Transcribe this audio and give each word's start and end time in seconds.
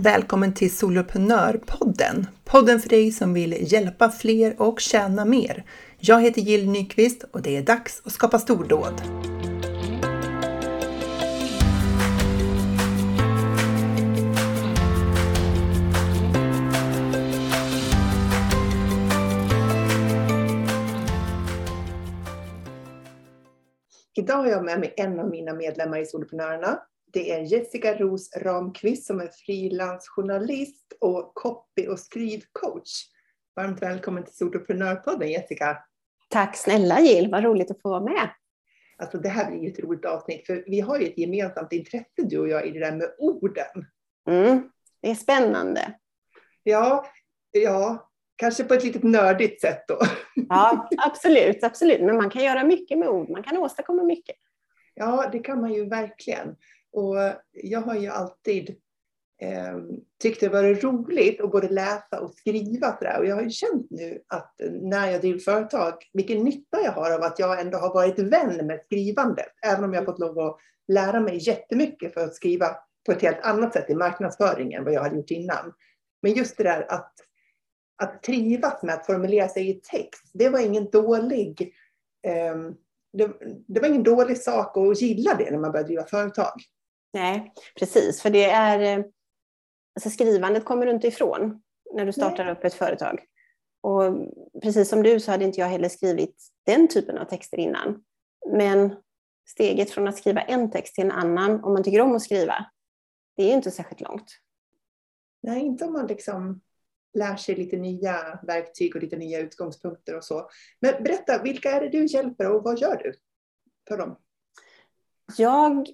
Välkommen 0.00 0.54
till 0.54 0.76
Soloprenörpodden! 0.76 2.26
Podden 2.44 2.80
för 2.80 2.88
dig 2.88 3.12
som 3.12 3.34
vill 3.34 3.72
hjälpa 3.72 4.10
fler 4.10 4.62
och 4.62 4.80
tjäna 4.80 5.24
mer. 5.24 5.64
Jag 5.98 6.22
heter 6.22 6.40
Jill 6.40 6.70
Nyqvist 6.70 7.24
och 7.32 7.42
det 7.42 7.56
är 7.56 7.62
dags 7.62 8.02
att 8.04 8.12
skapa 8.12 8.38
stordåd. 8.38 9.02
Idag 24.16 24.36
har 24.36 24.46
jag 24.46 24.64
med 24.64 24.80
mig 24.80 24.94
en 24.96 25.20
av 25.20 25.30
mina 25.30 25.54
medlemmar 25.54 25.98
i 25.98 26.06
Soloprenörerna. 26.06 26.78
Det 27.18 27.30
är 27.30 27.40
Jessica 27.40 27.94
Ros 27.94 28.36
Ramqvist 28.36 29.06
som 29.06 29.20
är 29.20 29.28
frilansjournalist 29.46 30.92
och 31.00 31.34
copy 31.34 31.86
och 31.86 31.98
skrivcoach. 31.98 32.90
Varmt 33.56 33.82
välkommen 33.82 34.24
till 34.24 34.34
Soloprenörpodden 34.34 35.30
Jessica. 35.30 35.78
Tack 36.28 36.56
snälla 36.56 37.00
Jill, 37.00 37.30
vad 37.30 37.44
roligt 37.44 37.70
att 37.70 37.82
få 37.82 37.88
vara 37.88 38.00
med. 38.00 38.30
Alltså 38.98 39.18
det 39.18 39.28
här 39.28 39.50
blir 39.50 39.62
ju 39.62 39.68
ett 39.68 39.78
roligt 39.78 40.04
avsnitt 40.04 40.46
för 40.46 40.64
vi 40.66 40.80
har 40.80 40.98
ju 40.98 41.06
ett 41.06 41.18
gemensamt 41.18 41.72
intresse 41.72 42.22
du 42.22 42.38
och 42.38 42.48
jag 42.48 42.66
i 42.66 42.70
det 42.70 42.80
där 42.80 42.96
med 42.96 43.14
orden. 43.18 43.86
Mm, 44.28 44.70
det 45.02 45.10
är 45.10 45.14
spännande. 45.14 45.94
Ja, 46.62 47.06
ja, 47.50 48.10
kanske 48.36 48.64
på 48.64 48.74
ett 48.74 48.84
lite 48.84 49.06
nördigt 49.06 49.60
sätt 49.60 49.84
då. 49.88 49.98
Ja, 50.48 50.88
absolut, 50.98 51.64
absolut. 51.64 52.00
Men 52.00 52.16
man 52.16 52.30
kan 52.30 52.44
göra 52.44 52.64
mycket 52.64 52.98
med 52.98 53.08
ord, 53.08 53.30
man 53.30 53.42
kan 53.42 53.56
åstadkomma 53.56 54.02
mycket. 54.02 54.36
Ja, 54.94 55.28
det 55.32 55.38
kan 55.38 55.60
man 55.60 55.72
ju 55.72 55.88
verkligen. 55.88 56.56
Och 56.92 57.16
jag 57.52 57.80
har 57.80 57.94
ju 57.94 58.08
alltid 58.08 58.76
eh, 59.42 59.78
tyckt 60.22 60.40
det 60.40 60.48
varit 60.48 60.84
roligt 60.84 61.40
att 61.40 61.50
både 61.50 61.68
läsa 61.68 62.20
och 62.20 62.30
skriva. 62.30 62.96
Så 62.98 63.04
där. 63.04 63.18
Och 63.18 63.26
jag 63.26 63.36
har 63.36 63.42
ju 63.42 63.50
känt 63.50 63.86
nu 63.90 64.22
att 64.26 64.54
när 64.70 65.10
jag 65.10 65.20
driver 65.20 65.38
företag, 65.38 65.94
vilken 66.12 66.44
nytta 66.44 66.80
jag 66.84 66.92
har 66.92 67.10
av 67.10 67.22
att 67.22 67.38
jag 67.38 67.60
ändå 67.60 67.78
har 67.78 67.94
varit 67.94 68.18
vän 68.18 68.66
med 68.66 68.80
skrivandet. 68.84 69.52
Även 69.66 69.84
om 69.84 69.92
jag 69.92 70.00
har 70.00 70.06
fått 70.06 70.18
lov 70.18 70.38
att 70.38 70.58
lära 70.88 71.20
mig 71.20 71.48
jättemycket 71.48 72.14
för 72.14 72.24
att 72.24 72.34
skriva 72.34 72.76
på 73.06 73.12
ett 73.12 73.22
helt 73.22 73.40
annat 73.40 73.72
sätt 73.72 73.90
i 73.90 73.94
marknadsföring 73.94 74.72
än 74.72 74.84
vad 74.84 74.92
jag 74.92 75.02
hade 75.02 75.16
gjort 75.16 75.30
innan. 75.30 75.72
Men 76.22 76.32
just 76.32 76.56
det 76.56 76.64
där 76.64 76.92
att, 76.92 77.12
att 78.02 78.22
trivas 78.22 78.82
med 78.82 78.94
att 78.94 79.06
formulera 79.06 79.48
sig 79.48 79.70
i 79.70 79.74
text, 79.74 80.30
det 80.34 80.48
var 80.48 80.58
ingen 80.58 80.90
dålig 80.90 81.74
eh, 82.26 82.56
det, 83.12 83.32
det, 83.68 83.80
var 83.80 83.88
ingen 83.88 84.02
dålig 84.02 84.38
sak 84.38 84.76
att 84.76 85.00
gilla 85.00 85.34
det 85.34 85.50
när 85.50 85.58
man 85.58 85.72
började 85.72 85.88
driva 85.88 86.06
företag. 86.06 86.52
Nej, 87.12 87.52
precis. 87.78 88.22
För 88.22 88.30
det 88.30 88.44
är... 88.44 89.04
Alltså 89.94 90.10
skrivandet 90.10 90.64
kommer 90.64 90.86
du 90.86 90.92
inte 90.92 91.06
ifrån 91.06 91.62
när 91.94 92.06
du 92.06 92.12
startar 92.12 92.44
Nej. 92.44 92.52
upp 92.52 92.64
ett 92.64 92.74
företag. 92.74 93.24
Och 93.80 94.02
precis 94.62 94.88
som 94.88 95.02
du 95.02 95.20
så 95.20 95.30
hade 95.30 95.44
inte 95.44 95.60
jag 95.60 95.68
heller 95.68 95.88
skrivit 95.88 96.48
den 96.66 96.88
typen 96.88 97.18
av 97.18 97.24
texter 97.24 97.58
innan. 97.58 98.04
Men 98.52 98.96
steget 99.48 99.90
från 99.90 100.08
att 100.08 100.18
skriva 100.18 100.40
en 100.40 100.70
text 100.70 100.94
till 100.94 101.04
en 101.04 101.12
annan, 101.12 101.64
om 101.64 101.72
man 101.72 101.84
tycker 101.84 102.00
om 102.00 102.16
att 102.16 102.22
skriva, 102.22 102.66
det 103.36 103.42
är 103.42 103.52
inte 103.52 103.70
särskilt 103.70 104.00
långt. 104.00 104.38
Nej, 105.42 105.60
inte 105.60 105.84
om 105.84 105.92
man 105.92 106.06
liksom 106.06 106.60
lär 107.14 107.36
sig 107.36 107.54
lite 107.54 107.76
nya 107.76 108.40
verktyg 108.42 108.96
och 108.96 109.02
lite 109.02 109.16
nya 109.16 109.40
utgångspunkter 109.40 110.16
och 110.16 110.24
så. 110.24 110.50
Men 110.80 111.02
berätta, 111.02 111.42
vilka 111.42 111.70
är 111.70 111.80
det 111.80 111.88
du 111.88 112.04
hjälper 112.04 112.50
och 112.50 112.62
vad 112.62 112.78
gör 112.78 112.96
du 112.96 113.14
för 113.88 113.98
dem? 113.98 114.16
Jag, 115.36 115.88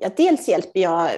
ja, 0.00 0.10
dels 0.16 0.48
hjälper 0.48 0.80
jag 0.80 1.10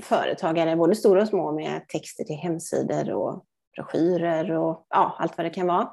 företagare, 0.00 0.76
både 0.76 0.94
stora 0.94 1.22
och 1.22 1.28
små, 1.28 1.52
med 1.52 1.88
texter 1.88 2.24
till 2.24 2.36
hemsidor 2.36 3.12
och 3.12 3.44
broschyrer 3.76 4.50
och 4.50 4.86
ja, 4.88 5.16
allt 5.18 5.36
vad 5.36 5.46
det 5.46 5.50
kan 5.50 5.66
vara. 5.66 5.90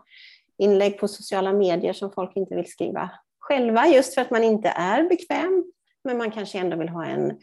Inlägg 0.57 0.99
på 0.99 1.07
sociala 1.07 1.53
medier 1.53 1.93
som 1.93 2.11
folk 2.11 2.35
inte 2.35 2.55
vill 2.55 2.71
skriva 2.71 3.11
själva, 3.39 3.87
just 3.87 4.13
för 4.13 4.21
att 4.21 4.31
man 4.31 4.43
inte 4.43 4.69
är 4.69 5.09
bekväm, 5.09 5.71
men 6.03 6.17
man 6.17 6.31
kanske 6.31 6.59
ändå 6.59 6.77
vill 6.77 6.89
ha 6.89 7.05
en 7.05 7.39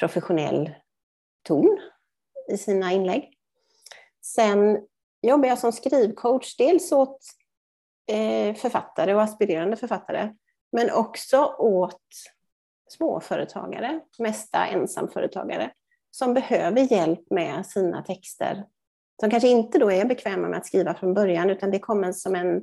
professionell 0.00 0.70
ton 1.42 1.78
i 2.52 2.56
sina 2.56 2.92
inlägg. 2.92 3.32
Sen 4.22 4.78
jobbar 5.22 5.48
jag 5.48 5.58
som 5.58 5.72
skrivcoach, 5.72 6.56
dels 6.56 6.92
åt 6.92 7.18
eh, 8.10 8.54
författare 8.54 9.14
och 9.14 9.22
aspirerande 9.22 9.76
författare, 9.76 10.34
men 10.72 10.90
också 10.90 11.54
åt 11.58 12.02
småföretagare, 12.88 14.00
mesta 14.18 14.66
ensamföretagare, 14.66 15.70
som 16.10 16.34
behöver 16.34 16.92
hjälp 16.92 17.30
med 17.30 17.66
sina 17.66 18.02
texter. 18.02 18.64
Som 19.20 19.30
kanske 19.30 19.48
inte 19.48 19.78
då 19.78 19.92
är 19.92 20.04
bekväma 20.04 20.48
med 20.48 20.58
att 20.58 20.66
skriva 20.66 20.94
från 20.94 21.14
början, 21.14 21.50
utan 21.50 21.70
det 21.70 21.78
kommer 21.78 22.12
som 22.12 22.34
en 22.34 22.62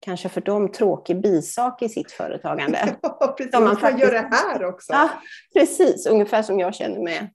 kanske 0.00 0.28
för 0.28 0.40
dem 0.40 0.72
tråkig 0.72 1.22
bisak 1.22 1.82
i 1.82 1.88
sitt 1.88 2.12
företagande. 2.12 2.96
Ja, 3.02 3.34
precis. 3.38 3.52
man 3.52 3.76
faktiskt... 3.76 4.04
gör 4.04 4.12
det 4.12 4.28
här 4.32 4.64
också. 4.64 4.92
Ja, 4.92 5.10
precis. 5.52 6.06
Ungefär 6.06 6.42
som 6.42 6.58
jag 6.58 6.74
känner 6.74 7.00
med 7.00 7.28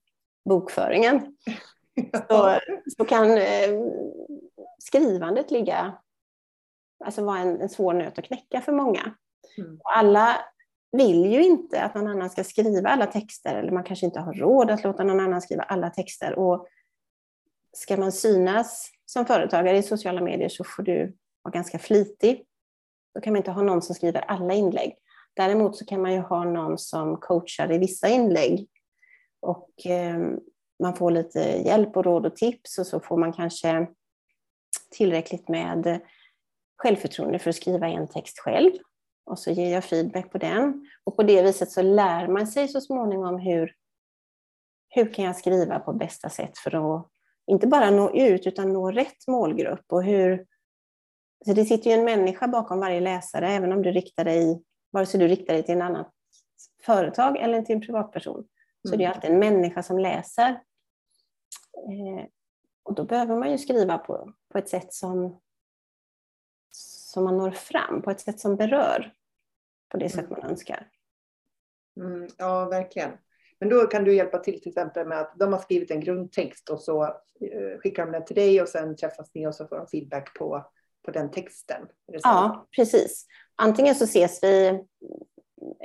bokföringen. 0.49 1.37
Så, 2.29 2.59
så 2.97 3.05
kan 3.05 3.37
eh, 3.37 3.69
skrivandet 4.79 5.51
ligga, 5.51 5.93
alltså 7.05 7.25
vara 7.25 7.39
en, 7.39 7.61
en 7.61 7.69
svår 7.69 7.93
nöt 7.93 8.19
att 8.19 8.25
knäcka 8.25 8.61
för 8.61 8.71
många. 8.71 9.15
Mm. 9.57 9.79
Och 9.83 9.97
alla 9.97 10.37
vill 10.97 11.25
ju 11.25 11.43
inte 11.43 11.83
att 11.83 11.95
någon 11.95 12.07
annan 12.07 12.29
ska 12.29 12.43
skriva 12.43 12.89
alla 12.89 13.05
texter, 13.05 13.55
eller 13.55 13.71
man 13.71 13.83
kanske 13.83 14.05
inte 14.05 14.19
har 14.19 14.33
råd 14.33 14.71
att 14.71 14.83
låta 14.83 15.03
någon 15.03 15.19
annan 15.19 15.41
skriva 15.41 15.63
alla 15.63 15.89
texter. 15.89 16.39
Och 16.39 16.67
ska 17.73 17.97
man 17.97 18.11
synas 18.11 18.89
som 19.05 19.25
företagare 19.25 19.77
i 19.77 19.83
sociala 19.83 20.21
medier 20.21 20.49
så 20.49 20.63
får 20.63 20.83
du 20.83 21.17
vara 21.41 21.51
ganska 21.53 21.79
flitig. 21.79 22.45
Då 23.15 23.21
kan 23.21 23.33
man 23.33 23.37
inte 23.37 23.51
ha 23.51 23.61
någon 23.61 23.81
som 23.81 23.95
skriver 23.95 24.21
alla 24.21 24.53
inlägg. 24.53 24.93
Däremot 25.35 25.77
så 25.77 25.85
kan 25.85 26.01
man 26.01 26.13
ju 26.13 26.19
ha 26.19 26.43
någon 26.43 26.77
som 26.77 27.17
coachar 27.17 27.71
i 27.71 27.77
vissa 27.77 28.07
inlägg. 28.07 28.67
Och 29.39 29.85
eh, 29.85 30.19
man 30.83 30.95
får 30.95 31.11
lite 31.11 31.39
hjälp 31.39 31.97
och 31.97 32.05
råd 32.05 32.25
och 32.25 32.35
tips 32.35 32.77
och 32.77 32.87
så 32.87 32.99
får 32.99 33.17
man 33.17 33.33
kanske 33.33 33.87
tillräckligt 34.91 35.47
med 35.47 36.01
självförtroende 36.77 37.39
för 37.39 37.49
att 37.49 37.55
skriva 37.55 37.87
en 37.87 38.07
text 38.07 38.39
själv. 38.39 38.71
Och 39.25 39.39
så 39.39 39.51
ger 39.51 39.73
jag 39.73 39.83
feedback 39.83 40.31
på 40.31 40.37
den. 40.37 40.89
Och 41.03 41.15
på 41.15 41.23
det 41.23 41.41
viset 41.41 41.71
så 41.71 41.81
lär 41.81 42.27
man 42.27 42.47
sig 42.47 42.67
så 42.67 42.81
småningom 42.81 43.39
hur, 43.39 43.75
hur 44.89 45.13
kan 45.13 45.25
jag 45.25 45.35
skriva 45.35 45.79
på 45.79 45.93
bästa 45.93 46.29
sätt 46.29 46.57
för 46.57 46.95
att 46.95 47.07
inte 47.47 47.67
bara 47.67 47.91
nå 47.91 48.11
ut 48.11 48.47
utan 48.47 48.73
nå 48.73 48.91
rätt 48.91 49.27
målgrupp. 49.27 49.85
Och 49.91 50.03
hur, 50.03 50.45
så 51.45 51.53
det 51.53 51.65
sitter 51.65 51.89
ju 51.89 51.95
en 51.95 52.05
människa 52.05 52.47
bakom 52.47 52.79
varje 52.79 52.99
läsare, 52.99 53.49
även 53.49 53.71
om 53.71 53.81
du 53.81 53.91
riktar 53.91 54.25
dig, 54.25 54.63
vare 54.91 55.05
sig 55.05 55.19
du 55.19 55.27
riktar 55.27 55.53
dig 55.53 55.63
till 55.63 55.75
en 55.75 55.81
annat 55.81 56.11
företag 56.85 57.37
eller 57.37 57.61
till 57.61 57.75
en 57.75 57.81
privatperson. 57.81 58.47
Så 58.87 58.95
det 58.95 59.03
är 59.03 59.07
mm. 59.07 59.15
alltid 59.15 59.31
en 59.31 59.39
människa 59.39 59.83
som 59.83 59.99
läser. 59.99 60.49
Eh, 61.89 62.25
och 62.83 62.93
då 62.93 63.03
behöver 63.03 63.35
man 63.35 63.51
ju 63.51 63.57
skriva 63.57 63.97
på, 63.97 64.33
på 64.51 64.57
ett 64.57 64.69
sätt 64.69 64.93
som, 64.93 65.39
som 67.13 67.23
man 67.23 67.37
når 67.37 67.51
fram, 67.51 68.01
på 68.01 68.11
ett 68.11 68.19
sätt 68.19 68.39
som 68.39 68.55
berör 68.55 69.13
på 69.89 69.97
det 69.97 70.09
sätt 70.09 70.25
mm. 70.25 70.39
man 70.39 70.49
önskar. 70.49 70.87
Mm, 71.99 72.27
ja, 72.37 72.65
verkligen. 72.65 73.11
Men 73.59 73.69
då 73.69 73.87
kan 73.87 74.03
du 74.03 74.15
hjälpa 74.15 74.37
till 74.37 74.61
till 74.61 74.69
exempel 74.69 75.07
med 75.07 75.19
att 75.19 75.33
de 75.39 75.53
har 75.53 75.59
skrivit 75.59 75.91
en 75.91 75.99
grundtext 75.99 76.69
och 76.69 76.81
så 76.81 77.03
eh, 77.03 77.79
skickar 77.79 78.05
de 78.05 78.11
den 78.11 78.25
till 78.25 78.35
dig 78.35 78.61
och 78.61 78.69
sen 78.69 78.95
träffas 78.95 79.31
ni 79.33 79.47
och 79.47 79.55
så 79.55 79.67
får 79.67 79.75
de 79.75 79.87
feedback 79.87 80.37
på, 80.37 80.65
på 81.05 81.11
den 81.11 81.31
texten. 81.31 81.87
Ja, 82.05 82.67
precis. 82.75 83.25
Antingen 83.55 83.95
så 83.95 84.03
ses 84.03 84.43
vi 84.43 84.67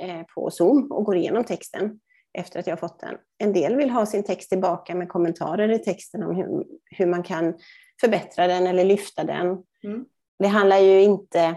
eh, 0.01 0.23
på 0.35 0.51
Zoom 0.51 0.93
och 0.93 1.05
går 1.05 1.17
igenom 1.17 1.45
texten 1.45 2.01
efter 2.33 2.61
att 2.61 2.67
jag 2.67 2.81
fått 2.81 3.01
den. 3.01 3.15
En 3.39 3.53
del 3.53 3.77
vill 3.77 3.91
ha 3.91 4.07
sin 4.07 4.25
text 4.25 4.49
tillbaka 4.49 4.95
med 4.95 5.09
kommentarer 5.09 5.69
i 5.69 5.79
texten 5.79 6.23
om 6.23 6.37
hur, 6.37 6.65
hur 6.85 7.07
man 7.07 7.23
kan 7.23 7.59
förbättra 8.01 8.47
den 8.47 8.67
eller 8.67 8.85
lyfta 8.85 9.25
den. 9.25 9.47
Mm. 9.85 10.05
Det 10.39 10.49
handlar 10.49 10.79
ju 10.79 11.03
inte, 11.03 11.57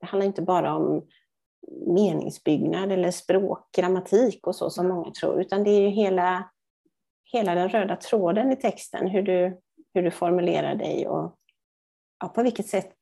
det 0.00 0.06
handlar 0.06 0.26
inte 0.26 0.42
bara 0.42 0.76
om 0.76 1.06
meningsbyggnad 1.86 2.92
eller 2.92 3.10
språk, 3.10 3.68
grammatik 3.76 4.46
och 4.46 4.56
så 4.56 4.70
som 4.70 4.88
många 4.88 5.10
tror, 5.10 5.40
utan 5.40 5.64
det 5.64 5.70
är 5.70 5.80
ju 5.80 5.88
hela, 5.88 6.50
hela 7.32 7.54
den 7.54 7.68
röda 7.68 7.96
tråden 7.96 8.52
i 8.52 8.56
texten, 8.56 9.08
hur 9.08 9.22
du, 9.22 9.60
hur 9.94 10.02
du 10.02 10.10
formulerar 10.10 10.74
dig 10.74 11.08
och 11.08 11.36
ja, 12.20 12.28
på 12.28 12.42
vilket 12.42 12.66
sätt 12.66 12.92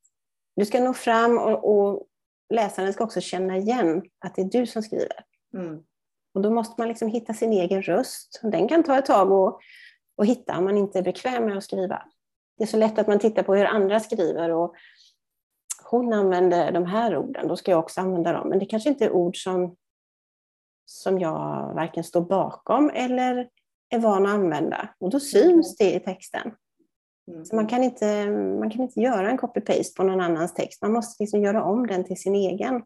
du 0.57 0.67
ska 0.67 0.81
nå 0.81 0.95
fram 0.95 1.39
och, 1.39 1.65
och 1.65 2.07
läsaren 2.55 2.93
ska 2.93 3.05
också 3.05 3.21
känna 3.21 3.57
igen 3.57 4.03
att 4.19 4.35
det 4.35 4.43
är 4.43 4.51
du 4.51 4.67
som 4.67 4.83
skriver. 4.83 5.25
Mm. 5.55 5.83
Och 6.35 6.41
då 6.41 6.51
måste 6.51 6.75
man 6.81 6.89
liksom 6.89 7.09
hitta 7.09 7.35
sin 7.35 7.53
egen 7.53 7.83
röst. 7.83 8.41
Den 8.43 8.69
kan 8.69 8.83
ta 8.83 8.99
ett 8.99 9.07
tag 9.07 9.33
att, 10.17 10.27
hitta 10.27 10.59
om 10.59 10.65
man 10.65 10.77
inte 10.77 10.99
är 10.99 11.03
bekväm 11.03 11.45
med 11.45 11.57
att 11.57 11.65
skriva. 11.65 12.03
Det 12.61 12.65
är 12.65 12.69
så 12.69 12.77
lätt 12.77 12.99
att 12.99 13.07
man 13.07 13.19
tittar 13.19 13.43
på 13.43 13.55
hur 13.55 13.65
andra 13.65 14.01
skriver 14.01 14.51
och 14.51 14.75
hon 15.85 16.12
använder 16.12 16.73
de 16.73 16.87
här 16.87 17.17
orden, 17.17 17.49
då 17.49 17.57
ska 17.57 17.71
jag 17.71 17.81
också 17.81 18.01
använda 18.01 18.33
dem. 18.33 18.49
Men 18.49 18.59
det 18.59 18.67
kanske 18.67 18.89
inte 18.89 19.05
är 19.05 19.11
ord 19.11 19.37
som, 19.37 19.77
som 20.85 21.19
jag 21.19 21.75
varken 21.75 22.05
står 22.05 22.21
bakom 22.21 22.91
eller 22.95 23.49
är 23.91 23.99
van 23.99 24.27
att 24.27 24.33
använda 24.33 24.95
och 24.99 25.11
då 25.11 25.21
syns 25.21 25.77
det 25.77 25.95
i 25.95 26.01
texten. 26.01 26.53
Mm. 27.31 27.45
Så 27.45 27.57
man 27.57 27.67
kan 27.67 27.85
inte, 27.85 28.31
man 28.31 28.71
kan 28.71 28.81
inte 28.81 29.01
göra 29.01 29.31
en 29.31 29.39
copy-paste 29.39 29.97
på 29.97 30.03
någon 30.03 30.21
annans 30.21 30.55
text. 30.55 30.83
Man 30.83 30.93
måste 30.93 31.23
liksom 31.23 31.43
göra 31.43 31.65
om 31.65 31.87
den 31.87 32.05
till 32.05 32.21
sin 32.21 32.35
egen. 32.35 32.83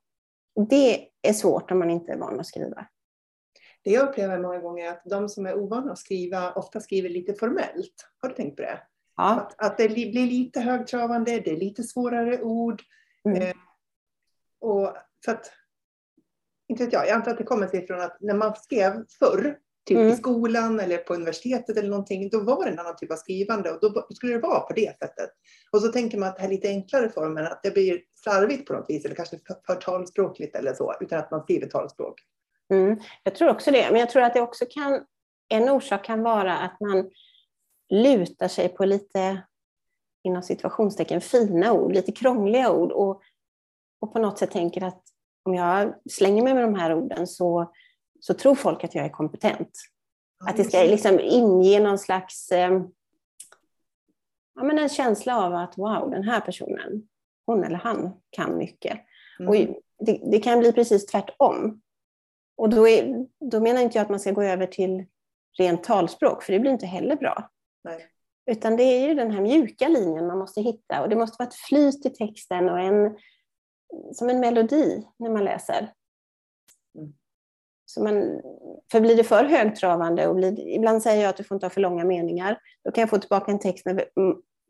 Och 0.57 0.69
det 0.69 1.09
är 1.23 1.33
svårt 1.33 1.71
om 1.71 1.79
man 1.79 1.91
inte 1.91 2.13
är 2.13 2.19
van 2.19 2.41
att 2.41 2.47
skriva. 2.47 2.87
Det 3.85 3.91
jag 3.91 4.09
upplever 4.09 4.39
många 4.39 4.59
gånger 4.59 4.87
är 4.87 4.91
att 4.91 5.03
de 5.05 5.29
som 5.29 5.47
är 5.47 5.59
ovana 5.59 5.93
att 5.93 5.99
skriva 5.99 6.53
ofta 6.53 6.81
skriver 6.81 7.09
lite 7.09 7.35
formellt. 7.35 8.09
Har 8.21 8.29
du 8.29 8.35
tänkt 8.35 8.57
på 8.57 8.63
det? 8.63 8.81
Ja. 9.17 9.31
Att, 9.31 9.65
att 9.65 9.79
det 9.79 9.89
blir 9.89 10.27
lite 10.27 10.61
högtravande, 10.61 11.41
det 11.41 11.51
är 11.51 11.57
lite 11.57 11.83
svårare 11.83 12.43
ord. 12.43 12.83
Mm. 13.29 13.43
Eh, 13.43 13.55
och 14.61 14.97
för 15.25 15.33
att, 15.33 15.53
inte 16.69 16.85
vet 16.85 16.93
jag, 16.93 17.07
jag 17.07 17.15
antar 17.15 17.31
att 17.31 17.39
det 17.39 17.45
kommer 17.45 17.67
sig 17.67 17.87
från 17.87 18.01
att 18.01 18.17
när 18.21 18.35
man 18.35 18.55
skrev 18.57 19.05
förr, 19.19 19.59
typ 19.87 19.99
Mm. 19.99 20.13
i 20.13 20.17
skolan 20.17 20.81
eller 20.81 20.99
på 20.99 21.15
universitetet 21.15 21.77
eller 21.77 21.89
någonting, 21.89 22.29
då 22.29 22.41
var 22.41 22.65
det 22.65 22.71
en 22.71 22.79
annan 22.79 22.97
typ 22.97 23.13
av 23.13 23.17
skrivande 23.17 23.71
och 23.71 23.79
då 23.81 24.07
skulle 24.11 24.33
det 24.33 24.39
vara 24.39 24.61
på 24.61 24.73
det 24.73 24.99
sättet. 24.99 25.31
Och 25.71 25.81
så 25.81 25.89
tänker 25.89 26.19
man 26.19 26.29
att 26.29 26.37
det 26.37 26.43
här 26.43 26.49
lite 26.49 26.69
enklare 26.69 27.09
formen, 27.09 27.47
att 27.47 27.63
det 27.63 27.71
blir 27.71 28.01
slarvigt 28.15 28.67
på 28.67 28.73
något 28.73 28.87
vis 28.89 29.05
eller 29.05 29.15
kanske 29.15 29.39
för, 29.47 29.57
för 29.67 29.75
talspråkligt 29.75 30.57
eller 30.57 30.75
så, 30.75 30.95
utan 31.01 31.19
att 31.19 31.31
man 31.31 31.43
skriver 31.43 31.67
talspråk. 31.67 32.15
Mm. 32.71 33.01
Jag 33.23 33.35
tror 33.35 33.49
också 33.49 33.71
det, 33.71 33.89
men 33.91 34.01
jag 34.01 34.11
tror 34.11 34.23
att 34.23 34.35
det 34.35 34.41
också 34.41 34.65
kan, 34.71 35.05
en 35.49 35.69
orsak 35.69 36.05
kan 36.05 36.23
vara 36.23 36.59
att 36.59 36.81
man 36.81 37.11
lutar 37.89 38.49
sig 38.49 38.69
på 38.69 38.85
lite, 38.85 39.43
inom 40.23 40.43
situationstecken, 40.43 41.21
fina 41.21 41.73
ord, 41.73 41.93
lite 41.93 42.13
krångliga 42.13 42.73
ord 42.73 42.93
och, 42.93 43.23
och 44.01 44.13
på 44.13 44.19
något 44.19 44.39
sätt 44.39 44.51
tänker 44.51 44.85
att 44.85 45.03
om 45.43 45.55
jag 45.55 45.95
slänger 46.11 46.43
mig 46.43 46.55
med 46.55 46.63
de 46.63 46.75
här 46.75 46.95
orden 46.95 47.27
så, 47.27 47.73
så 48.21 48.35
tror 48.35 48.55
folk 48.55 48.85
att 48.85 48.95
jag 48.95 49.05
är 49.05 49.09
kompetent. 49.09 49.71
Att 50.47 50.57
det 50.57 50.65
ska 50.65 50.79
liksom 50.79 51.21
inge 51.21 51.81
någon 51.81 51.99
slags 51.99 52.53
eh, 52.53 52.83
ja, 54.55 54.65
men 54.65 54.79
en 54.79 54.89
känsla 54.89 55.45
av 55.45 55.55
att 55.55 55.79
wow, 55.79 56.11
den 56.11 56.23
här 56.25 56.41
personen, 56.41 57.09
hon 57.47 57.65
eller 57.65 57.77
han 57.77 58.13
kan 58.31 58.57
mycket. 58.57 59.01
Mm. 59.41 59.49
Och 59.49 59.55
det, 59.99 60.21
det 60.31 60.41
kan 60.41 60.59
bli 60.59 60.73
precis 60.73 61.07
tvärtom. 61.07 61.81
Och 62.57 62.69
då, 62.69 62.89
är, 62.89 63.27
då 63.51 63.61
menar 63.61 63.83
inte 63.83 63.99
jag 63.99 64.03
att 64.03 64.11
man 64.11 64.21
ska 64.21 64.33
gå 64.33 64.43
över 64.43 64.67
till 64.67 65.05
rent 65.59 65.85
talspråk, 65.85 66.43
för 66.43 66.53
det 66.53 66.61
blir 66.61 66.71
inte 66.71 66.87
heller 66.87 67.17
bra. 67.17 67.51
Nej. 67.85 68.07
Utan 68.47 68.77
det 68.77 68.83
är 68.83 69.09
ju 69.09 69.15
den 69.15 69.31
här 69.31 69.41
mjuka 69.41 69.89
linjen 69.89 70.27
man 70.27 70.39
måste 70.39 70.61
hitta 70.61 71.03
och 71.03 71.09
det 71.09 71.17
måste 71.17 71.37
vara 71.39 71.49
ett 71.49 71.55
flyt 71.55 72.07
i 72.07 72.11
texten 72.11 72.69
och 72.69 72.81
en, 72.81 73.17
som 74.13 74.31
en 74.31 74.41
melodi 74.41 75.07
när 75.19 75.31
man 75.31 75.45
läser. 75.45 75.93
Mm. 76.99 77.13
Så 77.85 78.03
man, 78.03 78.41
för 78.93 79.01
blir 79.01 79.17
det 79.17 79.25
för 79.25 79.45
högtravande 79.45 80.27
och 80.27 80.35
blir, 80.35 80.61
ibland 80.61 81.03
säger 81.03 81.23
jag 81.23 81.31
att 81.31 81.37
du 81.37 81.45
får 81.45 81.55
inte 81.55 81.67
ha 81.67 81.71
för 81.71 81.81
långa 81.81 82.05
meningar, 82.05 82.61
då 82.85 82.91
kan 82.91 83.03
jag 83.03 83.11
få 83.11 83.19
tillbaka 83.19 83.53
en 83.53 83.59
text 83.59 83.87
med 83.87 84.05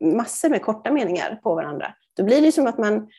massor 0.05 0.49
med 0.49 0.63
korta 0.63 0.91
meningar 0.91 1.41
på 1.43 1.55
varandra. 1.55 1.95
Då 2.17 2.25
blir 2.25 2.43
det 2.43 2.53
som 2.53 2.67
att 2.67 2.79
man 2.79 3.11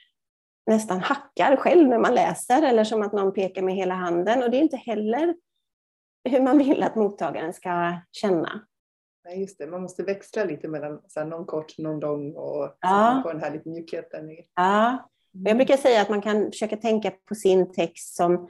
nästan 0.66 1.00
hackar 1.00 1.56
själv 1.56 1.88
när 1.88 2.00
man 2.00 2.16
läser 2.16 2.62
eller 2.62 2.84
som 2.84 3.02
att 3.02 3.14
någon 3.14 3.34
pekar 3.34 3.62
med 3.62 3.76
hela 3.76 3.94
handen 3.94 4.44
och 4.44 4.52
det 4.52 4.58
är 4.58 4.62
inte 4.62 4.78
heller 4.78 5.36
hur 6.30 6.42
man 6.42 6.58
vill 6.58 6.84
att 6.84 6.96
mottagaren 6.96 7.54
ska 7.54 7.94
känna. 8.12 8.62
Nej, 9.26 9.40
just 9.42 9.58
det. 9.58 9.68
Man 9.68 9.82
måste 9.82 10.04
växla 10.04 10.44
lite 10.44 10.68
mellan 10.68 11.02
så 11.08 11.20
här, 11.20 11.28
någon 11.28 11.46
kort, 11.46 11.78
någon 11.78 12.00
lång 12.00 12.36
och 12.36 12.64
så 12.68 12.74
Ja. 12.82 13.20
får 13.24 13.34
den 13.34 13.42
här 13.44 13.52
lite 13.52 13.70
mjukheten. 13.70 14.30
i- 14.30 14.48
Ja, 14.56 15.10
jag 15.32 15.58
brukar 15.58 15.78
säga 15.78 16.02
att 16.02 16.10
man 16.10 16.22
kan 16.22 16.52
försöka 16.52 16.78
tänka 16.78 17.12
på 17.12 17.36
sin 17.36 17.74
text 17.74 18.16
som, 18.16 18.50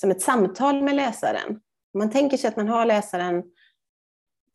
som 0.00 0.10
ett 0.10 0.22
samtal 0.22 0.82
med 0.82 0.94
läsaren. 0.94 1.60
Man 1.94 2.10
tänker 2.10 2.36
sig 2.36 2.48
att 2.48 2.56
man 2.56 2.68
har 2.68 2.86
läsaren 2.86 3.42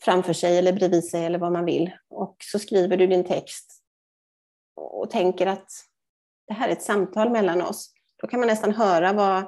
framför 0.02 0.34
sig 0.34 0.58
eller 0.58 0.74
bredvid 0.74 1.04
sig 1.06 1.26
eller 1.26 1.40
vad 1.40 1.52
man 1.52 1.66
vill 1.66 1.92
och 2.10 2.36
så 2.40 2.60
skriver 2.60 2.98
du 2.98 3.08
din 3.08 3.24
text 3.24 3.84
och 4.76 5.10
tänker 5.10 5.48
att 5.48 5.68
det 6.48 6.54
här 6.54 6.68
är 6.68 6.72
ett 6.72 6.82
samtal 6.84 7.30
mellan 7.30 7.62
oss. 7.62 7.94
Då 8.22 8.28
kan 8.28 8.40
man 8.40 8.48
nästan 8.48 8.74
höra 8.74 9.14
vad, 9.14 9.44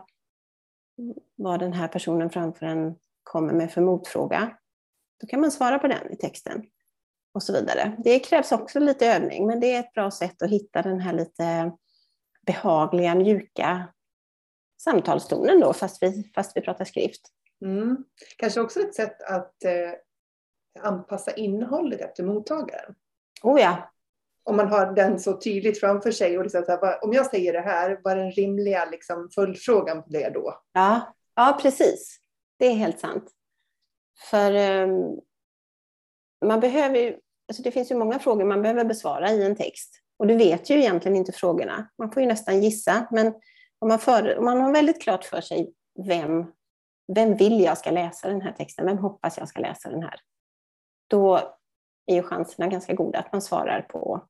vad 1.35 1.59
den 1.59 1.73
här 1.73 1.87
personen 1.87 2.29
framför 2.29 2.65
en 2.65 2.95
kommer 3.23 3.53
med 3.53 3.71
för 3.71 3.81
motfråga. 3.81 4.57
Då 5.21 5.27
kan 5.27 5.41
man 5.41 5.51
svara 5.51 5.79
på 5.79 5.87
den 5.87 6.11
i 6.11 6.15
texten 6.15 6.63
och 7.33 7.43
så 7.43 7.53
vidare. 7.53 7.95
Det 8.03 8.19
krävs 8.19 8.51
också 8.51 8.79
lite 8.79 9.07
övning, 9.07 9.47
men 9.47 9.59
det 9.59 9.75
är 9.75 9.79
ett 9.79 9.93
bra 9.93 10.11
sätt 10.11 10.41
att 10.41 10.49
hitta 10.49 10.81
den 10.81 10.99
här 10.99 11.13
lite 11.13 11.71
behagliga, 12.45 13.15
mjuka 13.15 13.87
samtalstonen 14.81 15.59
då, 15.59 15.73
fast 15.73 16.03
vi, 16.03 16.31
fast 16.35 16.57
vi 16.57 16.61
pratar 16.61 16.85
skrift. 16.85 17.21
Mm. 17.65 17.97
Kanske 18.37 18.61
också 18.61 18.79
ett 18.79 18.95
sätt 18.95 19.21
att 19.21 19.63
eh, 19.63 19.91
anpassa 20.83 21.31
innehållet 21.31 22.01
efter 22.01 22.23
mottagaren. 22.23 22.95
Oh 23.43 23.61
ja, 23.61 23.91
Om 24.43 24.55
man 24.55 24.67
har 24.67 24.93
den 24.93 25.19
så 25.19 25.39
tydligt 25.39 25.79
framför 25.79 26.11
sig 26.11 26.37
och 26.37 26.43
liksom 26.43 26.63
så 26.63 26.71
här, 26.71 27.03
om 27.03 27.13
jag 27.13 27.25
säger 27.25 27.53
det 27.53 27.61
här, 27.61 27.99
vad 28.03 28.13
är 28.13 28.17
den 28.17 28.31
rimliga 28.31 28.85
liksom, 28.85 29.29
följdfrågan 29.35 30.03
på 30.03 30.09
det 30.09 30.29
då? 30.29 30.61
ja, 30.73 31.15
ja, 31.35 31.59
precis. 31.61 32.19
Det 32.57 32.65
är 32.65 32.73
helt 32.73 32.99
sant. 32.99 33.31
För 34.17 34.51
ehm, 34.51 35.19
man 36.45 36.59
behöver 36.59 36.97
ju, 36.99 37.17
alltså 37.47 37.63
det 37.63 37.71
finns 37.71 37.91
ju 37.91 37.95
många 37.95 38.19
frågor 38.19 38.45
man 38.45 38.61
behöver 38.61 38.85
besvara 38.85 39.31
i 39.31 39.45
en 39.45 39.55
text. 39.55 40.01
Och 40.17 40.27
du 40.27 40.35
vet 40.35 40.69
ju 40.69 40.75
egentligen 40.75 41.17
inte 41.17 41.31
frågorna. 41.31 41.89
Man 41.97 42.11
får 42.11 42.21
ju 42.21 42.27
nästan 42.27 42.63
gissa. 42.63 43.07
Men 43.11 43.27
om 43.79 43.87
man, 43.87 43.99
för, 43.99 44.37
om 44.37 44.45
man 44.45 44.61
har 44.61 44.73
väldigt 44.73 45.01
klart 45.01 45.25
för 45.25 45.41
sig 45.41 45.73
vem, 46.07 46.45
vem 47.15 47.37
vill 47.37 47.61
jag 47.61 47.77
ska 47.77 47.91
läsa 47.91 48.27
den 48.27 48.41
här 48.41 48.51
texten? 48.51 48.85
Vem 48.85 48.97
hoppas 48.97 49.37
jag 49.37 49.47
ska 49.47 49.59
läsa 49.59 49.89
den 49.89 50.03
här? 50.03 50.19
Då 51.07 51.37
är 52.05 52.15
ju 52.15 52.23
chanserna 52.23 52.67
ganska 52.67 52.93
goda 52.93 53.19
att 53.19 53.31
man 53.31 53.41
svarar 53.41 53.81
på 53.81 54.27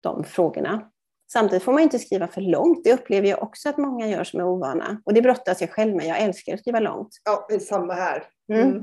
de 0.00 0.24
frågorna. 0.24 0.90
Samtidigt 1.32 1.62
får 1.62 1.72
man 1.72 1.82
inte 1.82 1.98
skriva 1.98 2.28
för 2.28 2.40
långt. 2.40 2.84
Det 2.84 2.92
upplever 2.92 3.28
jag 3.28 3.42
också 3.42 3.68
att 3.68 3.78
många 3.78 4.08
gör 4.08 4.24
som 4.24 4.40
är 4.40 4.44
ovana. 4.44 5.02
Och 5.04 5.14
det 5.14 5.22
brottas 5.22 5.60
jag 5.60 5.70
själv 5.70 5.96
med. 5.96 6.06
Jag 6.06 6.20
älskar 6.20 6.54
att 6.54 6.60
skriva 6.60 6.80
långt. 6.80 7.08
Ja, 7.24 7.48
samma 7.60 7.94
här. 7.94 8.24
Mm. 8.48 8.68
Mm. 8.68 8.82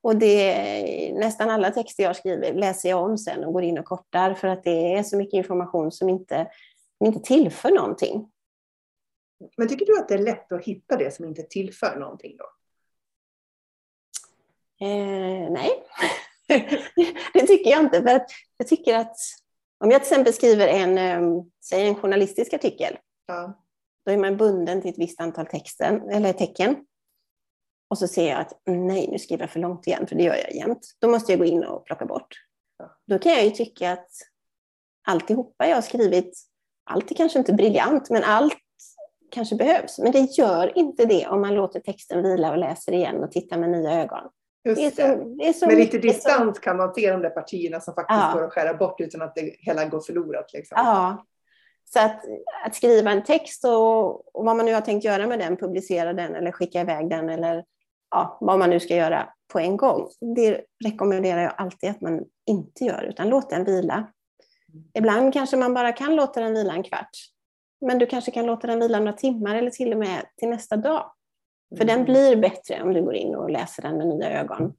Och 0.00 0.16
det, 0.16 1.14
nästan 1.14 1.50
alla 1.50 1.70
texter 1.70 2.02
jag 2.02 2.16
skriver 2.16 2.54
läser 2.54 2.88
jag 2.88 3.02
om 3.02 3.18
sen 3.18 3.44
och 3.44 3.52
går 3.52 3.62
in 3.62 3.78
och 3.78 3.84
kortar 3.84 4.34
för 4.34 4.48
att 4.48 4.64
det 4.64 4.94
är 4.94 5.02
så 5.02 5.16
mycket 5.16 5.34
information 5.34 5.92
som 5.92 6.08
inte, 6.08 6.50
som 6.98 7.06
inte 7.06 7.20
tillför 7.20 7.70
någonting. 7.70 8.30
Men 9.56 9.68
tycker 9.68 9.86
du 9.86 9.98
att 9.98 10.08
det 10.08 10.14
är 10.14 10.18
lätt 10.18 10.52
att 10.52 10.64
hitta 10.64 10.96
det 10.96 11.14
som 11.14 11.24
inte 11.24 11.42
tillför 11.42 11.96
någonting 11.96 12.36
då? 12.36 12.44
Eh, 14.86 15.50
nej, 15.50 15.70
det 17.34 17.46
tycker 17.46 17.70
jag 17.70 17.80
inte. 17.80 18.02
För 18.02 18.14
att 18.16 18.30
jag 18.56 18.68
tycker 18.68 18.94
att 18.94 19.16
om 19.84 19.90
jag 19.90 20.02
till 20.04 20.12
exempel 20.12 20.32
skriver 20.32 20.68
en, 20.68 20.98
eh, 20.98 21.42
säg 21.64 21.88
en 21.88 21.94
journalistisk 21.94 22.54
artikel, 22.54 22.98
Ja. 23.26 23.64
då 24.06 24.12
är 24.12 24.16
man 24.16 24.36
bunden 24.36 24.82
till 24.82 24.90
ett 24.90 24.98
visst 24.98 25.20
antal 25.20 25.46
texten, 25.46 26.10
eller 26.10 26.32
tecken. 26.32 26.76
Och 27.90 27.98
så 27.98 28.08
ser 28.08 28.28
jag 28.30 28.40
att 28.40 28.52
nej, 28.66 29.08
nu 29.10 29.18
skriver 29.18 29.42
jag 29.42 29.50
för 29.50 29.60
långt 29.60 29.86
igen, 29.86 30.06
för 30.06 30.16
det 30.16 30.22
gör 30.22 30.34
jag 30.36 30.54
jämt. 30.54 30.94
Då 31.00 31.08
måste 31.08 31.32
jag 31.32 31.38
gå 31.38 31.44
in 31.44 31.64
och 31.64 31.84
plocka 31.84 32.06
bort. 32.06 32.34
Ja. 32.78 32.90
Då 33.06 33.18
kan 33.18 33.32
jag 33.32 33.44
ju 33.44 33.50
tycka 33.50 33.92
att 33.92 34.08
alltihopa 35.06 35.68
jag 35.68 35.76
har 35.76 35.82
skrivit, 35.82 36.38
allt 36.84 37.10
är 37.10 37.14
kanske 37.14 37.38
inte 37.38 37.52
briljant, 37.52 38.10
men 38.10 38.24
allt 38.24 38.58
kanske 39.30 39.54
behövs. 39.56 39.98
Men 39.98 40.12
det 40.12 40.38
gör 40.38 40.78
inte 40.78 41.04
det 41.04 41.26
om 41.26 41.40
man 41.40 41.54
låter 41.54 41.80
texten 41.80 42.22
vila 42.22 42.50
och 42.50 42.58
läser 42.58 42.92
igen 42.92 43.24
och 43.24 43.32
tittar 43.32 43.58
med 43.58 43.70
nya 43.70 43.92
ögon. 44.02 44.30
Det 44.64 44.70
är 44.70 44.90
så, 44.90 45.24
det 45.24 45.48
är 45.48 45.52
så 45.52 45.66
Med 45.66 45.76
lite 45.76 45.98
distans 45.98 46.58
kan 46.58 46.76
man 46.76 46.94
se 46.94 47.10
de 47.10 47.22
där 47.22 47.30
partierna 47.30 47.80
som 47.80 47.94
faktiskt 47.94 48.20
Ja. 48.20 48.30
går 48.34 48.44
att 48.44 48.52
skära 48.52 48.74
bort 48.74 49.00
utan 49.00 49.22
att 49.22 49.34
det 49.34 49.56
hela 49.58 49.84
går 49.84 50.00
förlorat. 50.00 50.52
Liksom. 50.52 50.74
Ja. 50.78 51.26
Så 51.84 52.00
att, 52.00 52.24
att 52.66 52.74
skriva 52.74 53.10
en 53.10 53.24
text 53.24 53.64
och, 53.64 54.36
och 54.36 54.44
vad 54.44 54.56
man 54.56 54.66
nu 54.66 54.74
har 54.74 54.80
tänkt 54.80 55.04
göra 55.04 55.26
med 55.26 55.38
den, 55.38 55.56
publicera 55.56 56.12
den 56.12 56.34
eller 56.34 56.52
skicka 56.52 56.80
iväg 56.80 57.10
den 57.10 57.28
eller 57.28 57.64
ja, 58.10 58.38
vad 58.40 58.58
man 58.58 58.70
nu 58.70 58.80
ska 58.80 58.96
göra 58.96 59.28
på 59.52 59.58
en 59.58 59.76
gång. 59.76 60.08
Det 60.36 60.60
rekommenderar 60.84 61.42
jag 61.42 61.52
alltid 61.56 61.90
att 61.90 62.00
man 62.00 62.24
inte 62.46 62.84
gör, 62.84 63.02
utan 63.02 63.28
låt 63.28 63.50
den 63.50 63.64
vila. 63.64 64.06
Ibland 64.94 65.32
kanske 65.32 65.56
man 65.56 65.74
bara 65.74 65.92
kan 65.92 66.16
låta 66.16 66.40
den 66.40 66.54
vila 66.54 66.72
en 66.72 66.82
kvart. 66.82 67.10
Men 67.80 67.98
du 67.98 68.06
kanske 68.06 68.30
kan 68.30 68.46
låta 68.46 68.66
den 68.66 68.80
vila 68.80 68.98
några 68.98 69.12
timmar 69.12 69.54
eller 69.54 69.70
till 69.70 69.92
och 69.92 69.98
med 69.98 70.24
till 70.36 70.48
nästa 70.48 70.76
dag. 70.76 71.12
För 71.76 71.84
den 71.84 71.90
Mm. 72.00 72.04
blir 72.04 72.36
bättre 72.36 72.82
om 72.82 72.92
du 72.94 73.02
går 73.02 73.14
in 73.14 73.34
och 73.34 73.50
läser 73.50 73.82
den 73.82 73.98
med 73.98 74.06
nya 74.06 74.40
ögon. 74.40 74.74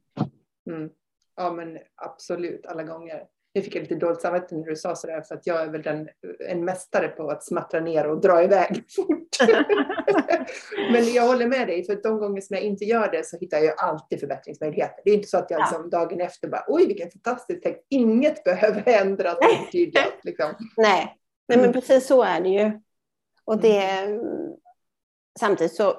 Mm. 0.70 0.90
Ja 1.36 1.52
men 1.52 1.78
absolut, 1.96 2.66
alla 2.66 2.84
gånger. 2.84 3.24
Nu 3.54 3.62
fick 3.62 3.76
jag 3.76 3.82
lite 3.82 3.96
dåligt 3.96 4.22
samvete 4.22 4.56
när 4.56 4.64
du 4.66 4.76
sa 4.76 4.96
sådär 4.96 5.22
för 5.22 5.36
att 5.36 5.48
jag 5.48 5.62
är 5.62 5.68
väl 5.68 5.82
den, 5.82 6.10
en 6.50 6.66
mästare 6.66 7.08
på 7.08 7.30
att 7.30 7.44
smattra 7.44 7.80
ner 7.80 8.08
och 8.08 8.22
dra 8.22 8.44
iväg 8.44 8.84
fort. 8.96 9.38
men 10.92 11.14
jag 11.14 11.28
håller 11.28 11.48
med 11.48 11.68
dig, 11.68 11.84
för 11.86 11.96
de 12.04 12.20
gånger 12.20 12.42
som 12.42 12.54
jag 12.56 12.64
inte 12.64 12.86
gör 12.86 13.12
det 13.12 13.26
så 13.26 13.38
hittar 13.38 13.58
jag 13.60 13.80
alltid 13.80 14.20
förbättringsmöjligheter. 14.20 15.02
Det 15.06 15.10
är 15.12 15.16
inte 15.16 15.28
så 15.28 15.38
att 15.38 15.52
jag 15.52 15.60
Ja. 15.60 15.66
liksom 15.66 15.90
dagen 15.90 16.22
efter 16.22 16.48
bara 16.48 16.64
oj 16.68 16.88
vilken 16.88 17.12
fantastisk 17.12 17.64
text, 17.64 17.86
inget 17.90 18.44
behöver 18.44 18.84
ändras 19.02 19.38
förtydligas. 19.66 20.08
Liksom. 20.24 20.54
Nej, 20.78 21.18
Nej 21.48 21.58
men 21.58 21.60
Mm. 21.60 21.74
precis 21.74 22.08
så 22.08 22.24
är 22.24 22.42
det 22.42 22.50
ju. 22.50 22.72
Och 23.46 23.58
det, 23.62 24.08
samtidigt 25.40 25.76
så, 25.76 25.94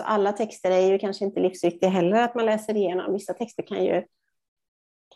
alltså 0.00 0.12
alla 0.12 0.32
texter 0.32 0.70
är 0.70 0.92
ju 0.92 0.98
kanske 0.98 1.24
inte 1.24 1.40
livsviktiga 1.40 1.90
heller 1.90 2.22
att 2.22 2.34
man 2.34 2.46
läser 2.46 2.76
igenom. 2.76 3.12
Vissa 3.12 3.34
texter 3.34 3.62
kan 3.62 3.84
ju, 3.84 3.92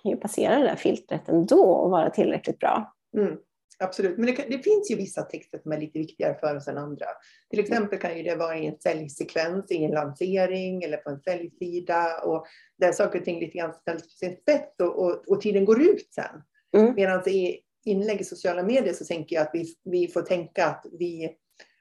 kan 0.03 0.11
ju 0.11 0.17
passera 0.17 0.59
det 0.59 0.65
där 0.65 0.77
filtret 0.77 1.29
ändå 1.29 1.63
och 1.63 1.91
vara 1.91 2.11
tillräckligt 2.11 2.59
bra. 2.59 2.95
Mm. 3.17 3.37
Absolut, 3.81 4.19
men 4.19 4.27
det, 4.27 4.33
det, 4.33 4.59
finns 4.59 4.91
ju 4.91 4.97
vissa 4.97 5.23
texter 5.23 5.59
som 5.59 5.73
är 5.73 5.81
lite 5.81 5.99
viktigare 5.99 6.39
för 6.41 6.57
oss 6.57 6.69
än 6.69 6.79
andra. 6.79 7.07
Till 7.51 7.61
exempel 7.61 7.99
kan 7.99 8.17
ju 8.17 8.23
det 8.23 8.37
vara 8.37 8.59
i 8.59 8.67
en 8.67 8.79
säljsekvens, 8.81 9.71
i 9.71 9.85
en 9.85 9.91
lansering 9.91 10.83
eller 10.83 10.97
på 10.97 11.11
en 11.11 11.21
säljsida 11.21 12.21
och 12.25 12.47
där 12.79 12.93
saker 12.93 13.19
och 13.19 13.25
ting 13.25 13.41
lite 13.41 13.59
grann 13.59 13.75
ställs 13.75 14.03
på 14.03 14.09
sin 14.09 14.37
spets 14.37 14.81
och, 14.81 15.05
och, 15.05 15.29
och 15.29 15.41
tiden 15.41 15.65
går 15.65 15.83
ut 15.83 16.09
sen. 16.15 16.43
Mm. 16.77 16.95
Medan 16.95 17.29
i 17.29 17.61
inlägg 17.85 18.21
i 18.21 18.25
sociala 18.25 18.63
medier 18.63 18.95
så 18.95 19.05
tänker 19.05 19.37
jag 19.37 19.43
att 19.43 19.51
vi, 19.53 19.75
vi 19.85 20.09
får 20.09 20.23
tänka 20.23 20.67
att 20.67 20.87
vi 20.99 21.37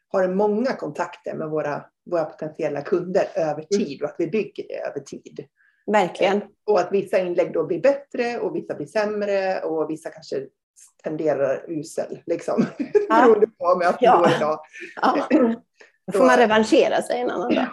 har 0.08 0.28
många 0.28 0.74
kontakter 0.74 1.34
med 1.34 1.50
våra, 1.50 1.86
våra 2.06 2.26
potentiella 2.26 2.82
kunder 2.82 3.28
över 3.36 3.66
mm. 3.72 3.86
tid 3.86 4.02
och 4.02 4.10
att 4.10 4.16
vi 4.18 4.28
bygger 4.28 4.66
det 4.68 4.88
över 4.88 5.00
tid. 5.00 5.48
Verkligen. 5.92 6.42
Och 6.66 6.80
att 6.80 6.92
vissa 6.92 7.20
inlägg 7.20 7.54
då 7.54 7.66
blir 7.66 7.82
bättre 7.82 8.40
och 8.40 8.56
vissa 8.56 8.76
blir 8.76 8.88
sämre 8.88 9.62
och 9.62 9.90
vissa 9.90 10.10
kanske 10.10 10.48
tenderar 11.04 11.66
usel. 11.68 12.20
Liksom. 12.26 12.66
Ja. 13.10 13.22
Beroende 13.22 13.48
på 13.48 13.66
om 13.66 13.82
jag 13.82 13.92
har 13.92 13.98
ja. 14.02 14.18
dålig 14.18 14.40
dag. 14.40 14.60
Ja. 15.02 15.28
Då 16.12 16.18
får 16.18 16.26
man 16.26 16.38
revanschera 16.38 17.02
sig 17.02 17.22
en 17.22 17.30
annan 17.30 17.56
dag. 17.56 17.68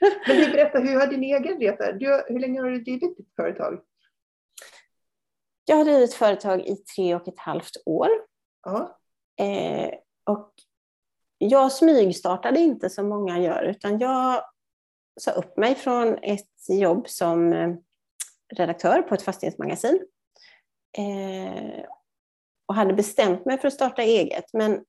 Men 0.26 0.36
du, 0.36 0.50
berätta, 0.50 0.78
hur 0.78 1.00
har 1.00 1.06
din 1.06 1.22
egen 1.22 1.60
resa? 1.60 1.92
Du, 1.92 2.24
hur 2.28 2.38
länge 2.38 2.60
har 2.60 2.70
du 2.70 2.78
drivit 2.78 3.16
ditt 3.16 3.34
företag? 3.36 3.80
Jag 5.64 5.76
har 5.76 5.84
drivit 5.84 6.14
företag 6.14 6.60
i 6.60 6.76
tre 6.76 7.14
och 7.14 7.28
ett 7.28 7.38
halvt 7.38 7.76
år. 7.86 8.08
Eh, 9.40 9.90
och 10.24 10.52
jag 11.38 11.72
smygstartade 11.72 12.60
inte 12.60 12.90
som 12.90 13.08
många 13.08 13.40
gör, 13.40 13.62
utan 13.62 13.98
jag 13.98 14.44
sa 15.20 15.30
upp 15.30 15.56
mig 15.56 15.74
från 15.74 16.18
ett 16.22 16.68
jobb 16.68 17.08
som 17.08 17.52
eh, 17.52 17.74
redaktör 18.54 19.02
på 19.02 19.14
ett 19.14 19.22
fastighetsmagasin. 19.22 20.00
Eh, 20.98 21.84
och 22.66 22.74
hade 22.74 22.94
bestämt 22.94 23.44
mig 23.44 23.58
för 23.58 23.68
att 23.68 23.74
starta 23.74 24.02
eget, 24.02 24.52
men 24.52 24.84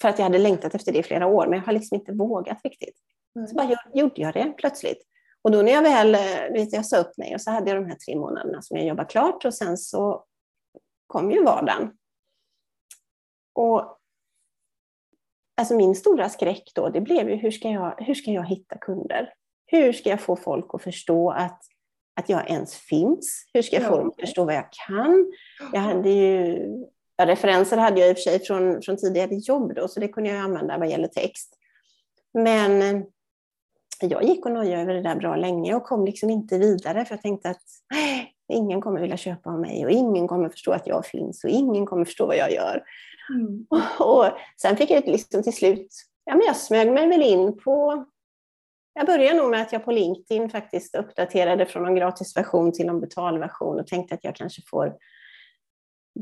för 0.00 0.08
att 0.08 0.18
jag 0.18 0.24
hade 0.24 0.38
längtat 0.38 0.74
efter 0.74 0.92
det 0.92 0.98
i 0.98 1.02
flera 1.02 1.26
år, 1.26 1.46
men 1.46 1.58
jag 1.58 1.66
har 1.66 1.72
liksom 1.72 1.98
inte 1.98 2.12
vågat 2.12 2.60
riktigt. 2.64 2.96
Mm. 3.36 3.48
Så 3.48 3.54
bara 3.54 3.76
gjorde 3.94 4.20
jag 4.20 4.34
det 4.34 4.54
plötsligt. 4.56 5.02
Och 5.42 5.50
då 5.50 5.62
när 5.62 5.72
jag 5.72 5.82
väl, 5.82 6.14
eh, 6.14 6.52
vet, 6.52 6.72
jag 6.72 6.86
sa 6.86 6.96
upp 6.96 7.18
mig 7.18 7.34
och 7.34 7.40
så 7.40 7.50
hade 7.50 7.70
jag 7.70 7.82
de 7.82 7.88
här 7.88 7.96
tre 7.96 8.16
månaderna 8.16 8.62
som 8.62 8.76
jag 8.76 8.86
jobbade 8.86 9.08
klart 9.08 9.44
och 9.44 9.54
sen 9.54 9.78
så 9.78 10.24
kom 11.06 11.30
ju 11.30 11.44
vardagen. 11.44 11.96
Och 13.52 13.98
alltså 15.56 15.76
min 15.76 15.94
stora 15.94 16.28
skräck 16.28 16.72
då, 16.74 16.88
det 16.88 17.00
blev 17.00 17.30
ju 17.30 17.36
hur 17.36 17.50
ska 17.50 17.68
jag, 17.68 17.94
hur 17.98 18.14
ska 18.14 18.30
jag 18.30 18.46
hitta 18.46 18.78
kunder? 18.78 19.32
Hur 19.66 19.92
ska 19.92 20.10
jag 20.10 20.20
få 20.20 20.36
folk 20.36 20.66
att 20.74 20.82
förstå 20.82 21.30
att, 21.30 21.60
att 22.20 22.28
jag 22.28 22.50
ens 22.50 22.74
finns? 22.74 23.46
Hur 23.54 23.62
ska 23.62 23.76
jag 23.76 23.88
få 23.88 23.98
dem 23.98 24.08
att 24.08 24.20
förstå 24.20 24.44
vad 24.44 24.54
jag 24.54 24.68
kan? 24.86 25.32
Jag 25.72 25.80
hade 25.80 26.10
ju, 26.10 26.58
ja, 27.16 27.26
referenser 27.26 27.76
hade 27.76 28.00
jag 28.00 28.10
i 28.10 28.12
och 28.12 28.16
för 28.16 28.22
sig 28.22 28.44
från, 28.44 28.82
från 28.82 28.96
tidigare 28.96 29.34
jobb 29.34 29.74
då, 29.74 29.88
så 29.88 30.00
det 30.00 30.08
kunde 30.08 30.30
jag 30.30 30.38
använda 30.38 30.78
vad 30.78 30.90
gäller 30.90 31.08
text. 31.08 31.58
Men 32.34 32.82
eh, 32.82 33.02
jag 34.00 34.24
gick 34.24 34.46
och 34.46 34.52
nojade 34.52 34.82
över 34.82 34.94
det 34.94 35.02
där 35.02 35.16
bra 35.16 35.36
länge 35.36 35.74
och 35.74 35.84
kom 35.84 36.04
liksom 36.04 36.30
inte 36.30 36.58
vidare 36.58 37.04
för 37.04 37.14
jag 37.14 37.22
tänkte 37.22 37.50
att 37.50 37.62
ingen 38.52 38.80
kommer 38.80 39.00
vilja 39.00 39.16
köpa 39.16 39.50
av 39.50 39.60
mig 39.60 39.84
och 39.84 39.90
ingen 39.90 40.28
kommer 40.28 40.48
förstå 40.48 40.72
att 40.72 40.86
jag 40.86 41.06
finns 41.06 41.44
och 41.44 41.50
ingen 41.50 41.86
kommer 41.86 42.04
förstå 42.04 42.26
vad 42.26 42.36
jag 42.36 42.52
gör. 42.52 42.82
Mm. 43.30 43.66
Och, 43.70 44.18
och, 44.18 44.30
sen 44.62 44.76
fick 44.76 44.90
jag 44.90 45.06
liksom 45.06 45.42
till 45.42 45.56
slut, 45.56 45.88
ja 46.24 46.34
men 46.34 46.46
jag 46.46 46.56
smög 46.56 46.92
mig 46.92 47.08
väl 47.08 47.22
in 47.22 47.58
på, 47.58 48.04
jag 48.94 49.06
började 49.06 49.38
nog 49.38 49.50
med 49.50 49.62
att 49.62 49.72
jag 49.72 49.84
på 49.84 49.92
LinkedIn 49.92 50.50
faktiskt 50.50 50.94
uppdaterade 50.94 51.66
från 51.66 51.86
en 51.86 51.94
gratisversion 51.94 52.72
till 52.72 52.88
en 52.88 53.00
betalversion 53.00 53.80
och 53.80 53.86
tänkte 53.86 54.14
att 54.14 54.24
jag 54.24 54.36
kanske 54.36 54.62
får 54.70 54.96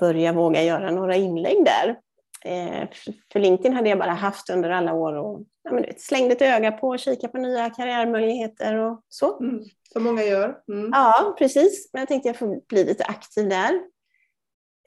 börja 0.00 0.32
våga 0.32 0.62
göra 0.62 0.90
några 0.90 1.16
inlägg 1.16 1.64
där. 1.64 1.98
Eh, 2.44 2.88
för 3.32 3.40
LinkedIn 3.40 3.72
hade 3.72 3.88
jag 3.88 3.98
bara 3.98 4.10
haft 4.10 4.50
under 4.50 4.70
alla 4.70 4.92
år 4.92 5.12
och 5.12 5.42
ja, 5.62 5.72
men 5.72 5.84
slängde 5.96 6.34
ett 6.34 6.42
öga 6.42 6.72
på 6.72 6.88
och 6.88 6.98
kika 6.98 7.28
på 7.28 7.38
nya 7.38 7.70
karriärmöjligheter 7.70 8.76
och 8.76 9.00
så. 9.08 9.38
Mm, 9.40 9.64
som 9.92 10.02
många 10.02 10.22
gör. 10.22 10.58
Mm. 10.68 10.90
Ja, 10.92 11.34
precis. 11.38 11.90
Men 11.92 12.00
jag 12.00 12.08
tänkte 12.08 12.30
att 12.30 12.40
jag 12.40 12.48
får 12.48 12.66
bli 12.68 12.84
lite 12.84 13.04
aktiv 13.04 13.48
där. 13.48 13.80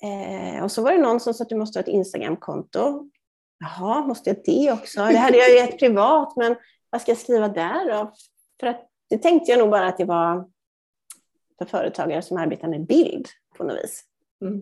Eh, 0.03 0.63
och 0.63 0.71
så 0.71 0.81
var 0.81 0.91
det 0.91 0.97
någon 0.97 1.19
som 1.19 1.33
sa 1.33 1.43
att 1.43 1.49
du 1.49 1.55
måste 1.55 1.79
ha 1.79 1.81
ett 1.81 1.87
Instagramkonto. 1.87 3.09
Jaha, 3.59 4.01
måste 4.01 4.29
jag 4.29 4.37
det 4.45 4.71
också? 4.71 5.05
Det 5.05 5.17
hade 5.17 5.37
jag 5.37 5.49
ju 5.49 5.57
ett 5.57 5.79
privat, 5.79 6.35
men 6.35 6.55
vad 6.89 7.01
ska 7.01 7.11
jag 7.11 7.17
skriva 7.17 7.47
där 7.47 7.89
då? 7.93 8.13
För 8.59 8.67
att, 8.67 8.89
det 9.09 9.17
tänkte 9.17 9.51
jag 9.51 9.59
nog 9.59 9.69
bara 9.69 9.87
att 9.87 9.97
det 9.97 10.05
var 10.05 10.49
för 11.57 11.65
företagare 11.65 12.21
som 12.21 12.37
arbetar 12.37 12.67
med 12.67 12.85
bild 12.85 13.27
på 13.57 13.63
något 13.63 13.83
vis. 13.83 14.03
Mm. 14.41 14.61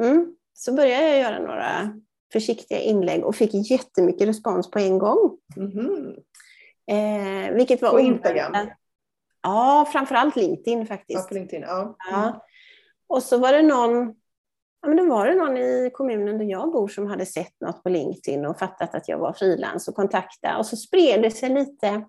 Mm. 0.00 0.36
Så 0.54 0.72
började 0.72 1.08
jag 1.08 1.18
göra 1.18 1.38
några 1.38 2.00
försiktiga 2.32 2.80
inlägg 2.80 3.24
och 3.24 3.36
fick 3.36 3.70
jättemycket 3.70 4.28
respons 4.28 4.70
på 4.70 4.78
en 4.78 4.98
gång. 4.98 5.38
Mm. 5.56 6.14
Eh, 6.90 7.54
vilket 7.54 7.82
var 7.82 7.90
på 7.90 8.00
Instagram? 8.00 8.56
Ja, 9.42 9.88
framförallt 9.92 10.36
LinkedIn 10.36 10.86
faktiskt. 10.86 11.26
Ja, 11.30 11.34
LinkedIn, 11.34 11.62
ja. 11.62 11.96
ja. 12.10 12.44
Och 13.06 13.22
så 13.22 13.38
var 13.38 13.52
det 13.52 13.62
någon 13.62 14.14
Ja, 14.80 14.88
men 14.88 14.96
då 14.96 15.06
var 15.06 15.26
det 15.26 15.34
någon 15.34 15.56
i 15.56 15.90
kommunen 15.94 16.38
där 16.38 16.44
jag 16.44 16.72
bor 16.72 16.88
som 16.88 17.06
hade 17.06 17.26
sett 17.26 17.60
något 17.60 17.82
på 17.82 17.88
LinkedIn 17.88 18.46
och 18.46 18.58
fattat 18.58 18.94
att 18.94 19.08
jag 19.08 19.18
var 19.18 19.32
frilans 19.32 19.88
och 19.88 19.94
kontaktade. 19.94 20.58
Och 20.58 20.66
så 20.66 20.76
spred 20.76 21.22
det 21.22 21.30
sig 21.30 21.48
lite, 21.50 22.04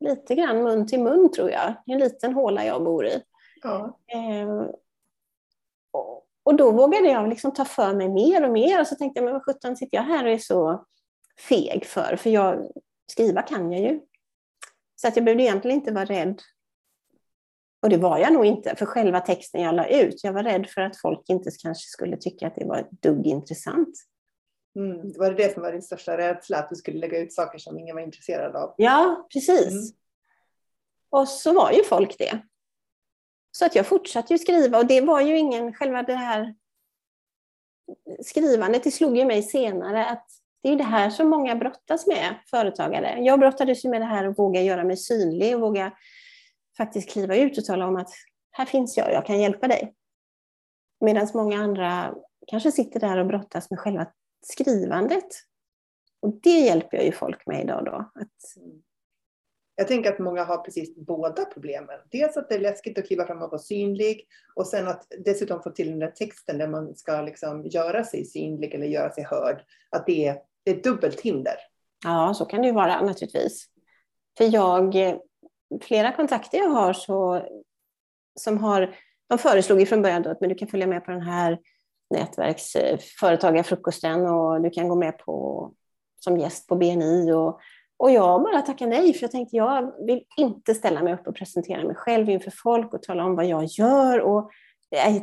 lite 0.00 0.34
grann 0.34 0.62
mun 0.62 0.86
till 0.86 1.00
mun 1.02 1.32
tror 1.32 1.50
jag. 1.50 1.74
En 1.86 1.98
liten 1.98 2.34
håla 2.34 2.64
jag 2.64 2.84
bor 2.84 3.06
i. 3.06 3.22
Ja. 3.62 3.98
Eh, 4.06 4.70
och 6.46 6.54
då 6.54 6.70
vågade 6.72 7.08
jag 7.08 7.28
liksom 7.28 7.52
ta 7.52 7.64
för 7.64 7.94
mig 7.94 8.08
mer 8.08 8.44
och 8.44 8.52
mer 8.52 8.80
och 8.80 8.86
så 8.86 8.94
tänkte 8.94 9.18
jag, 9.18 9.24
men 9.24 9.32
vad 9.32 9.44
sjutton 9.44 9.76
sitter 9.76 9.96
jag 9.96 10.04
här 10.04 10.24
och 10.24 10.30
är 10.30 10.38
så 10.38 10.84
feg 11.48 11.86
för? 11.86 12.16
För 12.16 12.30
jag, 12.30 12.70
skriva 13.06 13.42
kan 13.42 13.72
jag 13.72 13.80
ju. 13.80 14.00
Så 14.96 15.08
att 15.08 15.16
jag 15.16 15.24
behövde 15.24 15.42
egentligen 15.42 15.76
inte 15.76 15.92
vara 15.92 16.04
rädd. 16.04 16.42
Och 17.82 17.88
det 17.88 17.96
var 17.96 18.18
jag 18.18 18.32
nog 18.32 18.46
inte 18.46 18.76
för 18.76 18.86
själva 18.86 19.20
texten 19.20 19.62
jag 19.62 19.74
la 19.74 19.86
ut. 19.86 20.24
Jag 20.24 20.32
var 20.32 20.42
rädd 20.42 20.66
för 20.66 20.80
att 20.80 21.00
folk 21.00 21.28
inte 21.28 21.50
kanske 21.62 21.88
skulle 21.88 22.16
tycka 22.16 22.46
att 22.46 22.56
det 22.56 22.64
var 22.64 22.78
ett 22.78 22.90
dugg 22.90 23.26
intressant. 23.26 23.94
Mm. 24.76 25.12
Var 25.18 25.30
det 25.30 25.36
det 25.36 25.54
som 25.54 25.62
var 25.62 25.72
din 25.72 25.82
största 25.82 26.16
rädsla? 26.16 26.58
Att 26.58 26.68
du 26.68 26.76
skulle 26.76 26.98
lägga 26.98 27.18
ut 27.18 27.32
saker 27.32 27.58
som 27.58 27.78
ingen 27.78 27.96
var 27.96 28.02
intresserad 28.02 28.56
av? 28.56 28.74
Ja, 28.76 29.26
precis. 29.32 29.72
Mm. 29.72 29.84
Och 31.10 31.28
så 31.28 31.52
var 31.52 31.72
ju 31.72 31.84
folk 31.84 32.18
det. 32.18 32.38
Så 33.50 33.66
att 33.66 33.74
jag 33.74 33.86
fortsatte 33.86 34.32
ju 34.32 34.38
skriva 34.38 34.78
och 34.78 34.86
det 34.86 35.00
var 35.00 35.20
ju 35.20 35.38
ingen, 35.38 35.72
själva 35.72 36.02
det 36.02 36.14
här 36.14 36.54
skrivandet, 38.20 38.84
det 38.84 38.90
slog 38.90 39.16
ju 39.16 39.24
mig 39.24 39.42
senare 39.42 40.06
att 40.06 40.26
det 40.62 40.68
är 40.68 40.76
det 40.76 40.84
här 40.84 41.10
som 41.10 41.28
många 41.28 41.56
brottas 41.56 42.06
med, 42.06 42.34
företagare. 42.50 43.18
Jag 43.20 43.40
brottades 43.40 43.84
ju 43.84 43.88
med 43.88 44.00
det 44.00 44.04
här 44.04 44.24
att 44.24 44.38
våga 44.38 44.62
göra 44.62 44.84
mig 44.84 44.96
synlig 44.96 45.54
och 45.54 45.60
våga 45.60 45.92
faktiskt 46.76 47.10
kliva 47.10 47.36
ut 47.36 47.58
och 47.58 47.64
tala 47.64 47.86
om 47.86 47.96
att 47.96 48.10
här 48.50 48.66
finns 48.66 48.96
jag, 48.96 49.12
jag 49.12 49.26
kan 49.26 49.40
hjälpa 49.40 49.68
dig. 49.68 49.94
Medan 51.00 51.28
många 51.34 51.58
andra 51.58 52.14
kanske 52.46 52.72
sitter 52.72 53.00
där 53.00 53.18
och 53.18 53.26
brottas 53.26 53.70
med 53.70 53.78
själva 53.78 54.06
skrivandet. 54.42 55.28
Och 56.20 56.40
det 56.42 56.60
hjälper 56.60 56.96
jag 56.96 57.06
ju 57.06 57.12
folk 57.12 57.46
med 57.46 57.64
idag 57.64 57.84
då. 57.84 58.10
Att 58.14 58.30
jag 59.76 59.88
tänker 59.88 60.12
att 60.12 60.18
många 60.18 60.44
har 60.44 60.58
precis 60.58 60.96
båda 60.96 61.44
problemen. 61.44 62.00
Dels 62.10 62.36
att 62.36 62.48
det 62.48 62.54
är 62.54 62.60
läskigt 62.60 62.98
att 62.98 63.06
kliva 63.06 63.26
fram 63.26 63.42
och 63.42 63.50
vara 63.50 63.58
synlig 63.58 64.26
och 64.54 64.66
sen 64.66 64.88
att 64.88 65.06
dessutom 65.24 65.62
få 65.62 65.70
till 65.70 65.90
den 65.90 65.98
där 65.98 66.10
texten 66.10 66.58
där 66.58 66.68
man 66.68 66.96
ska 66.96 67.20
liksom 67.20 67.66
göra 67.66 68.04
sig 68.04 68.24
synlig 68.24 68.74
eller 68.74 68.86
göra 68.86 69.12
sig 69.12 69.24
hörd. 69.24 69.64
Att 69.90 70.06
det 70.06 70.26
är, 70.26 70.38
det 70.64 70.70
är 70.70 70.76
ett 70.76 70.84
dubbelt 70.84 71.20
hinder. 71.20 71.56
Ja, 72.04 72.34
så 72.34 72.44
kan 72.44 72.62
det 72.62 72.66
ju 72.66 72.74
vara 72.74 73.00
naturligtvis. 73.00 73.66
För 74.38 74.54
jag, 74.54 74.96
flera 75.80 76.12
kontakter 76.12 76.58
jag 76.58 76.68
har 76.68 76.92
så, 76.92 77.42
som 78.40 78.58
har, 78.58 78.94
de 79.28 79.38
föreslog 79.38 79.80
ju 79.80 79.86
från 79.86 80.02
början 80.02 80.22
då 80.22 80.30
att 80.30 80.40
men 80.40 80.48
du 80.48 80.54
kan 80.54 80.68
följa 80.68 80.86
med 80.86 81.04
på 81.04 81.10
den 81.10 81.22
här 81.22 81.58
nätverksföretagarfrukosten 82.10 84.26
och 84.26 84.62
du 84.62 84.70
kan 84.70 84.88
gå 84.88 84.94
med 84.94 85.18
på 85.18 85.72
som 86.20 86.38
gäst 86.38 86.66
på 86.66 86.76
BNI 86.76 87.32
och 87.32 87.60
och 87.98 88.10
jag 88.10 88.42
bara 88.42 88.62
tackade 88.62 88.90
nej, 88.90 89.14
för 89.14 89.22
jag 89.22 89.30
tänkte 89.30 89.56
jag 89.56 90.06
vill 90.06 90.24
inte 90.36 90.74
ställa 90.74 91.02
mig 91.02 91.14
upp 91.14 91.26
och 91.26 91.36
presentera 91.36 91.84
mig 91.84 91.96
själv 91.96 92.30
inför 92.30 92.52
folk 92.56 92.94
och 92.94 93.02
tala 93.02 93.24
om 93.24 93.36
vad 93.36 93.46
jag 93.46 93.64
gör. 93.64 94.20
Och 94.20 94.50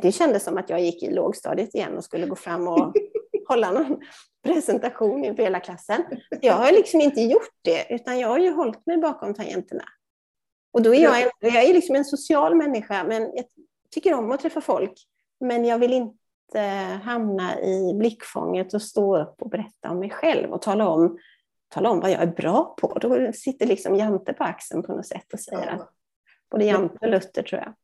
det 0.02 0.12
kändes 0.12 0.44
som 0.44 0.58
att 0.58 0.70
jag 0.70 0.80
gick 0.80 1.02
i 1.02 1.10
lågstadiet 1.10 1.74
igen 1.74 1.96
och 1.96 2.04
skulle 2.04 2.26
gå 2.26 2.36
fram 2.36 2.68
och 2.68 2.94
hålla 3.48 3.70
någon 3.70 4.00
presentation 4.44 5.24
inför 5.24 5.42
hela 5.42 5.60
klassen. 5.60 6.04
Jag 6.40 6.54
har 6.54 6.72
liksom 6.72 7.00
inte 7.00 7.20
gjort 7.20 7.54
det, 7.62 7.94
utan 7.94 8.18
jag 8.18 8.28
har 8.28 8.38
ju 8.38 8.50
hållit 8.50 8.86
mig 8.86 8.98
bakom 8.98 9.34
tangenterna. 9.34 9.84
Och 10.74 10.82
då 10.82 10.94
är 10.94 11.02
jag, 11.02 11.22
en, 11.22 11.30
jag 11.40 11.64
är 11.64 11.74
liksom 11.74 11.96
en 11.96 12.04
social 12.04 12.54
människa, 12.54 13.04
men 13.04 13.22
jag 13.22 13.44
tycker 13.90 14.14
om 14.14 14.32
att 14.32 14.40
träffa 14.40 14.60
folk. 14.60 14.92
Men 15.40 15.64
jag 15.64 15.78
vill 15.78 15.92
inte 15.92 16.58
hamna 17.04 17.60
i 17.60 17.94
blickfånget 17.94 18.74
och 18.74 18.82
stå 18.82 19.22
upp 19.22 19.42
och 19.42 19.50
berätta 19.50 19.90
om 19.90 19.98
mig 19.98 20.10
själv 20.10 20.52
och 20.52 20.62
tala 20.62 20.88
om 20.88 21.18
tala 21.68 21.90
om 21.90 22.00
vad 22.00 22.10
jag 22.10 22.22
är 22.22 22.26
bra 22.26 22.74
på. 22.78 22.98
Då 22.98 23.32
sitter 23.32 23.66
liksom 23.66 23.96
Jante 23.96 24.32
på 24.32 24.44
axeln 24.44 24.82
på 24.82 24.92
något 24.92 25.06
sätt 25.06 25.32
och 25.32 25.40
säger 25.40 25.66
ja. 25.66 25.72
att 25.72 25.90
både 26.50 26.64
Jante 26.64 26.98
och 27.00 27.08
Luther 27.08 27.42
tror 27.42 27.60
jag. 27.60 27.74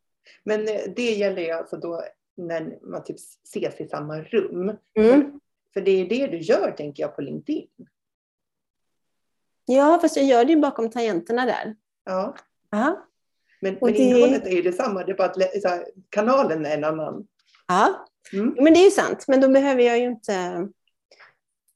Men 0.44 0.68
eh, 0.68 0.80
det 0.97 1.12
gäller 1.12 1.42
ju 1.42 1.50
alltså 1.50 1.76
då 1.76 2.02
när 2.37 2.78
man 2.82 3.04
typ 3.04 3.16
ses 3.44 3.80
i 3.80 3.88
samma 3.88 4.20
rum. 4.20 4.76
Mm. 4.94 5.40
För 5.75 5.80
det 5.80 5.90
är 5.90 6.09
det 6.09 6.26
du 6.26 6.38
gör, 6.38 6.70
tänker 6.70 7.02
jag, 7.02 7.16
på 7.16 7.23
LinkedIn. 7.23 7.68
Ja, 9.64 9.99
fast 10.02 10.16
jag 10.16 10.26
gör 10.26 10.44
det 10.44 10.52
ju 10.52 10.61
bakom 10.61 10.90
tangenterna 10.90 11.47
där. 11.47 11.76
Ja. 12.04 12.35
Aha. 12.73 13.07
Men, 13.61 13.79
men 13.81 13.93
det... 13.93 13.99
innehållet 13.99 14.47
är 14.47 14.50
ju 14.50 14.62
detsamma, 14.62 15.05
det 15.05 15.12
är 15.12 15.17
bara 15.17 15.29
att 15.29 15.65
här, 15.65 15.87
kanalen 16.09 16.67
är 16.67 16.77
en 16.77 16.85
annan. 16.85 17.27
Ja, 17.69 18.07
mm. 18.33 18.55
men 18.61 18.73
det 18.73 18.81
är 18.81 18.85
ju 18.85 18.91
sant. 18.91 19.25
Men 19.29 19.41
då 19.41 19.49
behöver 19.49 19.83
jag 19.83 19.99
ju 19.99 20.05
inte, 20.05 20.69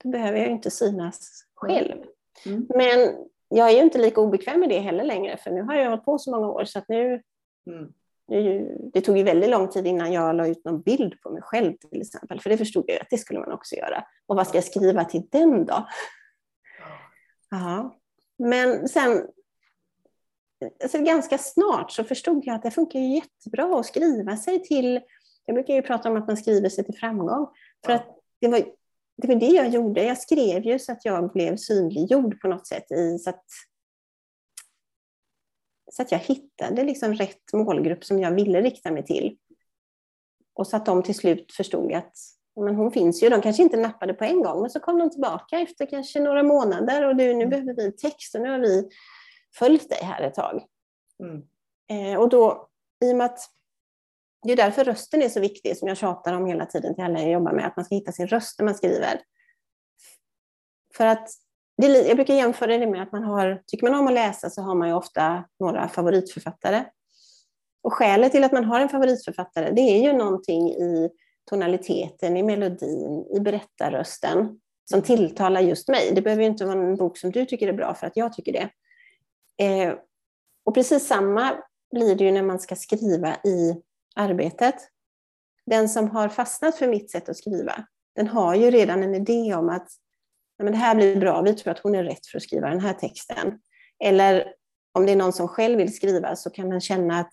då 0.05 0.11
behöver 0.11 0.39
jag 0.39 0.49
inte 0.49 0.71
synas 0.71 1.45
själv. 1.55 2.05
Mm. 2.47 2.67
Men 2.69 3.17
jag 3.49 3.71
är 3.71 3.75
ju 3.75 3.83
inte 3.83 3.99
lika 3.99 4.21
obekväm 4.21 4.61
med 4.61 4.69
det 4.69 4.79
heller 4.79 5.05
längre, 5.05 5.37
för 5.37 5.51
nu 5.51 5.63
har 5.63 5.75
jag 5.75 5.91
hållit 5.91 6.05
på 6.05 6.19
så 6.19 6.31
många 6.31 6.49
år 6.49 6.65
så 6.65 6.79
att 6.79 6.89
nu, 6.89 7.23
mm. 7.71 7.93
nu 8.29 8.71
det 8.93 9.01
tog 9.01 9.19
ju 9.19 9.23
väldigt 9.23 9.51
lång 9.51 9.69
tid 9.69 9.87
innan 9.87 10.13
jag 10.13 10.37
la 10.37 10.47
ut 10.47 10.65
någon 10.65 10.83
bild 10.83 11.21
på 11.21 11.31
mig 11.31 11.43
själv 11.43 11.77
till 11.77 12.01
exempel, 12.01 12.41
för 12.41 12.51
det 12.51 12.57
förstod 12.57 12.85
jag 12.87 13.01
att 13.01 13.11
det 13.11 13.19
skulle 13.19 13.41
man 13.41 13.53
också 13.53 13.77
göra. 13.77 14.05
Och 14.27 14.37
vad 14.37 14.49
ska 14.49 14.57
jag 14.57 14.65
skriva 14.65 15.05
till 15.05 15.23
den 15.31 15.67
då? 15.67 15.89
Ja. 17.51 17.97
Men 18.39 18.89
sen, 18.89 19.27
alltså 20.83 20.99
ganska 20.99 21.38
snart 21.38 21.92
så 21.92 22.04
förstod 22.04 22.42
jag 22.47 22.54
att 22.54 22.62
det 22.62 22.71
funkar 22.71 23.00
jättebra 23.00 23.80
att 23.80 23.87
skriva 23.87 24.37
sig 24.37 24.62
till, 24.62 25.00
jag 25.47 25.54
brukar 25.54 25.75
ju 25.75 25.83
prata 25.83 26.11
om 26.11 26.16
att 26.16 26.26
man 26.26 26.37
skriver 26.37 26.68
sig 26.68 26.85
till 26.85 26.99
framgång, 26.99 27.47
för 27.87 27.92
att 27.92 28.06
det 28.40 28.49
var 28.49 28.64
det 29.16 29.28
var 29.28 29.35
det 29.35 29.47
jag 29.47 29.68
gjorde. 29.68 30.04
Jag 30.04 30.18
skrev 30.18 30.64
ju 30.64 30.78
så 30.78 30.92
att 30.92 31.04
jag 31.04 31.33
blev 31.33 31.56
synliggjord 31.56 32.40
på 32.40 32.49
något 32.49 32.66
sätt, 32.66 32.92
i, 32.92 33.18
så, 33.18 33.30
att, 33.30 33.44
så 35.92 36.02
att 36.02 36.12
jag 36.12 36.18
hittade 36.18 36.85
liksom 36.85 37.14
rätt 37.14 37.52
målgrupp 37.52 38.04
som 38.04 38.21
jag 38.21 38.30
ville 38.35 38.62
rikta 38.62 38.90
mig 38.90 39.04
till. 39.04 39.37
Och 40.54 40.66
så 40.66 40.76
att 40.76 40.87
de 40.87 41.02
till 41.02 41.14
slut 41.14 41.52
förstod 41.52 41.92
att 41.92 42.12
men 42.61 42.75
hon 42.75 42.90
finns 42.90 43.23
ju. 43.23 43.28
De 43.28 43.42
kanske 43.42 43.62
inte 43.62 43.76
nappade 43.76 44.14
på 44.14 44.25
en 44.25 44.42
gång, 44.42 44.61
men 44.61 44.71
så 44.71 44.80
kom 44.80 44.99
de 44.99 45.11
tillbaka 45.11 45.59
efter 45.59 45.87
kanske 45.87 46.21
några 46.21 46.42
månader 46.42 47.09
och 47.09 47.16
du, 47.16 47.25
nu 47.25 47.44
mm. 47.44 47.50
behöver 47.50 47.75
vi 47.75 47.92
text 47.92 48.35
och 48.35 48.40
nu 48.40 48.50
har 48.50 48.59
vi 48.59 48.88
följt 49.58 49.88
dig 49.88 49.99
här 50.02 50.23
ett 50.23 50.34
tag. 50.34 50.64
Mm. 51.20 51.42
Eh, 51.90 52.20
och 52.20 52.28
då, 52.28 52.68
i 53.04 53.12
och 53.12 53.16
med 53.16 53.25
att 53.25 53.38
det 54.42 54.52
är 54.52 54.56
därför 54.56 54.84
rösten 54.84 55.23
är 55.23 55.28
så 55.28 55.40
viktig, 55.40 55.76
som 55.76 55.88
jag 55.88 55.96
tjatar 55.96 56.32
om 56.32 56.46
hela 56.46 56.66
tiden 56.66 56.94
till 56.94 57.04
alla 57.04 57.20
jag 57.20 57.30
jobbar 57.30 57.52
med, 57.52 57.66
att 57.66 57.76
man 57.76 57.84
ska 57.84 57.94
hitta 57.94 58.12
sin 58.12 58.26
röst 58.26 58.58
när 58.58 58.64
man 58.64 58.75
skriver. 58.75 59.20
För 60.96 61.06
att 61.06 61.28
det, 61.76 61.87
jag 61.87 62.16
brukar 62.16 62.34
jämföra 62.34 62.78
det 62.78 62.87
med 62.87 63.02
att 63.02 63.12
man 63.12 63.23
har, 63.23 63.62
tycker 63.66 63.90
man 63.90 64.00
om 64.00 64.06
att 64.06 64.14
läsa 64.14 64.50
så 64.50 64.62
har 64.62 64.75
man 64.75 64.88
ju 64.88 64.94
ofta 64.94 65.44
några 65.61 65.88
favoritförfattare. 65.88 66.84
Och 67.82 67.92
skälet 67.92 68.32
till 68.32 68.44
att 68.44 68.52
man 68.52 68.64
har 68.64 68.80
en 68.80 68.88
favoritförfattare, 68.88 69.70
det 69.70 69.80
är 69.80 70.02
ju 70.02 70.12
någonting 70.12 70.70
i 70.70 71.11
tonaliteten, 71.50 72.37
i 72.37 72.42
melodin, 72.42 73.26
i 73.37 73.40
berättarrösten 73.40 74.61
som 74.90 75.02
tilltalar 75.02 75.61
just 75.61 75.88
mig. 75.88 76.12
Det 76.14 76.23
behöver 76.23 76.42
ju 76.42 76.49
inte 76.49 76.64
vara 76.64 76.78
en 76.78 76.96
bok 76.96 77.18
som 77.18 77.30
du 77.30 77.46
tycker 77.46 77.68
är 77.68 77.73
bra 77.73 77.94
för 77.94 78.06
att 78.06 78.16
jag 78.16 78.32
tycker 78.32 78.52
det. 78.52 78.70
Eh, 79.58 79.94
och 80.64 80.75
precis 80.75 81.06
samma 81.06 81.56
blir 81.92 82.14
det 82.14 82.25
ju 82.25 82.32
när 82.32 82.42
man 82.42 82.61
ska 82.61 82.76
skriva 82.76 83.34
i 83.34 83.82
arbetet. 84.16 84.75
Den 85.66 85.88
som 85.88 86.11
har 86.11 86.28
fastnat 86.28 86.76
för 86.76 86.88
mitt 86.88 87.11
sätt 87.11 87.28
att 87.28 87.37
skriva, 87.37 87.87
den 88.16 88.28
har 88.28 88.54
ju 88.54 88.70
redan 88.70 89.02
en 89.02 89.14
idé 89.14 89.54
om 89.54 89.68
att 89.68 89.88
men 90.58 90.73
det 90.73 90.78
här 90.78 90.94
blir 90.94 91.20
bra, 91.20 91.42
vi 91.42 91.54
tror 91.54 91.73
att 91.73 91.78
hon 91.78 91.94
är 91.94 92.04
rätt 92.04 92.26
för 92.26 92.37
att 92.37 92.42
skriva 92.42 92.70
den 92.70 92.80
här 92.80 92.94
texten. 92.94 93.58
Eller 94.04 94.54
om 94.93 95.06
det 95.06 95.12
är 95.12 95.17
någon 95.17 95.32
som 95.32 95.49
själv 95.49 95.78
vill 95.78 95.97
skriva 95.97 96.36
så 96.36 96.50
kan 96.50 96.71
den 96.71 96.80
känna 96.80 97.21
att 97.21 97.32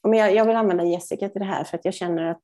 om 0.00 0.14
jag, 0.14 0.34
jag 0.34 0.44
vill 0.44 0.56
använda 0.56 0.84
Jessica 0.84 1.28
till 1.28 1.40
det 1.40 1.46
här 1.46 1.64
för 1.64 1.78
att 1.78 1.84
jag 1.84 1.94
känner 1.94 2.24
att 2.24 2.42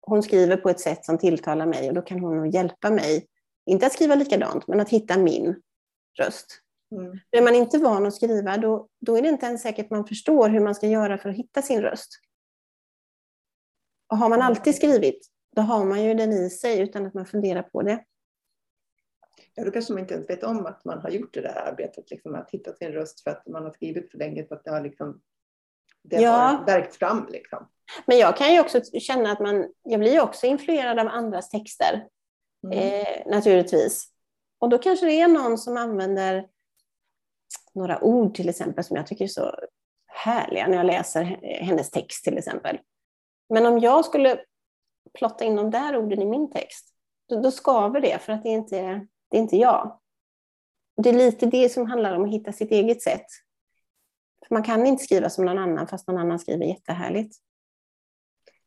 hon 0.00 0.22
skriver 0.22 0.56
på 0.56 0.68
ett 0.68 0.80
sätt 0.80 1.04
som 1.04 1.18
tilltalar 1.18 1.66
mig 1.66 1.88
och 1.88 1.94
då 1.94 2.02
kan 2.02 2.20
hon 2.20 2.36
nog 2.36 2.54
hjälpa 2.54 2.90
mig, 2.90 3.26
inte 3.66 3.86
att 3.86 3.92
skriva 3.92 4.14
likadant, 4.14 4.66
men 4.66 4.80
att 4.80 4.88
hitta 4.88 5.18
min 5.18 5.62
röst. 6.18 6.60
Mm. 6.92 7.18
Är 7.30 7.42
man 7.42 7.54
inte 7.54 7.78
van 7.78 8.06
att 8.06 8.14
skriva, 8.14 8.56
då, 8.56 8.88
då 9.00 9.16
är 9.16 9.22
det 9.22 9.28
inte 9.28 9.46
ens 9.46 9.62
säkert 9.62 9.90
man 9.90 10.06
förstår 10.06 10.48
hur 10.48 10.60
man 10.60 10.74
ska 10.74 10.86
göra 10.86 11.18
för 11.18 11.28
att 11.28 11.36
hitta 11.36 11.62
sin 11.62 11.82
röst. 11.82 12.10
Och 14.06 14.18
har 14.18 14.28
man 14.28 14.42
alltid 14.42 14.74
skrivit, 14.74 15.26
då 15.56 15.62
har 15.62 15.84
man 15.84 16.04
ju 16.04 16.14
den 16.14 16.32
i 16.32 16.50
sig 16.50 16.80
utan 16.80 17.06
att 17.06 17.14
man 17.14 17.26
funderar 17.26 17.62
på 17.62 17.82
det. 17.82 18.04
Ja, 19.54 19.64
då 19.64 19.70
kanske 19.70 19.92
man 19.92 20.00
inte 20.02 20.14
ens 20.14 20.30
vet 20.30 20.42
om 20.42 20.66
att 20.66 20.84
man 20.84 20.98
har 20.98 21.10
gjort 21.10 21.34
det 21.34 21.40
där 21.40 21.68
arbetet, 21.68 22.10
liksom, 22.10 22.34
att 22.34 22.50
hitta 22.50 22.74
sin 22.74 22.92
röst 22.92 23.20
för 23.22 23.30
att 23.30 23.46
man 23.46 23.64
har 23.64 23.70
skrivit 23.70 24.10
för 24.10 24.18
länge, 24.18 24.46
för 24.46 24.54
att 24.54 24.64
det 24.64 24.70
har, 24.70 24.80
liksom, 24.80 25.20
det 26.02 26.20
ja. 26.20 26.30
har 26.30 26.66
verkt 26.66 26.96
fram. 26.96 27.28
Liksom. 27.30 27.68
Men 28.06 28.18
jag 28.18 28.36
kan 28.36 28.52
ju 28.52 28.60
också 28.60 28.80
känna 28.82 29.32
att 29.32 29.40
man, 29.40 29.72
jag 29.82 30.00
blir 30.00 30.20
också 30.20 30.46
influerad 30.46 30.98
av 30.98 31.08
andras 31.08 31.50
texter, 31.50 32.08
mm. 32.64 32.78
eh, 32.78 33.26
naturligtvis. 33.26 34.08
Och 34.58 34.68
då 34.68 34.78
kanske 34.78 35.06
det 35.06 35.20
är 35.20 35.28
någon 35.28 35.58
som 35.58 35.76
använder 35.76 36.48
några 37.74 38.04
ord 38.04 38.34
till 38.34 38.48
exempel 38.48 38.84
som 38.84 38.96
jag 38.96 39.06
tycker 39.06 39.24
är 39.24 39.28
så 39.28 39.54
härliga 40.06 40.66
när 40.66 40.76
jag 40.76 40.86
läser 40.86 41.24
hennes 41.42 41.90
text 41.90 42.24
till 42.24 42.38
exempel. 42.38 42.78
Men 43.48 43.66
om 43.66 43.78
jag 43.78 44.04
skulle 44.04 44.40
plotta 45.18 45.44
in 45.44 45.56
de 45.56 45.70
där 45.70 45.96
orden 45.96 46.22
i 46.22 46.26
min 46.26 46.50
text, 46.50 46.94
då, 47.28 47.40
då 47.40 47.50
skaver 47.50 48.00
det 48.00 48.18
för 48.18 48.32
att 48.32 48.42
det 48.42 48.48
är 48.48 48.56
inte 48.56 49.06
det 49.32 49.36
är 49.36 49.42
inte 49.42 49.56
jag. 49.56 50.00
Det 50.96 51.08
är 51.08 51.12
lite 51.14 51.46
det 51.46 51.68
som 51.68 51.86
handlar 51.86 52.16
om 52.16 52.24
att 52.24 52.30
hitta 52.30 52.52
sitt 52.52 52.70
eget 52.70 53.02
sätt. 53.02 53.26
För 54.48 54.54
man 54.54 54.62
kan 54.62 54.86
inte 54.86 55.04
skriva 55.04 55.30
som 55.30 55.44
någon 55.44 55.58
annan 55.58 55.86
fast 55.86 56.08
någon 56.08 56.18
annan 56.18 56.38
skriver 56.38 56.64
jättehärligt. 56.64 57.36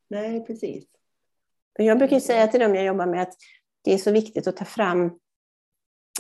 Nej, 0.08 0.46
precis. 0.46 0.86
Jag 1.74 1.98
brukar 1.98 2.20
säga 2.20 2.48
till 2.48 2.60
dem 2.60 2.76
jag 2.76 2.86
jobbar 2.86 3.06
med 3.06 3.22
att 3.22 3.34
det 3.84 3.94
är 3.94 3.98
så 3.98 4.12
viktigt 4.12 4.48
att 4.48 4.58
ta 4.58 4.66
fram, 4.66 5.20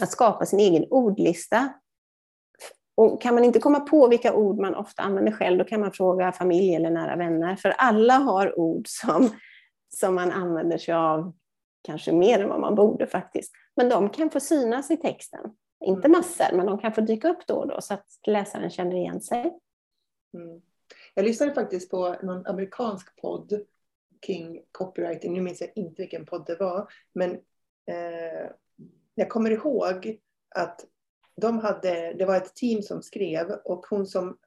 att 0.01 0.11
skapa 0.11 0.45
sin 0.45 0.59
egen 0.59 0.85
ordlista 0.89 1.73
och 2.95 3.21
kan 3.21 3.35
man 3.35 3.43
inte 3.43 3.59
komma 3.59 3.79
på 3.79 4.07
vilka 4.07 4.33
ord 4.33 4.59
man 4.59 4.75
ofta 4.75 5.03
använder 5.03 5.31
själv, 5.31 5.57
då 5.57 5.63
kan 5.63 5.79
man 5.79 5.91
fråga 5.91 6.31
familj 6.31 6.75
eller 6.75 6.89
nära 6.89 7.15
vänner. 7.15 7.55
För 7.55 7.69
alla 7.69 8.13
har 8.13 8.59
ord 8.59 8.87
som, 8.87 9.29
som 9.89 10.15
man 10.15 10.31
använder 10.31 10.77
sig 10.77 10.93
av, 10.93 11.33
kanske 11.83 12.11
mer 12.11 12.39
än 12.39 12.49
vad 12.49 12.59
man 12.59 12.75
borde 12.75 13.07
faktiskt. 13.07 13.51
Men 13.75 13.89
de 13.89 14.09
kan 14.09 14.29
få 14.29 14.39
synas 14.39 14.91
i 14.91 14.97
texten. 14.97 15.41
Inte 15.85 16.07
mm. 16.07 16.11
massor, 16.11 16.55
men 16.55 16.65
de 16.65 16.79
kan 16.79 16.93
få 16.93 17.01
dyka 17.01 17.29
upp 17.29 17.47
då 17.47 17.55
och 17.55 17.67
då 17.67 17.81
så 17.81 17.93
att 17.93 18.05
läsaren 18.27 18.69
känner 18.69 18.95
igen 18.95 19.21
sig. 19.21 19.59
Mm. 20.33 20.61
Jag 21.13 21.25
lyssnade 21.25 21.53
faktiskt 21.53 21.91
på 21.91 22.15
någon 22.23 22.45
amerikansk 22.45 23.21
podd 23.21 23.61
kring 24.25 24.61
copywriting. 24.71 25.33
Nu 25.33 25.41
minns 25.41 25.61
jag 25.61 25.69
inte 25.75 26.01
vilken 26.01 26.25
podd 26.25 26.45
det 26.45 26.55
var, 26.55 26.91
men 27.13 27.31
eh, 27.91 28.49
jag 29.15 29.29
kommer 29.29 29.51
ihåg 29.51 30.19
att 30.55 30.85
de 31.41 31.59
hade, 31.59 32.13
det 32.13 32.25
var 32.25 32.35
ett 32.35 32.55
team 32.55 32.81
som 32.81 33.01
skrev 33.01 33.51
och 33.51 33.85
hon 33.89 34.05
som, 34.05 34.37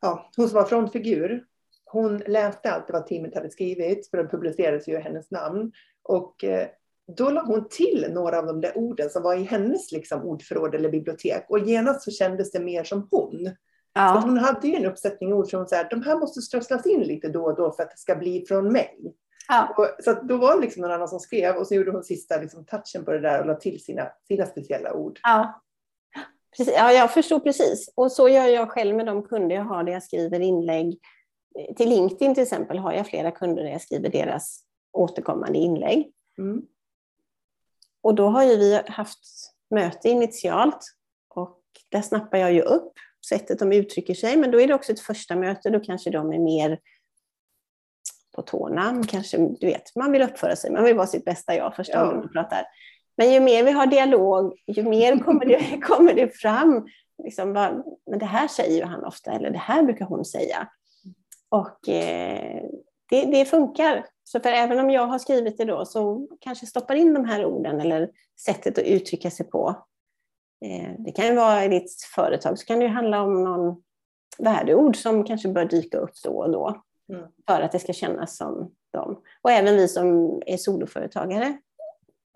ja, 0.00 0.30
hon 0.36 0.48
som 0.48 0.56
var 0.56 0.64
frontfigur, 0.64 1.44
hon 1.84 2.18
läste 2.18 2.70
allt 2.70 2.90
vad 2.90 3.06
teamet 3.06 3.34
hade 3.34 3.50
skrivit, 3.50 4.10
för 4.10 4.16
det 4.16 4.28
publicerades 4.28 4.88
ju 4.88 4.98
hennes 4.98 5.30
namn. 5.30 5.72
Och 6.02 6.44
eh, 6.44 6.68
då 7.16 7.30
la 7.30 7.44
hon 7.44 7.68
till 7.68 8.06
några 8.10 8.38
av 8.38 8.46
de 8.46 8.60
där 8.60 8.78
orden 8.78 9.10
som 9.10 9.22
var 9.22 9.34
i 9.34 9.42
hennes 9.42 9.92
liksom, 9.92 10.22
ordförråd 10.22 10.74
eller 10.74 10.88
bibliotek. 10.88 11.44
Och 11.48 11.58
genast 11.58 12.02
så 12.02 12.10
kändes 12.10 12.52
det 12.52 12.60
mer 12.60 12.84
som 12.84 13.08
hon. 13.10 13.50
Ja. 13.94 14.20
Så 14.22 14.28
hon 14.28 14.38
hade 14.38 14.68
ju 14.68 14.74
en 14.74 14.86
uppsättning 14.86 15.32
ord 15.32 15.50
som 15.50 15.66
så 15.66 15.82
de 15.90 16.02
här 16.02 16.18
måste 16.18 16.40
strösslas 16.40 16.86
in 16.86 17.00
lite 17.00 17.28
då 17.28 17.44
och 17.44 17.56
då 17.56 17.72
för 17.72 17.82
att 17.82 17.90
det 17.90 17.98
ska 17.98 18.16
bli 18.16 18.44
från 18.48 18.72
mig. 18.72 19.14
Ja. 19.48 19.74
Och, 19.76 20.04
så 20.04 20.12
då 20.12 20.36
var 20.36 20.54
det 20.54 20.60
liksom 20.60 20.82
någon 20.82 20.90
annan 20.90 21.08
som 21.08 21.20
skrev 21.20 21.56
och 21.56 21.66
så 21.66 21.74
gjorde 21.74 21.90
hon 21.90 22.04
sista 22.04 22.40
liksom, 22.40 22.64
touchen 22.64 23.04
på 23.04 23.12
det 23.12 23.20
där 23.20 23.40
och 23.40 23.46
la 23.46 23.54
till 23.54 23.84
sina, 23.84 24.08
sina 24.28 24.46
speciella 24.46 24.92
ord. 24.92 25.20
Ja. 25.22 25.62
Precis. 26.56 26.74
ja, 26.76 26.92
jag 26.92 27.14
förstår 27.14 27.40
precis. 27.40 27.92
Och 27.94 28.12
så 28.12 28.28
gör 28.28 28.46
jag 28.46 28.70
själv 28.70 28.96
med 28.96 29.06
de 29.06 29.22
kunder 29.22 29.56
jag 29.56 29.64
har 29.64 29.84
där 29.84 29.92
jag 29.92 30.02
skriver 30.02 30.40
inlägg. 30.40 30.98
Till 31.76 31.88
LinkedIn 31.88 32.34
till 32.34 32.42
exempel 32.42 32.78
har 32.78 32.92
jag 32.92 33.06
flera 33.06 33.30
kunder 33.30 33.62
där 33.62 33.70
jag 33.70 33.82
skriver 33.82 34.08
deras 34.08 34.64
återkommande 34.92 35.58
inlägg. 35.58 36.12
Mm. 36.38 36.62
Och 38.02 38.14
då 38.14 38.28
har 38.28 38.42
ju 38.42 38.56
vi 38.56 38.80
haft 38.86 39.18
möte 39.70 40.08
initialt 40.08 40.94
och 41.28 41.60
där 41.88 42.02
snappar 42.02 42.38
jag 42.38 42.52
ju 42.52 42.60
upp 42.60 42.92
sättet 43.28 43.58
de 43.58 43.72
uttrycker 43.72 44.14
sig, 44.14 44.36
men 44.36 44.50
då 44.50 44.60
är 44.60 44.66
det 44.66 44.74
också 44.74 44.92
ett 44.92 45.00
första 45.00 45.36
möte, 45.36 45.70
då 45.70 45.80
kanske 45.80 46.10
de 46.10 46.32
är 46.32 46.38
mer 46.38 46.80
på 48.38 48.42
tårna. 48.42 49.02
Kanske, 49.08 49.38
du 49.38 49.66
vet, 49.66 49.96
man 49.96 50.12
vill 50.12 50.22
uppföra 50.22 50.56
sig, 50.56 50.70
man 50.70 50.84
vill 50.84 50.96
vara 50.96 51.06
sitt 51.06 51.24
bästa 51.24 51.54
jag 51.54 51.76
första 51.76 51.96
ja. 51.96 52.04
gången 52.04 52.18
man 52.18 52.32
pratar. 52.32 52.64
Men 53.16 53.32
ju 53.32 53.40
mer 53.40 53.64
vi 53.64 53.70
har 53.70 53.86
dialog, 53.86 54.58
ju 54.66 54.82
mer 54.82 55.18
kommer 55.18 55.44
det, 55.44 55.80
kommer 55.82 56.14
det 56.14 56.36
fram. 56.36 56.88
Liksom, 57.24 57.52
vad, 57.52 57.82
men 58.10 58.18
det 58.18 58.26
här 58.26 58.48
säger 58.48 58.76
ju 58.76 58.84
han 58.84 59.04
ofta, 59.04 59.32
eller 59.32 59.50
det 59.50 59.58
här 59.58 59.82
brukar 59.82 60.04
hon 60.04 60.24
säga. 60.24 60.68
Och 61.48 61.88
eh, 61.88 62.62
det, 63.10 63.24
det, 63.24 63.44
funkar. 63.44 64.06
Så 64.24 64.40
för 64.40 64.48
även 64.48 64.78
om 64.78 64.90
jag 64.90 65.06
har 65.06 65.18
skrivit 65.18 65.58
det 65.58 65.64
då, 65.64 65.84
så 65.84 66.28
kanske 66.40 66.66
stoppar 66.66 66.94
in 66.94 67.14
de 67.14 67.24
här 67.24 67.44
orden 67.44 67.80
eller 67.80 68.10
sättet 68.44 68.78
att 68.78 68.84
uttrycka 68.84 69.30
sig 69.30 69.46
på. 69.46 69.68
Eh, 70.64 70.90
det 70.98 71.12
kan 71.12 71.26
ju 71.26 71.34
vara 71.34 71.64
i 71.64 71.68
ditt 71.68 72.02
företag, 72.14 72.58
så 72.58 72.66
kan 72.66 72.78
det 72.78 72.84
ju 72.84 72.90
handla 72.90 73.22
om 73.22 73.44
någon 73.44 73.82
värdeord 74.38 74.96
som 74.96 75.24
kanske 75.24 75.48
bör 75.48 75.64
dyka 75.64 75.98
upp 75.98 76.14
då 76.24 76.38
och 76.38 76.50
då. 76.50 76.82
Mm. 77.08 77.30
För 77.46 77.60
att 77.60 77.72
det 77.72 77.78
ska 77.78 77.92
kännas 77.92 78.36
som 78.36 78.74
dem. 78.92 79.22
Och 79.42 79.50
även 79.50 79.76
vi 79.76 79.88
som 79.88 80.42
är 80.46 80.56
soloföretagare 80.56 81.58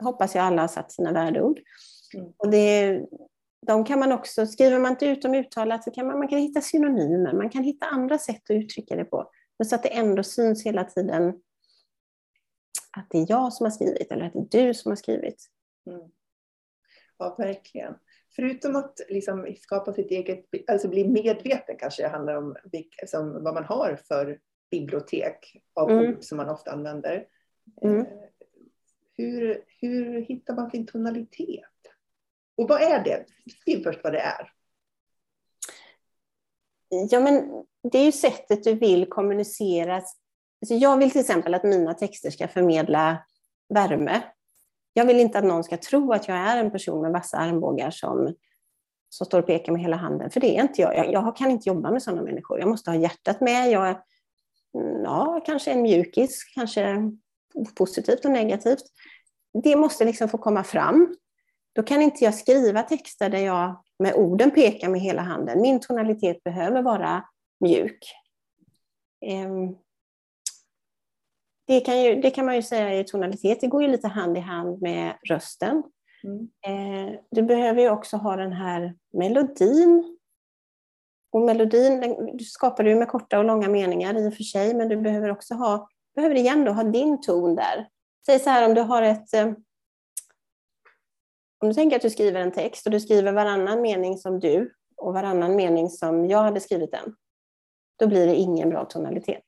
hoppas 0.02 0.34
jag 0.34 0.44
alla 0.44 0.62
har 0.62 0.68
satt 0.68 0.92
sina 0.92 1.12
värdeord. 1.12 1.60
Mm. 2.14 2.32
Och 2.36 2.50
det, 2.50 3.00
de 3.66 3.84
kan 3.84 3.98
man 3.98 4.12
också, 4.12 4.46
skriver 4.46 4.78
man 4.78 4.92
inte 4.92 5.06
ut 5.06 5.22
dem 5.22 5.34
uttalat 5.34 5.84
så 5.84 5.90
kan 5.90 6.06
man, 6.06 6.18
man 6.18 6.28
kan 6.28 6.38
hitta 6.38 6.60
synonymer, 6.60 7.32
man 7.32 7.50
kan 7.50 7.64
hitta 7.64 7.86
andra 7.86 8.18
sätt 8.18 8.42
att 8.50 8.56
uttrycka 8.56 8.96
det 8.96 9.04
på. 9.04 9.30
Men 9.58 9.66
så 9.66 9.74
att 9.74 9.82
det 9.82 9.88
ändå 9.88 10.22
syns 10.22 10.66
hela 10.66 10.84
tiden 10.84 11.28
att 12.96 13.06
det 13.10 13.18
är 13.18 13.26
jag 13.28 13.52
som 13.52 13.64
har 13.64 13.70
skrivit 13.70 14.12
eller 14.12 14.24
att 14.24 14.32
det 14.50 14.60
är 14.60 14.66
du 14.66 14.74
som 14.74 14.90
har 14.90 14.96
skrivit. 14.96 15.46
Mm. 15.90 16.10
Ja, 17.18 17.34
verkligen. 17.38 17.94
Förutom 18.36 18.76
att 18.76 19.00
liksom 19.08 19.54
skapa 19.60 19.92
sitt 19.92 20.10
eget, 20.10 20.44
alltså 20.68 20.88
bli 20.88 21.08
medveten 21.08 21.76
kanske 21.78 22.02
det 22.02 22.08
handlar 22.08 22.34
om 22.34 22.56
liksom, 22.72 23.44
vad 23.44 23.54
man 23.54 23.64
har 23.64 23.96
för 24.08 24.38
bibliotek 24.72 25.62
av 25.74 25.90
mm. 25.90 26.08
ord 26.08 26.24
som 26.24 26.36
man 26.36 26.48
ofta 26.48 26.70
använder. 26.70 27.26
Mm. 27.82 28.00
Eh, 28.00 28.06
hur, 29.16 29.64
hur 29.80 30.20
hittar 30.20 30.54
man 30.54 30.70
sin 30.70 30.86
tonalitet? 30.86 31.64
Och 32.56 32.68
vad 32.68 32.82
är 32.82 33.04
det? 33.04 33.24
Skriv 33.60 33.82
först 33.82 34.00
vad 34.04 34.12
det 34.12 34.20
är. 34.20 34.52
Ja, 37.10 37.20
men 37.20 37.64
det 37.92 37.98
är 37.98 38.04
ju 38.04 38.12
sättet 38.12 38.64
du 38.64 38.74
vill 38.74 39.08
kommunicera. 39.08 39.94
Alltså 39.94 40.74
jag 40.74 40.96
vill 40.96 41.10
till 41.10 41.20
exempel 41.20 41.54
att 41.54 41.64
mina 41.64 41.94
texter 41.94 42.30
ska 42.30 42.48
förmedla 42.48 43.24
värme. 43.74 44.22
Jag 44.92 45.04
vill 45.04 45.20
inte 45.20 45.38
att 45.38 45.44
någon 45.44 45.64
ska 45.64 45.76
tro 45.76 46.12
att 46.12 46.28
jag 46.28 46.36
är 46.36 46.56
en 46.56 46.70
person 46.70 47.02
med 47.02 47.12
vassa 47.12 47.36
armbågar 47.36 47.90
som, 47.90 48.34
som 49.08 49.26
står 49.26 49.38
och 49.38 49.46
pekar 49.46 49.72
med 49.72 49.82
hela 49.82 49.96
handen, 49.96 50.30
för 50.30 50.40
det 50.40 50.58
är 50.58 50.62
inte 50.62 50.82
jag. 50.82 50.96
jag. 50.96 51.12
Jag 51.12 51.36
kan 51.36 51.50
inte 51.50 51.68
jobba 51.68 51.90
med 51.90 52.02
sådana 52.02 52.22
människor. 52.22 52.58
Jag 52.58 52.68
måste 52.68 52.90
ha 52.90 52.98
hjärtat 52.98 53.40
med. 53.40 53.70
Jag, 53.70 54.02
ja, 55.04 55.42
kanske 55.46 55.72
en 55.72 55.82
mjukis, 55.82 56.44
kanske 56.54 57.10
positivt 57.74 58.24
och 58.24 58.30
negativt. 58.30 58.84
Det 59.62 59.76
måste 59.76 60.04
liksom 60.04 60.28
få 60.28 60.38
komma 60.38 60.64
fram. 60.64 61.16
Då 61.74 61.82
kan 61.82 62.02
inte 62.02 62.24
jag 62.24 62.34
skriva 62.34 62.82
texter 62.82 63.30
där 63.30 63.38
jag 63.38 63.82
med 63.98 64.14
orden 64.14 64.50
pekar 64.50 64.88
med 64.88 65.00
hela 65.00 65.22
handen. 65.22 65.60
Min 65.60 65.80
tonalitet 65.80 66.44
behöver 66.44 66.82
vara 66.82 67.24
mjuk. 67.60 68.12
Ehm, 69.26 69.76
det 71.66 71.80
kan, 71.80 72.02
ju, 72.02 72.20
det 72.20 72.30
kan 72.30 72.46
man 72.46 72.56
ju 72.56 72.62
säga 72.62 73.00
i 73.00 73.04
tonalitet, 73.04 73.60
det 73.60 73.66
går 73.66 73.82
ju 73.82 73.88
lite 73.88 74.08
hand 74.08 74.36
i 74.36 74.40
hand 74.40 74.82
med 74.82 75.14
rösten. 75.28 75.82
Mm. 76.24 76.48
Ehm, 76.66 77.18
du 77.30 77.42
behöver 77.42 77.82
ju 77.82 77.90
också 77.90 78.16
ha 78.16 78.36
den 78.36 78.52
här 78.52 78.94
melodin. 79.12 80.11
Och 81.32 81.40
melodin 81.40 82.00
den, 82.00 82.36
du 82.36 82.44
skapar 82.44 82.84
du 82.84 82.94
med 82.94 83.08
korta 83.08 83.38
och 83.38 83.44
långa 83.44 83.68
meningar 83.68 84.18
i 84.18 84.28
och 84.28 84.34
för 84.34 84.42
sig, 84.42 84.74
men 84.74 84.88
du 84.88 84.96
behöver 84.96 85.30
också 85.30 85.54
ha, 85.54 85.88
behöver 86.14 86.34
igen 86.34 86.64
då 86.64 86.72
ha 86.72 86.84
din 86.84 87.20
ton 87.20 87.54
där. 87.54 87.88
Säg 88.26 88.38
så 88.38 88.50
här 88.50 88.68
om 88.68 88.74
du 88.74 88.80
har 88.80 89.02
ett 89.02 89.34
eh, 89.34 89.52
om 91.62 91.68
du 91.68 91.74
tänker 91.74 91.96
att 91.96 92.02
du 92.02 92.10
skriver 92.10 92.40
en 92.40 92.52
text 92.52 92.86
och 92.86 92.92
du 92.92 93.00
skriver 93.00 93.32
varannan 93.32 93.80
mening 93.80 94.18
som 94.18 94.40
du 94.40 94.74
och 94.96 95.14
varannan 95.14 95.56
mening 95.56 95.90
som 95.90 96.26
jag 96.28 96.42
hade 96.42 96.60
skrivit 96.60 96.92
den, 96.92 97.14
då 97.98 98.06
blir 98.06 98.26
det 98.26 98.34
ingen 98.34 98.70
bra 98.70 98.84
tonalitet. 98.84 99.44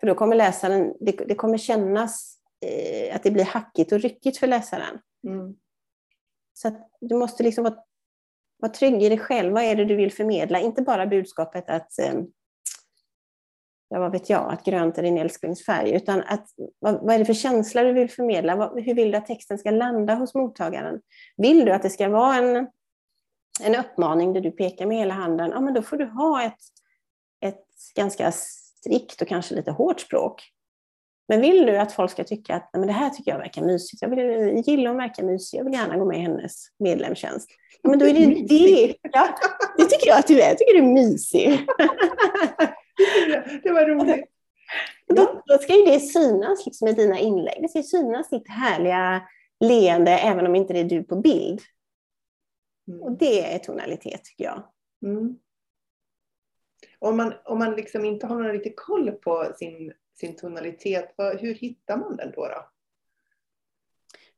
För 0.00 0.06
då 0.06 0.14
kommer 0.14 0.36
läsaren, 0.36 0.94
det, 1.00 1.12
det 1.12 1.34
kommer 1.34 1.58
kännas 1.58 2.38
eh, 2.66 3.16
att 3.16 3.22
det 3.22 3.30
blir 3.30 3.44
hackigt 3.44 3.92
och 3.92 4.00
ryckigt 4.00 4.38
för 4.38 4.46
läsaren. 4.46 4.98
Mm. 5.26 5.56
Så 6.52 6.86
du 7.00 7.14
måste 7.14 7.42
liksom 7.42 7.64
vara, 7.64 7.76
var 8.58 8.68
trygg 8.68 9.02
i 9.02 9.08
dig 9.08 9.18
själv. 9.18 9.52
Vad 9.52 9.62
är 9.62 9.76
det 9.76 9.84
du 9.84 9.96
vill 9.96 10.12
förmedla? 10.12 10.60
Inte 10.60 10.82
bara 10.82 11.06
budskapet 11.06 11.70
att 11.70 11.98
eh, 11.98 12.14
ja, 13.88 13.98
vad 13.98 14.12
vet 14.12 14.30
jag, 14.30 14.52
att 14.52 14.64
grönt 14.64 14.98
är 14.98 15.02
din 15.02 15.18
älsklingsfärg, 15.18 15.94
utan 15.94 16.22
att, 16.26 16.46
vad, 16.78 16.94
vad, 17.02 17.14
är 17.14 17.18
det 17.18 17.24
för 17.24 17.34
känsla 17.34 17.82
du 17.82 17.92
vill 17.92 18.10
förmedla? 18.10 18.56
Vad, 18.56 18.80
hur 18.82 18.94
vill 18.94 19.10
du 19.10 19.18
att 19.18 19.26
texten 19.26 19.58
ska 19.58 19.70
landa 19.70 20.14
hos 20.14 20.34
mottagaren? 20.34 21.00
Vill 21.36 21.64
du 21.64 21.72
att 21.72 21.82
det 21.82 21.90
ska 21.90 22.08
vara 22.08 22.36
en, 22.36 22.68
en 23.62 23.74
uppmaning 23.74 24.32
där 24.32 24.40
du 24.40 24.50
pekar 24.50 24.86
med 24.86 24.96
hela 24.96 25.14
handen, 25.14 25.50
ja, 25.50 25.60
men 25.60 25.74
då 25.74 25.82
får 25.82 25.96
du 25.96 26.04
ha 26.04 26.42
ett, 26.42 26.60
ett 27.40 27.66
ganska 27.94 28.32
strikt 28.32 29.22
och 29.22 29.28
kanske 29.28 29.54
lite 29.54 29.70
hårt 29.70 30.00
språk. 30.00 30.42
Men 31.28 31.40
vill 31.40 31.66
du 31.66 31.76
att 31.76 31.92
folk 31.92 32.10
ska 32.10 32.24
tycka 32.24 32.54
att 32.54 32.70
men 32.72 32.86
det 32.86 32.92
här 32.92 33.10
tycker 33.10 33.30
jag 33.30 33.38
verkar 33.38 33.62
mysigt, 33.62 34.02
jag 34.02 34.08
vill, 34.08 34.62
gillar 34.66 34.88
hon 34.88 34.96
verkar 34.96 35.22
mysig, 35.22 35.58
jag 35.58 35.64
vill 35.64 35.74
gärna 35.74 35.96
gå 35.96 36.04
med 36.04 36.18
i 36.18 36.20
hennes 36.20 36.66
medlemstjänst. 36.78 37.50
Ja, 37.82 37.90
men 37.90 37.98
då 37.98 38.06
är 38.06 38.12
det 38.12 38.24
det. 38.48 38.94
Ja, 39.12 39.28
det 39.76 39.84
tycker 39.84 40.06
jag 40.06 40.18
att 40.18 40.26
du 40.26 40.40
är, 40.40 40.48
jag 40.48 40.58
tycker 40.58 40.72
du 40.72 40.78
är 40.78 40.92
mysig. 40.92 41.50
det 43.62 43.72
var 43.72 43.86
roligt. 43.86 44.24
Då, 45.08 45.42
då, 45.46 45.58
ska 45.58 45.76
ju 45.76 45.84
det 45.84 46.00
synas 46.00 46.66
liksom 46.66 46.88
i 46.88 46.92
dina 46.92 47.18
inlägg. 47.18 47.62
Det 47.62 47.68
ska 47.68 47.82
synas 47.82 48.30
ditt 48.30 48.48
härliga 48.48 49.22
leende 49.60 50.10
även 50.10 50.46
om 50.46 50.54
inte 50.54 50.72
det 50.72 50.80
är 50.80 50.84
du 50.84 51.02
på 51.02 51.16
bild. 51.16 51.60
Mm. 52.88 53.02
Och 53.02 53.18
det 53.18 53.54
är 53.54 53.58
tonalitet 53.58 54.24
tycker 54.24 54.44
jag. 54.44 54.62
Mm. 55.06 55.38
Om 56.98 57.16
man, 57.16 57.34
om 57.44 57.58
man 57.58 57.74
liksom 57.74 58.04
inte 58.04 58.26
har 58.26 58.36
någon 58.36 58.52
riktig 58.52 58.76
koll 58.76 59.12
på 59.12 59.52
sin, 59.56 59.92
sin 60.20 60.36
tonalitet, 60.36 61.14
hur 61.38 61.54
hittar 61.54 61.96
man 61.96 62.16
den 62.16 62.32
då, 62.36 62.48
då? 62.48 62.68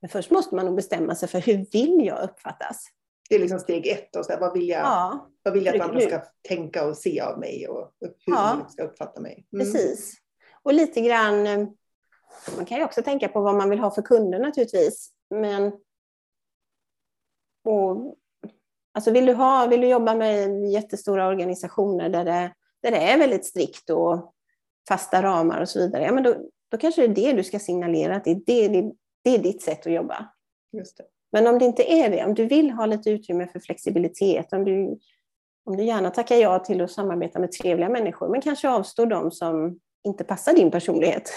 Men 0.01 0.11
först 0.11 0.31
måste 0.31 0.55
man 0.55 0.67
nog 0.67 0.77
bestämma 0.77 1.15
sig 1.15 1.29
för 1.29 1.41
hur 1.41 1.67
vill 1.73 2.07
jag 2.07 2.23
uppfattas? 2.23 2.87
Det 3.29 3.35
är 3.35 3.39
liksom 3.39 3.59
steg 3.59 3.87
ett. 3.87 4.17
Och 4.17 4.25
så 4.25 4.33
här, 4.33 4.41
vad, 4.41 4.53
vill 4.53 4.69
jag, 4.69 4.81
ja. 4.81 5.31
vad 5.43 5.55
vill 5.55 5.67
jag 5.67 5.77
att 5.77 5.89
andra 5.89 6.01
ska 6.01 6.23
tänka 6.49 6.87
och 6.87 6.97
se 6.97 7.21
av 7.21 7.39
mig 7.39 7.69
och 7.69 7.93
hur 8.01 8.35
ja. 8.35 8.57
man 8.59 8.71
ska 8.71 8.83
uppfatta 8.83 9.21
mig? 9.21 9.47
Mm. 9.53 9.67
Precis. 9.67 10.15
Och 10.63 10.75
lite 10.75 11.01
grann, 11.01 11.47
eh, 11.47 11.69
man 12.57 12.65
kan 12.65 12.79
ju 12.79 12.85
också 12.85 13.03
tänka 13.03 13.29
på 13.29 13.41
vad 13.41 13.55
man 13.55 13.71
vill 13.71 13.79
ha 13.79 13.91
för 13.91 14.03
kunder 14.03 14.39
naturligtvis. 14.39 15.11
Men 15.31 15.73
och, 17.65 18.17
alltså 18.93 19.11
vill, 19.11 19.27
du 19.27 19.33
ha, 19.33 19.67
vill 19.67 19.81
du 19.81 19.89
jobba 19.89 20.15
med 20.15 20.65
jättestora 20.71 21.29
organisationer 21.29 22.09
där 22.09 22.25
det, 22.25 22.55
där 22.83 22.91
det 22.91 22.97
är 22.97 23.19
väldigt 23.19 23.47
strikt 23.47 23.91
och 23.91 24.35
fasta 24.89 25.23
ramar 25.23 25.61
och 25.61 25.69
så 25.69 25.79
vidare, 25.79 26.03
ja, 26.03 26.13
men 26.13 26.23
då, 26.23 26.37
då 26.71 26.79
kanske 26.79 27.07
det 27.07 27.07
är 27.07 27.27
det 27.27 27.33
du 27.33 27.45
ska 27.45 27.59
signalera, 27.59 28.17
att 28.17 28.25
det 28.25 28.31
är, 28.31 28.41
det, 28.47 28.69
det, 28.69 28.93
det 29.25 29.35
är 29.35 29.39
ditt 29.39 29.63
sätt 29.63 29.87
att 29.87 29.93
jobba. 29.93 30.29
Men 31.33 31.47
om 31.47 31.59
det 31.59 31.65
inte 31.65 31.93
är 31.93 32.11
det, 32.11 32.25
om 32.25 32.35
du 32.35 32.47
vill 32.47 32.71
ha 32.71 32.87
lite 32.87 33.11
utrymme 33.11 33.47
för 33.47 33.61
flexibilitet, 33.61 34.53
om 34.53 34.65
du, 34.65 34.99
om 35.65 35.77
du 35.77 35.85
gärna 35.85 36.11
tackar 36.11 36.37
ja 36.37 36.59
till 36.59 36.81
att 36.81 36.91
samarbeta 36.91 37.39
med 37.39 37.53
trevliga 37.53 37.89
människor, 37.89 38.29
men 38.29 38.41
kanske 38.41 38.69
avstår 38.69 39.07
de 39.07 39.31
som 39.31 39.79
inte 40.05 40.25
passar 40.25 40.53
din 40.53 40.71
personlighet. 40.71 41.31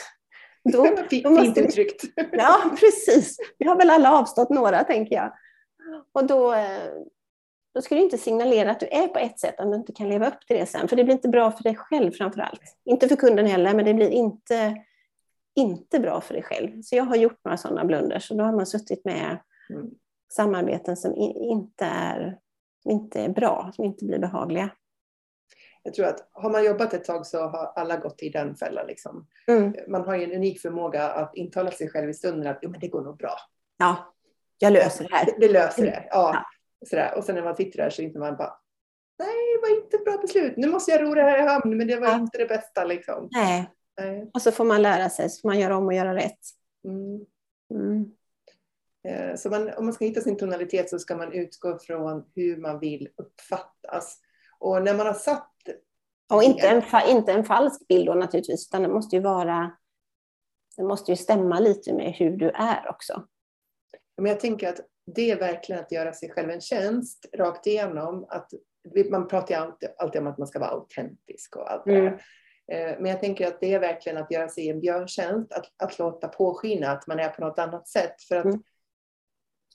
Då, 0.74 0.84
då 1.24 1.30
måste 1.30 1.46
Fint 1.46 1.58
uttryckt. 1.58 2.04
Ja, 2.32 2.62
precis. 2.80 3.38
Vi 3.58 3.68
har 3.68 3.76
väl 3.76 3.90
alla 3.90 4.20
avstått 4.20 4.50
några, 4.50 4.84
tänker 4.84 5.16
jag. 5.16 5.34
Och 6.12 6.26
då, 6.26 6.54
eh, 6.54 6.92
då 7.74 7.82
ska 7.82 7.96
du 7.96 8.02
inte 8.02 8.18
signalera 8.18 8.72
att 8.72 8.80
du 8.80 8.86
är 8.86 9.08
på 9.08 9.20
ett 9.20 9.40
sätt 9.40 9.60
om 9.60 9.72
du 9.72 9.78
inte 9.78 9.94
kan 9.94 10.10
leva 10.10 10.28
upp 10.28 10.48
till 10.48 10.58
det 10.58 10.66
sen. 10.66 10.88
För 10.88 10.96
det 10.96 11.04
blir 11.04 11.16
inte 11.16 11.30
bra 11.30 11.52
för 11.52 11.64
dig 11.64 11.76
själv 11.76 12.12
framför 12.12 12.42
allt. 12.42 12.62
Inte 12.86 13.08
för 13.08 13.16
kunden 13.16 13.46
heller, 13.46 13.74
men 13.74 13.86
det 13.86 13.94
blir 13.94 14.10
inte, 14.10 14.76
inte 15.56 16.00
bra 16.00 16.22
för 16.22 16.34
dig 16.34 16.44
själv. 16.44 16.82
Så 16.82 16.96
jag 16.96 17.04
har 17.04 17.16
gjort 17.16 17.40
några 17.44 17.58
sådana 17.58 17.86
blunders 17.86 18.32
och 18.32 18.38
då 18.38 18.44
har 18.44 18.54
man 18.54 18.66
suttit 18.66 19.06
med 19.06 19.38
Mm. 19.70 19.90
samarbeten 20.34 20.98
som 20.98 21.16
inte 21.16 21.86
är, 21.86 22.38
inte 22.86 23.22
är 23.22 23.30
bra, 23.30 23.72
som 23.76 23.86
inte 23.86 24.06
blir 24.06 24.20
behagliga. 24.20 24.70
Jag 25.84 25.94
tror 25.94 26.06
att 26.06 26.30
har 26.32 26.50
man 26.50 26.66
jobbat 26.66 26.94
ett 26.94 27.06
tag 27.06 27.26
så 27.28 27.42
har 27.48 27.74
alla 27.76 27.98
gått 27.98 28.24
i 28.24 28.30
den 28.30 28.56
fällan. 28.56 28.88
Liksom. 28.88 29.28
Mm. 29.48 29.74
Man 29.88 30.02
har 30.06 30.16
ju 30.16 30.24
en 30.24 30.32
unik 30.32 30.62
förmåga 30.62 31.10
att 31.10 31.36
intala 31.36 31.72
sig 31.72 31.90
själv 31.90 32.10
i 32.10 32.14
stunden 32.14 32.48
att 32.52 32.60
jo, 32.62 32.70
men 32.70 32.80
det 32.80 32.88
går 32.88 33.02
nog 33.02 33.18
bra. 33.18 33.34
Ja, 33.78 34.14
jag 34.58 34.74
löser 34.74 35.04
det 35.10 35.16
här. 35.16 35.26
Det, 35.26 35.48
det 35.48 35.54
löser 35.54 35.86
det. 35.86 36.08
Ja. 36.10 36.32
ja. 36.34 36.46
Sådär. 36.90 37.18
Och 37.18 37.24
sen 37.24 37.36
när 37.36 37.44
man 37.44 37.56
sitter 37.56 37.78
där 37.78 37.90
så 37.90 38.02
inser 38.02 38.20
man 38.20 38.38
bara 38.38 38.62
nej, 39.22 39.56
det 39.56 39.62
var 39.62 39.84
inte 39.84 39.98
ett 39.98 40.06
bra 40.06 40.18
beslut. 40.18 40.54
Nu 40.58 40.68
måste 40.68 40.92
jag 40.92 41.02
ro 41.02 41.14
det 41.14 41.22
här 41.22 41.40
i 41.40 41.48
hamn, 41.48 41.78
men 41.78 41.88
det 41.88 42.00
var 42.00 42.08
ja. 42.08 42.16
inte 42.16 42.38
det 42.38 42.46
bästa. 42.46 42.86
Liksom. 42.86 43.28
Nej. 43.32 43.70
nej. 43.98 44.32
Och 44.34 44.42
så 44.42 44.52
får 44.52 44.66
man 44.66 44.82
lära 44.82 45.10
sig, 45.10 45.30
så 45.30 45.42
får 45.42 45.50
man 45.50 45.60
göra 45.60 45.78
om 45.78 45.86
och 45.86 45.94
göra 45.94 46.16
rätt. 46.16 46.40
Mm. 46.86 47.26
Mm. 47.74 48.12
Eh, 49.08 49.36
så 49.36 49.50
man, 49.50 49.74
om 49.74 49.86
man 49.86 49.94
ska 49.94 50.06
hitta 50.06 50.22
sin 50.22 50.38
tonalitet 50.38 50.90
så 50.90 51.00
ska 51.00 51.18
man 51.18 51.34
utgå 51.34 51.80
från 51.80 52.26
hur 52.36 52.58
man 52.58 52.80
vill 52.80 53.10
uppfattas. 53.18 54.20
Och 54.60 54.84
när 54.84 54.94
man 54.94 55.08
har 55.08 55.14
satt... 55.14 55.48
Och 56.34 56.44
inte 56.44 56.68
en, 56.68 56.84
inte 57.08 57.32
en 57.32 57.46
falsk 57.46 57.88
bild 57.88 58.06
då 58.06 58.14
naturligtvis, 58.14 58.68
utan 58.68 58.82
det 58.82 58.88
måste 58.88 59.16
ju 59.16 59.22
vara... 59.22 59.72
Det 60.78 60.84
måste 60.84 61.12
ju 61.12 61.16
stämma 61.16 61.60
lite 61.60 61.94
med 61.94 62.14
hur 62.14 62.38
du 62.38 62.50
är 62.50 62.90
också. 62.90 63.28
Men 64.18 64.26
jag 64.26 64.40
tänker 64.40 64.70
att 64.70 64.80
det 65.06 65.32
är 65.32 65.40
verkligen 65.40 65.82
att 65.82 65.92
göra 65.92 66.14
sig 66.14 66.30
själv 66.30 66.50
en 66.50 66.62
tjänst 66.62 67.26
rakt 67.34 67.68
igenom. 67.68 68.26
Att 68.30 68.52
man 69.10 69.28
pratar 69.28 69.56
ju 69.56 69.62
alltid, 69.62 69.90
alltid 69.98 70.22
om 70.22 70.28
att 70.28 70.38
man 70.38 70.48
ska 70.48 70.60
vara 70.60 70.70
autentisk 70.70 71.56
och 71.56 71.72
allt 71.72 71.86
det 71.86 71.96
mm. 71.96 72.06
där. 72.06 72.22
Eh, 72.72 72.98
men 73.00 73.12
jag 73.12 73.20
tänker 73.20 73.48
att 73.48 73.60
det 73.60 73.74
är 73.74 73.80
verkligen 73.80 74.18
att 74.18 74.32
göra 74.32 74.50
sig 74.50 74.70
en 74.70 74.80
björntjänst, 74.80 75.54
att, 75.54 75.66
att 75.78 76.00
låta 76.00 76.28
påskina 76.28 76.92
att 76.92 77.08
man 77.08 77.20
är 77.20 77.30
på 77.30 77.42
något 77.42 77.60
annat 77.60 77.88
sätt. 77.88 78.22
För 78.22 78.36
att 78.36 78.46
mm. 78.46 78.64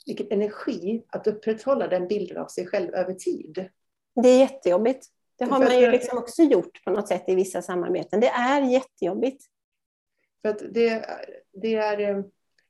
vilken 0.06 0.26
energi 0.30 1.04
att 1.08 1.26
upprätthålla 1.26 1.88
den 1.88 2.08
bilden 2.08 2.36
av 2.36 2.46
sig 2.46 2.66
själv 2.66 2.94
över 2.94 3.14
tid. 3.14 3.68
Det 4.22 4.28
är 4.28 4.38
jättejobbigt. 4.38 5.06
Det 5.38 5.44
har 5.44 5.58
man 5.58 5.80
ju 5.80 5.90
liksom 5.90 6.18
också 6.18 6.42
gjort 6.42 6.84
på 6.84 6.90
något 6.90 7.08
sätt 7.08 7.24
i 7.26 7.34
vissa 7.34 7.62
samarbeten. 7.62 8.20
Det 8.20 8.28
är 8.28 8.62
jättejobbigt. 8.62 9.44
För 10.42 10.48
att 10.48 10.58
det, 10.74 11.06
det, 11.52 11.74
är, 11.74 12.00
eh, 12.00 12.22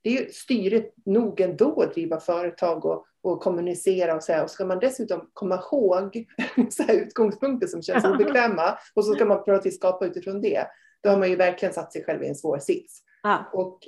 det 0.07 0.16
är 0.16 0.23
ju 0.23 0.33
styrigt 0.33 1.07
nog 1.07 1.40
ändå 1.40 1.83
att 1.83 1.95
driva 1.95 2.21
företag 2.21 2.85
och, 2.85 3.07
och 3.23 3.40
kommunicera 3.40 4.14
och 4.16 4.23
så 4.23 4.33
här. 4.33 4.45
Och 4.45 4.51
ska 4.51 4.64
man 4.64 4.79
dessutom 4.79 5.31
komma 5.33 5.55
ihåg 5.55 6.27
så 6.71 6.83
här 6.83 6.95
utgångspunkter 6.95 7.66
som 7.66 7.83
känns 7.83 8.05
obekväma 8.05 8.79
och 8.95 9.05
så 9.05 9.14
ska 9.14 9.25
man 9.25 9.45
pröva 9.45 9.59
att 9.59 9.75
skapa 9.75 10.07
utifrån 10.07 10.40
det. 10.40 10.66
Då 11.03 11.11
har 11.11 11.19
man 11.19 11.31
ju 11.31 11.37
verkligen 11.37 11.75
satt 11.75 11.92
sig 11.92 12.05
själv 12.05 12.23
i 12.23 12.29
en 12.29 12.35
svår 12.35 12.59
sits. 12.59 13.03
Ja. 13.23 13.51
Och 13.53 13.79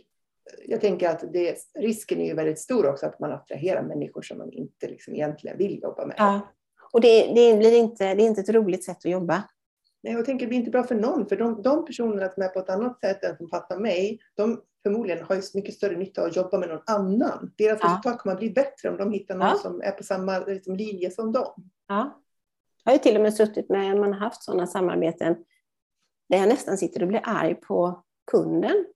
jag 0.67 0.81
tänker 0.81 1.09
att 1.09 1.33
det, 1.33 1.57
risken 1.79 2.21
är 2.21 2.27
ju 2.27 2.35
väldigt 2.35 2.59
stor 2.59 2.87
också 2.87 3.07
att 3.07 3.21
man 3.21 3.33
attraherar 3.33 3.83
människor 3.83 4.23
som 4.23 4.39
man 4.39 4.53
inte 4.53 4.89
liksom 4.89 5.15
egentligen 5.15 5.59
vill 5.59 5.83
jobba 5.83 6.07
med. 6.07 6.17
Ja. 6.19 6.41
Och 6.93 7.01
det, 7.01 7.33
det, 7.35 7.59
blir 7.59 7.75
inte, 7.75 8.15
det 8.15 8.23
är 8.23 8.27
inte 8.27 8.41
ett 8.41 8.49
roligt 8.49 8.85
sätt 8.85 8.99
att 8.99 9.11
jobba. 9.11 9.43
Nej, 10.03 10.13
jag 10.13 10.25
tänker 10.25 10.47
det 10.47 10.49
blir 10.49 10.59
inte 10.59 10.71
bra 10.71 10.83
för 10.83 10.95
någon, 10.95 11.29
för 11.29 11.37
de, 11.37 11.63
de 11.63 11.85
personerna 11.85 12.29
som 12.29 12.43
är 12.43 12.49
på 12.49 12.59
ett 12.59 12.71
annat 12.71 13.01
sätt 13.01 13.25
än 13.25 13.37
som 13.37 13.51
passar 13.51 13.79
mig, 13.79 14.19
de 14.35 14.63
förmodligen 14.83 15.25
har 15.25 15.35
ju 15.35 15.43
mycket 15.55 15.75
större 15.75 15.97
nytta 15.97 16.21
av 16.21 16.27
att 16.27 16.37
jobba 16.37 16.59
med 16.59 16.69
någon 16.69 16.83
annan. 16.87 17.53
Deras 17.59 17.79
ja. 17.83 17.89
resultat 17.89 18.19
kommer 18.19 18.35
att 18.35 18.41
bli 18.41 18.51
bättre 18.51 18.89
om 18.89 18.97
de 18.97 19.13
hittar 19.13 19.35
någon 19.35 19.49
ja. 19.49 19.55
som 19.55 19.81
är 19.81 19.91
på 19.91 20.05
samma 20.05 20.39
liksom, 20.39 20.77
linje 20.77 21.11
som 21.11 21.33
dem. 21.33 21.71
Ja. 21.89 22.23
Jag 22.85 22.93
har 22.93 22.97
ju 22.97 23.03
till 23.03 23.17
och 23.17 23.23
med 23.23 23.35
suttit 23.35 23.69
med, 23.69 23.97
man 23.97 24.13
har 24.13 24.21
haft 24.21 24.43
sådana 24.43 24.67
samarbeten, 24.67 25.37
där 26.29 26.39
jag 26.39 26.49
nästan 26.49 26.79
sitter 26.79 27.03
och 27.03 27.09
blir 27.09 27.21
arg 27.25 27.55
på 27.55 28.05
kunden. 28.31 28.87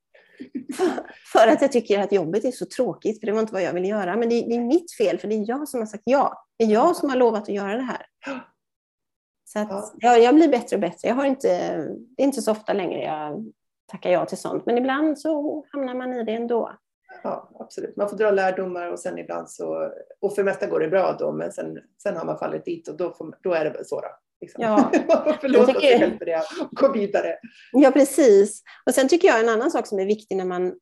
för 1.33 1.49
att 1.49 1.63
jag 1.63 1.73
tycker 1.73 1.99
att 1.99 2.13
jobbet 2.13 2.45
är 2.45 2.51
så 2.51 2.67
tråkigt, 2.67 3.21
för 3.21 3.27
det 3.27 3.33
var 3.33 3.41
inte 3.41 3.53
vad 3.53 3.63
jag 3.63 3.73
ville 3.73 3.89
göra. 3.89 4.17
Men 4.17 4.29
det, 4.29 4.41
det 4.41 4.57
är 4.57 4.61
mitt 4.61 4.93
fel, 4.93 5.19
för 5.19 5.29
det 5.29 5.35
är 5.35 5.49
jag 5.49 5.69
som 5.69 5.81
har 5.81 5.87
sagt 5.87 6.03
ja. 6.07 6.47
Det 6.57 6.65
är 6.65 6.69
jag 6.69 6.97
som 6.97 7.11
har 7.11 7.17
lovat 7.17 7.43
att 7.43 7.49
göra 7.49 7.77
det 7.77 7.83
här. 7.83 8.07
Så 9.45 9.59
att, 9.59 9.95
ja. 9.99 10.17
jag 10.17 10.35
blir 10.35 10.49
bättre 10.49 10.77
och 10.77 10.81
bättre. 10.81 11.09
Jag 11.09 11.15
har 11.15 11.25
inte, 11.25 11.77
det 12.17 12.23
är 12.23 12.27
inte 12.27 12.43
så 12.43 12.53
ofta 12.53 12.73
längre 12.73 13.03
jag 13.03 13.53
tackar 13.87 14.11
ja 14.11 14.27
till 14.27 14.39
sånt, 14.39 14.67
men 14.67 14.79
ibland 14.79 15.19
så 15.19 15.65
hamnar 15.73 15.95
man 15.95 16.13
i 16.13 16.25
det 16.25 16.33
ändå. 16.33 16.77
Ja, 17.23 17.51
absolut. 17.59 17.97
Man 17.97 18.09
får 18.09 18.17
dra 18.17 18.31
lärdomar 18.31 18.93
och 18.93 18.99
sen 18.99 19.19
ibland 19.19 19.51
så, 19.51 19.93
och 20.21 20.35
för 20.35 20.45
mesta 20.45 20.67
går 20.67 20.81
det 20.81 20.89
bra 20.89 21.17
då, 21.19 21.33
men 21.33 21.53
sen, 21.53 21.79
sen 22.03 22.17
har 22.17 22.25
man 22.25 22.39
fallit 22.39 22.65
dit 22.65 22.89
och 22.89 22.97
då, 22.97 23.13
får, 23.13 23.39
då 23.43 23.53
är 23.53 23.65
det 23.65 23.71
väl 23.71 23.85
så. 23.85 24.01
Då, 24.01 24.09
liksom. 24.41 24.63
Ja. 24.63 24.91
Förlåta 25.41 25.81
sig 25.81 25.99
själv 25.99 26.19
för 26.19 26.25
det 26.25 26.43
och 26.61 26.71
gå 26.71 26.93
vidare. 26.93 27.39
Ja, 27.73 27.91
precis. 27.91 28.63
Och 28.87 28.95
sen 28.95 29.09
tycker 29.09 29.29
jag 29.29 29.41
en 29.41 29.49
annan 29.49 29.71
sak 29.71 29.87
som 29.87 29.99
är 29.99 30.07
viktig 30.07 30.37
när 30.37 30.45
man 30.45 30.75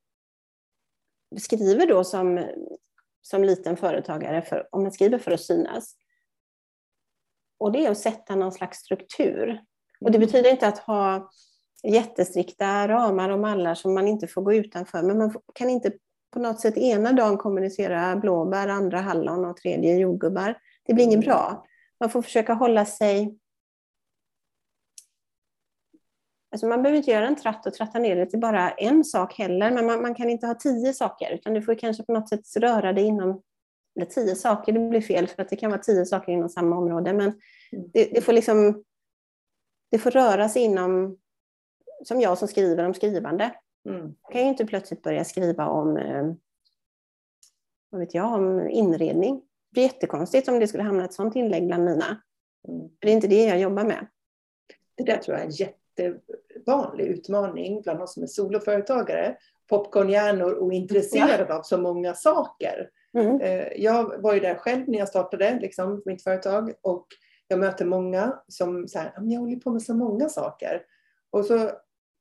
skriver 1.38 1.86
då 1.86 2.04
som, 2.04 2.46
som 3.22 3.44
liten 3.44 3.76
företagare, 3.76 4.42
för, 4.42 4.68
om 4.70 4.82
man 4.82 4.92
skriver 4.92 5.18
för 5.18 5.30
att 5.30 5.40
synas, 5.40 5.96
och 7.58 7.72
det 7.72 7.86
är 7.86 7.90
att 7.90 7.98
sätta 7.98 8.34
någon 8.34 8.52
slags 8.52 8.78
struktur. 8.78 9.60
Och 10.00 10.10
det 10.10 10.18
mm. 10.18 10.26
betyder 10.26 10.50
inte 10.50 10.68
att 10.68 10.78
ha 10.78 11.30
jättestrikta 11.82 12.88
ramar 12.88 13.30
och 13.30 13.38
mallar 13.38 13.74
som 13.74 13.94
man 13.94 14.08
inte 14.08 14.26
får 14.26 14.42
gå 14.42 14.54
utanför, 14.54 15.02
men 15.02 15.18
man 15.18 15.34
kan 15.54 15.70
inte 15.70 15.92
på 16.30 16.38
något 16.38 16.60
sätt 16.60 16.76
ena 16.76 17.12
dagen 17.12 17.36
kommunicera 17.36 18.16
blåbär, 18.16 18.68
andra 18.68 19.00
hallon 19.00 19.44
och 19.44 19.56
tredje 19.56 19.96
jordgubbar. 19.96 20.58
Det 20.86 20.94
blir 20.94 21.04
inget 21.04 21.24
mm. 21.24 21.26
bra. 21.26 21.66
Man 22.00 22.10
får 22.10 22.22
försöka 22.22 22.54
hålla 22.54 22.84
sig... 22.84 23.36
Alltså 26.52 26.66
man 26.66 26.82
behöver 26.82 26.96
inte 26.96 27.10
göra 27.10 27.26
en 27.26 27.36
tratt 27.36 27.66
och 27.66 27.74
tratta 27.74 27.98
ner 27.98 28.16
det 28.16 28.26
till 28.26 28.40
bara 28.40 28.70
en 28.70 29.04
sak 29.04 29.38
heller, 29.38 29.70
men 29.70 29.86
man, 29.86 30.02
man 30.02 30.14
kan 30.14 30.30
inte 30.30 30.46
ha 30.46 30.54
tio 30.54 30.94
saker, 30.94 31.30
utan 31.30 31.54
du 31.54 31.62
får 31.62 31.74
kanske 31.74 32.02
på 32.02 32.12
något 32.12 32.28
sätt 32.28 32.56
röra 32.56 32.92
dig 32.92 33.04
inom 33.04 33.42
eller 33.96 34.06
tio 34.06 34.36
saker, 34.36 34.72
det 34.72 34.88
blir 34.88 35.00
fel 35.00 35.28
för 35.28 35.42
att 35.42 35.48
det 35.48 35.56
kan 35.56 35.70
vara 35.70 35.80
tio 35.80 36.06
saker 36.06 36.32
inom 36.32 36.48
samma 36.48 36.76
område, 36.76 37.12
men 37.12 37.26
mm. 37.72 37.90
det, 37.92 38.04
det 38.14 38.20
får 38.20 38.32
liksom 38.32 38.84
det 39.90 39.98
får 39.98 40.10
röra 40.10 40.48
sig 40.48 40.62
inom, 40.62 41.18
som 42.04 42.20
jag 42.20 42.38
som 42.38 42.48
skriver 42.48 42.86
om 42.86 42.94
skrivande. 42.94 43.54
Mm. 43.88 44.14
Jag 44.22 44.32
kan 44.32 44.42
ju 44.42 44.48
inte 44.48 44.66
plötsligt 44.66 45.02
börja 45.02 45.24
skriva 45.24 45.66
om, 45.68 45.96
eh, 45.96 46.32
vad 47.90 48.00
vet 48.00 48.14
jag, 48.14 48.34
om 48.34 48.68
inredning. 48.68 49.34
Det 49.36 49.72
blir 49.72 49.82
jättekonstigt 49.82 50.48
om 50.48 50.58
det 50.58 50.68
skulle 50.68 50.82
hamna 50.82 51.04
ett 51.04 51.12
sådant 51.12 51.36
inlägg 51.36 51.66
bland 51.66 51.84
mina. 51.84 52.22
Mm. 52.68 52.80
För 52.80 53.06
det 53.06 53.10
är 53.10 53.14
inte 53.14 53.28
det 53.28 53.44
jag 53.44 53.60
jobbar 53.60 53.84
med. 53.84 54.06
Det 54.94 55.04
där 55.04 55.16
tror 55.16 55.36
jag 55.36 55.42
är 55.42 55.48
en 55.48 55.52
jättevanlig 55.52 57.04
utmaning 57.04 57.82
bland 57.82 58.02
oss 58.02 58.14
som 58.14 58.22
är 58.22 58.26
soloföretagare. 58.26 59.36
Popcornhjärnor 59.68 60.52
och 60.52 60.72
intresserade 60.72 61.46
ja. 61.48 61.58
av 61.58 61.62
så 61.62 61.78
många 61.78 62.14
saker. 62.14 62.90
Mm. 63.18 63.40
Eh, 63.40 63.66
jag 63.76 64.22
var 64.22 64.34
ju 64.34 64.40
där 64.40 64.54
själv 64.54 64.88
när 64.88 64.98
jag 64.98 65.08
startade 65.08 65.58
liksom, 65.60 66.02
mitt 66.04 66.22
företag 66.22 66.72
och 66.82 67.06
jag 67.48 67.58
möter 67.58 67.84
många 67.84 68.38
som 68.48 68.88
säger 68.88 69.12
jag 69.16 69.40
håller 69.40 69.56
på 69.56 69.70
med 69.70 69.82
så 69.82 69.94
många 69.94 70.28
saker. 70.28 70.82
Och 71.30 71.44
så, 71.44 71.70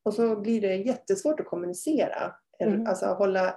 och 0.10 0.16
så 0.16 0.36
blir 0.36 0.62
det 0.62 0.76
jättesvårt 0.76 1.40
att 1.40 1.46
kommunicera. 1.46 2.34
Mm. 2.60 2.88
Alltså 2.88 3.06
hålla, 3.06 3.56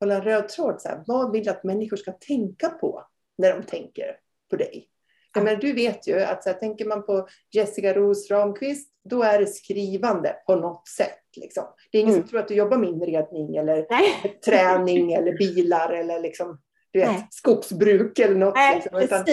hålla 0.00 0.14
en 0.14 0.22
röd 0.22 0.48
tråd. 0.48 0.80
Så 0.80 0.88
här, 0.88 1.04
vad 1.06 1.32
vill 1.32 1.44
du 1.44 1.50
att 1.50 1.64
människor 1.64 1.96
ska 1.96 2.12
tänka 2.12 2.68
på 2.68 3.04
när 3.38 3.56
de 3.56 3.62
tänker 3.62 4.16
på 4.50 4.56
dig? 4.56 4.88
Ja. 5.34 5.42
Men 5.42 5.58
du 5.58 5.72
vet 5.72 6.08
ju 6.08 6.20
att 6.20 6.42
så 6.42 6.50
här, 6.50 6.56
tänker 6.56 6.84
man 6.84 7.06
på 7.06 7.28
Jessica 7.54 7.94
Ros 7.94 8.30
Ramqvist, 8.30 8.90
då 9.04 9.22
är 9.22 9.38
det 9.38 9.46
skrivande 9.46 10.36
på 10.46 10.56
något 10.56 10.88
sätt. 10.88 11.24
Liksom. 11.36 11.64
Det 11.92 11.98
är 11.98 12.02
ingen 12.02 12.14
mm. 12.14 12.22
som 12.22 12.30
tror 12.30 12.40
att 12.40 12.48
du 12.48 12.54
jobbar 12.54 12.78
med 12.78 12.88
inredning 12.88 13.56
eller 13.56 13.86
träning 14.44 15.12
eller 15.12 15.38
bilar 15.38 15.92
eller 15.92 16.20
liksom, 16.20 16.60
du 16.90 16.98
vet, 16.98 17.32
skogsbruk 17.34 18.18
eller 18.18 18.36
något. 18.36 18.54
Nej, 18.54 18.74
liksom, 18.74 19.00
utan, 19.00 19.24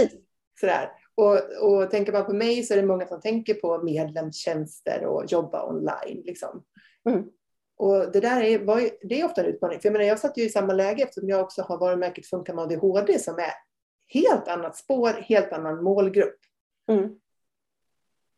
sådär. 0.60 0.92
Och, 1.16 1.40
och 1.62 1.92
tänker 1.92 2.12
man 2.12 2.26
på 2.26 2.34
mig 2.34 2.64
så 2.64 2.74
är 2.74 2.78
det 2.78 2.88
många 2.88 3.08
som 3.08 3.22
tänker 3.22 3.54
på 3.54 3.84
medlemstjänster 3.84 5.06
och 5.06 5.26
jobba 5.26 5.70
online. 5.70 6.22
Liksom. 6.26 6.64
Mm. 7.10 7.24
Och 7.78 8.12
det 8.12 8.20
där 8.20 8.42
är, 8.42 8.60
var, 8.60 8.90
det 9.02 9.22
är 9.22 9.26
ofta 9.26 9.42
en 9.42 9.48
utmaning. 9.48 9.80
För 9.80 9.88
jag, 9.88 9.94
menar, 9.94 10.06
jag 10.06 10.20
satt 10.20 10.38
ju 10.38 10.44
i 10.44 10.50
samma 10.50 10.74
läge 10.74 11.04
eftersom 11.04 11.30
jag 11.30 11.42
också 11.42 11.62
har 11.62 11.78
varumärket 11.78 12.28
Funka 12.28 12.54
med 12.54 12.64
ADHD 12.64 13.20
som 13.20 13.36
är 13.36 13.52
helt 14.08 14.48
annat 14.48 14.78
spår, 14.78 15.10
helt 15.10 15.54
annan 15.54 15.84
målgrupp. 15.84 16.40
Mm. 16.92 17.20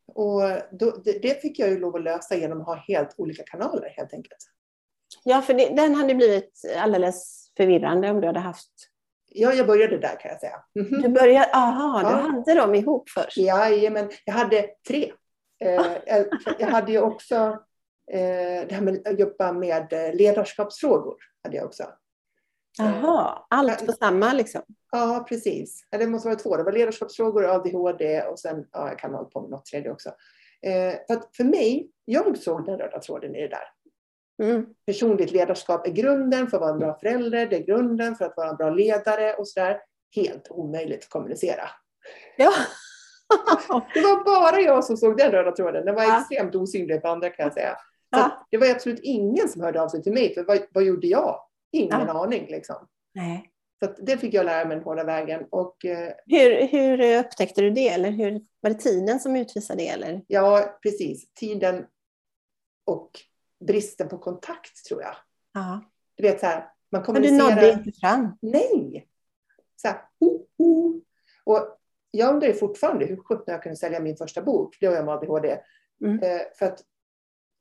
Och 0.07 0.41
då, 0.71 0.91
det, 1.05 1.19
det, 1.21 1.41
fick 1.41 1.59
jag 1.59 1.69
ju 1.69 1.79
lov 1.79 1.95
att 1.95 2.03
lösa 2.03 2.35
genom 2.35 2.61
att 2.61 2.67
ha 2.67 2.75
helt 2.75 3.15
olika 3.17 3.43
kanaler 3.43 3.89
helt 3.89 4.13
enkelt. 4.13 4.51
Ja, 5.23 5.41
för 5.41 5.53
det, 5.53 5.75
den 5.75 5.95
hade 5.95 6.15
blivit 6.15 6.61
alldeles 6.77 7.51
förvirrande 7.57 8.11
om 8.11 8.21
du 8.21 8.27
hade 8.27 8.39
haft 8.39 8.71
Ja, 9.29 9.53
jag 9.53 9.67
började 9.67 9.97
där 9.97 10.19
kan 10.19 10.31
jag 10.31 10.39
säga. 10.39 10.63
Mm 10.79 10.87
-hmm. 10.87 11.01
Du 11.01 11.09
började, 11.09 11.51
aha, 11.53 12.01
ja. 12.03 12.09
du 12.09 12.15
hade 12.15 12.53
dem 12.53 12.75
ihop 12.75 13.09
först? 13.09 13.37
Ja, 13.37 13.69
men 13.91 14.09
jag 14.25 14.33
hade 14.33 14.69
tre. 14.87 15.11
Eh, 15.59 15.85
jag, 16.05 16.25
jag 16.59 16.67
hade 16.67 16.91
ju 16.91 16.99
också 16.99 17.35
eh, 18.11 18.67
det 18.67 18.71
här 18.71 18.81
med 18.81 19.07
att 19.07 19.19
jobba 19.19 19.51
med 19.51 19.93
eh, 19.93 20.15
ledarskapsfrågor. 20.15 21.15
Hade 21.43 21.57
jag 21.57 21.65
också. 21.65 21.83
Jaha, 22.77 23.45
allt 23.49 23.85
på 23.85 23.91
samma 23.91 24.33
liksom? 24.33 24.61
Ja, 24.91 25.25
precis. 25.29 25.83
Det 25.91 26.07
måste 26.07 26.27
vara 26.27 26.39
två. 26.39 26.57
Det 26.57 26.63
var 26.63 26.71
ledarskapsfrågor, 26.71 27.45
ADHD 27.45 28.21
och 28.21 28.39
sen, 28.39 28.65
ja, 28.71 28.87
jag 28.87 28.99
kan 28.99 29.13
hålla 29.13 29.29
på 29.29 29.41
med 29.41 29.49
något 29.49 29.65
tredje 29.65 29.91
också. 29.91 30.09
för, 31.07 31.13
att 31.13 31.35
för 31.35 31.43
mig, 31.43 31.91
jag 32.05 32.37
såg 32.37 32.65
den 32.65 32.77
röda 32.77 32.99
tråden 32.99 33.35
i 33.35 33.41
det 33.41 33.47
där. 33.47 33.76
Mm. 34.43 34.65
Personligt 34.85 35.31
ledarskap 35.31 35.87
är 35.87 35.91
grunden 35.91 36.47
för 36.47 36.57
att 36.57 36.61
vara 36.61 36.71
en 36.71 36.79
bra 36.79 36.99
förälder, 36.99 37.45
det 37.45 37.55
är 37.55 37.63
grunden 37.63 38.15
för 38.15 38.25
att 38.25 38.37
vara 38.37 38.49
en 38.49 38.55
bra 38.55 38.69
ledare 38.69 39.33
och 39.33 39.47
sådär. 39.47 39.79
Helt 40.15 40.47
omöjligt 40.49 41.03
att 41.03 41.09
kommunicera. 41.09 41.69
Ja. 42.37 42.51
det 43.93 44.01
var 44.01 44.25
bara 44.25 44.61
jag 44.61 44.83
som 44.83 44.97
såg 44.97 45.17
den 45.17 45.31
röda 45.31 45.51
tråden. 45.51 45.85
Den 45.85 45.95
var 45.95 46.03
ja. 46.03 46.19
extremt 46.19 46.55
osynlig 46.55 47.01
för 47.01 47.07
andra 47.07 47.29
kan 47.29 47.43
jag 47.43 47.53
säga. 47.53 47.77
Ja. 48.09 48.47
Det 48.51 48.57
var 48.57 48.67
absolut 48.67 48.99
ingen 49.03 49.49
som 49.49 49.61
hörde 49.61 49.81
av 49.81 49.89
sig 49.89 50.03
till 50.03 50.13
mig, 50.13 50.33
för 50.33 50.43
vad, 50.43 50.59
vad 50.71 50.83
gjorde 50.83 51.07
jag? 51.07 51.39
Ingen 51.71 52.01
ja. 52.07 52.23
aning. 52.23 52.47
Liksom. 52.49 52.87
Nej. 53.13 53.51
Så 53.83 53.93
det 54.01 54.17
fick 54.17 54.33
jag 54.33 54.45
lära 54.45 54.65
mig 54.65 54.75
den 54.75 54.85
hårda 54.85 55.03
vägen. 55.03 55.45
Och, 55.49 55.85
eh, 55.85 56.13
hur, 56.25 56.67
hur 56.67 57.19
upptäckte 57.19 57.61
du 57.61 57.69
det? 57.69 57.87
Eller 57.87 58.11
hur, 58.11 58.41
var 58.61 58.69
det 58.69 58.79
tiden 58.79 59.19
som 59.19 59.35
utvisade 59.35 59.83
det? 59.83 59.87
Eller? 59.87 60.21
Ja, 60.27 60.79
precis. 60.83 61.33
Tiden 61.33 61.85
och 62.85 63.11
bristen 63.59 64.09
på 64.09 64.17
kontakt 64.17 64.85
tror 64.85 65.01
jag. 65.01 65.15
Ja. 65.53 65.81
Du 66.15 66.23
vet 66.23 66.39
så 66.39 66.45
här, 66.45 66.71
man 66.91 67.03
kommunicerar. 67.03 67.37
Men 67.37 67.55
du 67.55 67.61
nådde 67.61 67.71
inte 67.71 67.99
fram? 67.99 68.37
Nej. 68.41 69.07
Så 69.75 69.87
här, 69.87 70.01
oh, 70.19 70.41
oh. 70.57 70.95
Och 71.43 71.79
jag 72.11 72.33
undrar 72.33 72.53
fortfarande 72.53 73.05
hur 73.05 73.17
sjutton 73.17 73.45
jag 73.47 73.63
kunde 73.63 73.75
sälja 73.75 73.99
min 73.99 74.17
första 74.17 74.41
bok, 74.41 74.77
det 74.79 74.87
var 74.87 74.95
jag 74.95 75.05
med 75.05 75.13
ADHD. 75.13 75.59
Mm. 76.01 76.19
Eh, 76.19 76.41
för 76.59 76.65
att, 76.65 76.83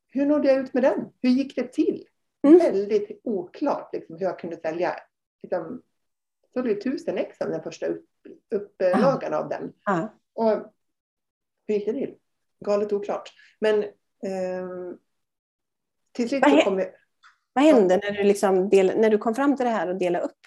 hur 0.07 0.25
nådde 0.25 0.47
jag 0.47 0.57
ut 0.57 0.73
med 0.73 0.83
den? 0.83 1.11
Hur 1.21 1.29
gick 1.29 1.55
det 1.55 1.73
till? 1.73 2.07
Mm. 2.47 2.59
Väldigt 2.59 3.21
oklart 3.23 3.89
liksom, 3.93 4.15
hur 4.15 4.25
jag 4.25 4.39
kunde 4.39 4.57
sälja. 4.57 4.95
Liksom, 5.43 5.81
så 6.53 6.61
det 6.61 6.81
tusen 6.81 7.17
ex 7.17 7.37
den 7.37 7.63
första 7.63 7.85
upp, 7.85 8.05
upplagan 8.55 9.33
ah. 9.33 9.37
av 9.37 9.49
den. 9.49 9.73
Ah. 9.83 10.07
Och 10.33 10.73
hur 11.67 11.75
gick 11.75 11.85
det 11.85 11.93
till? 11.93 12.15
Galet 12.65 12.93
oklart. 12.93 13.29
Men 13.59 13.85
Um, 14.25 14.97
till 16.17 16.29
slut 16.29 16.43
Vad 16.47 16.63
kom 16.63 16.79
jag... 16.79 16.87
Vad 17.53 17.63
hände 17.65 17.97
när 18.03 18.11
du, 18.11 18.23
liksom 18.23 18.69
del, 18.69 18.91
när 18.97 19.09
du 19.09 19.17
kom 19.17 19.35
fram 19.35 19.55
till 19.57 19.65
det 19.65 19.71
här 19.71 19.87
och 19.89 19.95
delade 19.95 20.25
upp? 20.25 20.37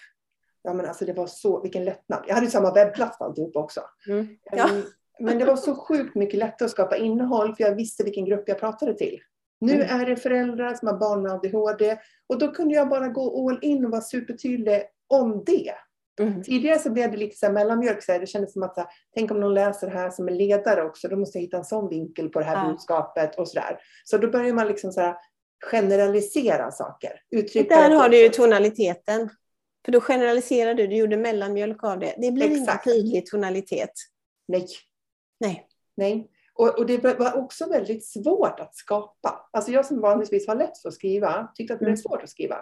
Ja, 0.63 0.73
men 0.73 0.85
alltså 0.85 1.05
det 1.05 1.13
var 1.13 1.27
så, 1.27 1.61
vilken 1.61 1.85
lättnad. 1.85 2.23
Jag 2.27 2.33
hade 2.35 2.45
ju 2.45 2.51
samma 2.51 2.73
webbplats 2.73 3.17
för 3.17 3.25
alltihop 3.25 3.55
också. 3.55 3.81
Mm. 4.07 4.27
Ja. 4.51 4.69
Um, 4.71 4.83
Men 5.19 5.37
det 5.37 5.45
var 5.45 5.55
så 5.55 5.75
sjukt 5.75 6.15
mycket 6.15 6.39
lättare 6.39 6.65
att 6.65 6.71
skapa 6.71 6.97
innehåll 6.97 7.55
för 7.55 7.63
jag 7.63 7.75
visste 7.75 8.03
vilken 8.03 8.25
grupp 8.25 8.43
jag 8.47 8.59
pratade 8.59 8.93
till. 8.93 9.19
Nu 9.61 9.73
Mm. 9.73 10.01
är 10.01 10.05
det 10.05 10.15
föräldrar 10.15 10.73
som 10.73 10.87
har 10.87 10.97
barn 10.97 11.21
med 11.23 11.31
ADHD 11.31 11.97
och 12.27 12.37
då 12.39 12.51
kunde 12.51 12.75
jag 12.75 12.89
bara 12.89 13.07
gå 13.07 13.49
all 13.49 13.59
in 13.61 13.85
och 13.85 13.91
vara 13.91 14.01
supertydlig 14.01 14.81
om 15.07 15.43
det. 15.45 15.73
Mm. 16.19 16.43
Tidigare 16.43 16.79
så 16.79 16.89
blev 16.89 17.11
det 17.11 17.17
lite 17.17 17.37
så 17.37 17.45
här 17.45 17.53
mellanmjölk. 17.53 18.03
Så 18.03 18.11
här, 18.11 18.19
det 18.19 18.27
kändes 18.27 18.53
som 18.53 18.63
att 18.63 18.75
så 18.75 18.81
här, 18.81 18.89
tänk 19.15 19.31
om 19.31 19.39
någon 19.39 19.53
läser 19.53 19.87
det 19.87 19.93
här 19.93 20.09
som 20.09 20.27
är 20.27 20.31
ledare 20.31 20.83
också. 20.83 21.07
Då 21.07 21.15
måste 21.15 21.37
jag 21.37 21.43
hitta 21.43 21.57
en 21.57 21.65
sån 21.65 21.89
vinkel 21.89 22.29
på 22.29 22.39
det 22.39 22.45
här 22.45 22.63
Ja. 22.65 22.71
budskapet 22.71 23.39
och 23.39 23.47
sådär. 23.47 23.79
Så 24.03 24.17
då 24.17 24.29
börjar 24.31 24.53
man 24.53 24.67
liksom 24.67 24.91
så 24.91 25.01
här, 25.01 25.15
generalisera 25.61 26.71
saker. 26.71 27.21
Uttrycka 27.31 27.75
Där 27.75 27.89
har 27.89 28.09
du 28.09 28.17
ju 28.17 28.29
tonaliteten. 28.29 29.29
För 29.85 29.91
då 29.91 30.01
generaliserar 30.01 30.73
du, 30.73 30.87
du 30.87 30.95
gjorde 30.95 31.17
mellanmjölk 31.17 31.83
av 31.83 31.99
det. 31.99 32.15
Det 32.17 32.31
blir 32.31 32.45
ingen 32.47 32.61
Exakt. 32.61 32.83
tydlig 32.83 33.25
tonalitet. 33.25 33.91
Nej. 34.47 34.67
Nej. 35.39 35.67
Nej. 35.97 36.29
Och, 36.53 36.79
och 36.79 36.85
det 36.85 36.97
var 37.19 37.37
också 37.37 37.69
väldigt 37.69 38.05
svårt 38.05 38.59
att 38.59 38.75
skapa. 38.75 39.49
Alltså 39.51 39.71
jag 39.71 39.85
som 39.85 40.01
vanligtvis 40.01 40.47
har 40.47 40.55
lätt 40.55 40.77
för 40.77 40.89
att 40.89 40.95
skriva 40.95 41.51
tyckte 41.55 41.73
att 41.73 41.79
det 41.79 41.85
blev 41.85 41.93
Mm. 41.93 41.97
svårt 42.01 42.23
att 42.23 42.29
skriva. 42.29 42.57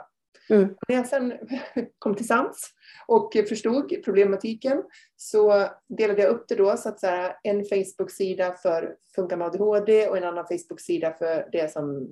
Mm. 0.49 0.75
När 0.87 0.95
jag 0.95 1.07
sen 1.07 1.33
kom 1.99 2.15
till 2.15 2.27
sans 2.27 2.69
och 3.07 3.33
förstod 3.49 4.03
problematiken 4.05 4.83
så 5.15 5.67
delade 5.87 6.21
jag 6.21 6.31
upp 6.31 6.47
det 6.47 6.55
då 6.55 6.77
så 6.77 6.89
att 6.89 6.99
så 6.99 7.07
här, 7.07 7.35
en 7.43 7.65
Facebook-sida 7.65 8.53
för 8.53 8.95
Funka 9.15 9.37
med 9.37 9.47
ADHD 9.47 10.07
och 10.07 10.17
en 10.17 10.23
annan 10.23 10.45
Facebook-sida 10.47 11.13
för 11.13 11.49
det 11.51 11.71
som, 11.71 12.09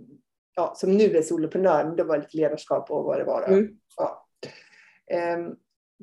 ja, 0.57 0.73
som 0.75 0.97
nu 0.97 1.17
är 1.17 1.21
soloprenör, 1.21 1.85
men 1.85 1.95
det 1.95 2.03
var 2.03 2.17
lite 2.17 2.37
ledarskap 2.37 2.91
och 2.91 3.03
vad 3.03 3.19
det 3.19 3.23
var. 3.23 3.47
Mm. 3.47 3.77
Ja. 3.97 4.27
Ehm, 5.11 5.55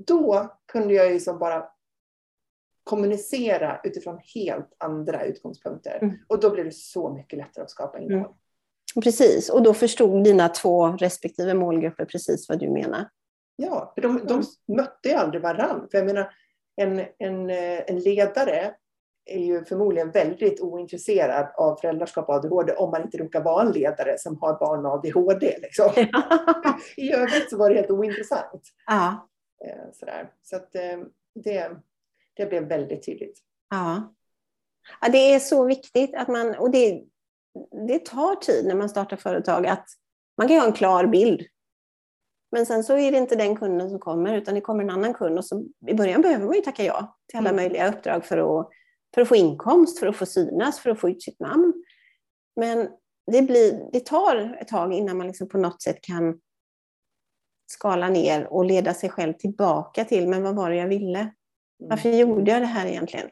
då 0.06 0.50
kunde 0.72 0.94
jag 0.94 1.12
ju 1.12 1.20
som 1.20 1.38
bara 1.38 1.64
kommunicera 2.84 3.80
utifrån 3.84 4.18
helt 4.34 4.76
andra 4.78 5.24
utgångspunkter. 5.24 5.98
Mm. 6.02 6.16
Och 6.28 6.40
då 6.40 6.50
blev 6.50 6.64
det 6.64 6.74
så 6.74 7.10
mycket 7.14 7.38
lättare 7.38 7.64
att 7.64 7.70
skapa 7.70 7.98
innehåll. 7.98 8.34
Precis, 9.02 9.50
och 9.50 9.62
då 9.62 9.74
förstod 9.74 10.24
dina 10.24 10.48
två 10.48 10.86
respektive 10.86 11.54
målgrupper 11.54 12.04
precis 12.04 12.48
vad 12.48 12.58
du 12.58 12.70
menar. 12.70 13.08
Ja, 13.56 13.92
för 13.94 14.02
de, 14.02 14.26
de 14.26 14.42
mötte 14.76 15.08
ju 15.08 15.14
aldrig 15.14 15.42
varann. 15.42 15.88
För 15.90 15.98
jag 15.98 16.06
menar, 16.06 16.32
en, 16.76 16.98
en, 17.18 17.50
eh, 17.50 17.80
en 17.86 17.98
ledare 17.98 18.74
är 19.26 19.38
ju 19.44 19.64
förmodligen 19.64 20.10
väldigt 20.10 20.60
ointresserad 20.60 21.46
av 21.56 21.76
föräldraskap 21.76 22.28
och 22.28 22.34
ADHD 22.34 22.72
om 22.72 22.90
man 22.90 23.02
inte 23.02 23.18
råkar 23.18 23.42
vara 23.42 23.62
en 23.66 23.72
ledare 23.72 24.18
som 24.18 24.38
har 24.40 24.58
barn 24.58 24.82
med 24.82 24.92
ADHD. 24.92 25.58
Liksom. 25.62 25.90
I 26.96 27.12
övrigt 27.12 27.50
så 27.50 27.56
var 27.56 27.70
det 27.70 27.76
helt 27.76 27.90
ointressant. 27.90 28.62
ja, 28.87 29.28
Eh, 29.64 29.90
Sådär. 29.92 30.32
Så 30.42 30.56
att, 30.56 30.74
eh, 30.74 30.98
det, 31.34 31.70
det 32.37 32.46
blev 32.46 32.68
väldigt 32.68 33.06
tydligt. 33.06 33.38
ja. 33.70 34.14
ja, 35.00 35.08
det 35.08 35.34
är 35.34 35.38
så 35.38 35.64
viktigt 35.64 36.14
att 36.14 36.28
man, 36.28 36.54
och 36.54 36.70
det, 36.70 37.02
det 37.88 38.04
tar 38.04 38.34
tid 38.37 38.66
när 38.66 38.74
man 38.74 38.88
startar 38.88 39.16
företag, 39.16 39.66
att 39.66 39.87
man 40.38 40.48
kan 40.48 40.58
ha 40.58 40.66
en 40.66 40.72
klar 40.72 41.06
bild. 41.06 41.46
Men 42.52 42.66
sen 42.66 42.84
så 42.84 42.98
är 42.98 43.12
det 43.12 43.18
inte 43.18 43.37
den 43.37 43.56
kunden 43.56 43.90
som 43.90 43.98
kommer, 43.98 44.37
utan 44.37 44.54
det 44.54 44.60
kommer 44.60 44.84
en 44.84 44.90
annan 44.90 45.14
kund. 45.14 45.38
Och 45.38 45.44
så, 45.44 45.64
I 45.87 45.94
början 45.94 46.22
behöver 46.22 46.46
man 46.46 46.54
ju 46.54 46.60
tacka 46.60 46.84
ja 46.84 47.16
till 47.28 47.38
alla 47.38 47.50
Mm. 47.50 47.62
möjliga 47.62 47.88
uppdrag 47.88 48.24
för 48.24 48.38
att, 48.60 48.68
för 49.14 49.20
att 49.20 49.29
få 49.29 49.37
inkomst, 49.37 49.98
för 49.98 50.07
att 50.07 50.16
få 50.16 50.27
synas, 50.27 50.81
för 50.81 50.90
att 50.90 51.00
få 51.00 51.11
ut 51.11 51.22
sitt 51.22 51.40
namn. 51.40 51.85
Men 52.57 52.88
det, 53.33 53.42
blir, 53.42 53.88
det 53.92 54.07
tar 54.07 54.59
ett 54.61 54.68
tag 54.68 54.92
innan 54.92 55.16
man 55.16 55.27
liksom 55.27 55.48
på 55.48 55.59
något 55.59 55.83
sätt 55.83 56.00
kan 56.00 56.40
skala 57.66 58.09
ner 58.09 58.46
och 58.53 58.64
leda 58.64 58.94
sig 58.94 59.11
själv 59.11 59.33
tillbaka 59.33 60.05
till, 60.05 60.29
men 60.29 60.42
vad 60.42 60.57
var 60.57 60.70
det 60.70 60.77
jag 60.77 60.88
ville? 60.88 61.18
Mm. 61.18 61.33
Varför 61.79 62.09
gjorde 62.09 62.50
jag 62.50 62.62
det 62.62 62.66
här 62.66 62.87
egentligen? 62.87 63.31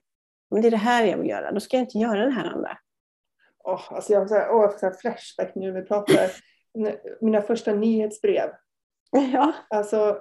Men 0.51 0.62
det 0.62 0.68
är 0.68 0.71
det 0.71 0.77
här 0.77 1.07
jag 1.07 1.18
vill 1.18 1.29
göra, 1.29 1.53
då 1.53 1.61
ska 1.61 1.77
jag 1.77 1.85
inte 1.85 1.99
göra 1.99 2.25
det 2.25 2.31
här 2.31 2.45
andra. 2.45 2.79
Åh, 3.64 3.92
alltså 3.92 4.12
jag 4.12 4.21
har 4.21 4.27
så 4.27 4.35
här, 4.35 4.49
får 4.49 4.79
så 4.79 4.87
här 4.87 4.92
flashback 4.92 5.55
nu 5.55 5.73
när 5.73 5.81
vi 5.81 5.87
pratar. 5.87 6.31
Mina 7.21 7.42
första 7.42 7.75
nyhetsbrev. 7.75 8.51
Ja. 9.33 9.53
Alltså, 9.71 10.18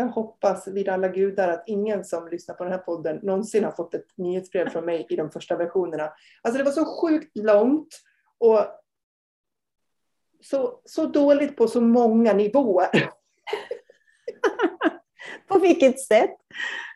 jag 0.00 0.08
hoppas 0.08 0.68
vid 0.68 0.88
alla 0.88 1.08
gudar 1.08 1.48
att 1.48 1.64
ingen 1.66 2.04
som 2.04 2.28
lyssnar 2.28 2.54
på 2.54 2.64
den 2.64 2.72
här 2.72 2.80
podden 2.80 3.20
någonsin 3.22 3.64
har 3.64 3.72
fått 3.72 3.94
ett 3.94 4.16
nyhetsbrev 4.16 4.68
från 4.68 4.84
mig 4.84 5.06
i 5.10 5.16
de 5.16 5.30
första 5.30 5.56
versionerna. 5.56 6.12
Alltså 6.42 6.58
det 6.58 6.64
var 6.64 6.72
så 6.72 6.84
sjukt 6.84 7.36
långt 7.36 8.00
och 8.38 8.60
så, 10.40 10.80
så 10.84 11.06
dåligt 11.06 11.56
på 11.56 11.68
så 11.68 11.80
många 11.80 12.32
nivåer. 12.32 12.90
På 15.48 15.58
vilket 15.58 16.00
sätt? 16.00 16.36